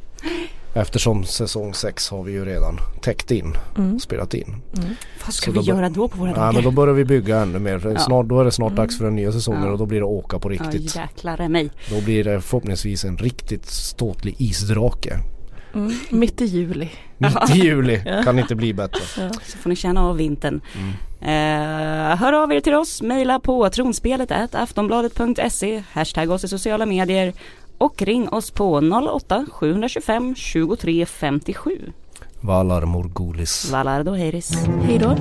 Eftersom 0.74 1.24
säsong 1.24 1.74
6 1.74 2.09
har 2.09 2.24
vi 2.24 2.32
ju 2.32 2.45
redan 2.45 2.80
täckt 3.01 3.32
in, 3.32 3.57
Mm. 3.78 3.99
spelat 3.99 4.34
in. 4.34 4.47
Mm. 4.78 4.89
Vad 5.26 5.34
ska 5.34 5.45
Så 5.45 5.51
vi 5.51 5.57
då 5.57 5.63
göra 5.63 5.89
då 5.89 6.07
på 6.07 6.17
våra 6.17 6.30
Ja 6.30 6.36
dagar? 6.36 6.53
men 6.53 6.63
då 6.63 6.72
börjar 6.72 6.93
vi 6.93 7.05
bygga 7.05 7.39
ännu 7.39 7.59
mer. 7.59 7.82
Ja. 7.93 7.99
Snart, 7.99 8.26
då 8.26 8.39
är 8.39 8.45
det 8.45 8.51
snart 8.51 8.72
Mm. 8.72 8.76
dags 8.84 8.97
för 8.97 9.05
den 9.05 9.15
nya 9.15 9.32
säsongen 9.32 9.63
Ja. 9.63 9.72
och 9.72 9.78
då 9.78 9.86
blir 9.86 9.99
det 9.99 10.05
åka 10.05 10.39
på 10.39 10.49
riktigt. 10.49 10.95
Ja 10.95 11.01
jäklar 11.01 11.47
mig. 11.47 11.69
Då 11.89 12.01
blir 12.01 12.24
det 12.24 12.41
förhoppningsvis 12.41 13.03
en 13.03 13.17
riktigt 13.17 13.65
ståtlig 13.65 14.36
isdrake. 14.38 15.19
Mm. 15.74 15.93
Mitt 16.09 16.41
i 16.41 16.45
juli. 16.45 16.89
Mitt 17.17 17.49
i 17.55 17.59
juli. 17.65 18.01
Ja. 18.05 18.24
Kan 18.24 18.39
inte 18.39 18.55
bli 18.55 18.74
bättre. 18.74 18.99
Så 19.45 19.57
får 19.57 19.69
ni 19.69 19.76
känna 19.76 20.03
av 20.05 20.15
vintern. 20.17 20.61
Mm. 20.78 20.91
Eh, 21.24 22.15
hör 22.17 22.34
av 22.34 22.53
er 22.53 22.59
till 22.59 22.74
oss, 22.76 23.01
mejla 23.01 23.39
på 23.39 23.69
tronspelet 23.69 24.32
aftonbladet.se, 24.55 25.84
hashtag 25.91 26.32
oss 26.32 26.43
i 26.43 26.47
sociala 26.47 26.86
medier 26.86 27.34
och 27.82 28.01
ring 28.01 28.29
oss 28.29 28.51
på 28.51 28.82
08-725 28.82 30.36
23 30.36 31.05
57. 31.05 31.91
Valar 32.41 32.86
Morgulis. 32.86 33.71
Valardo 33.71 34.11
Heiris. 34.11 34.65
Hej 34.84 34.99
då. 34.99 35.15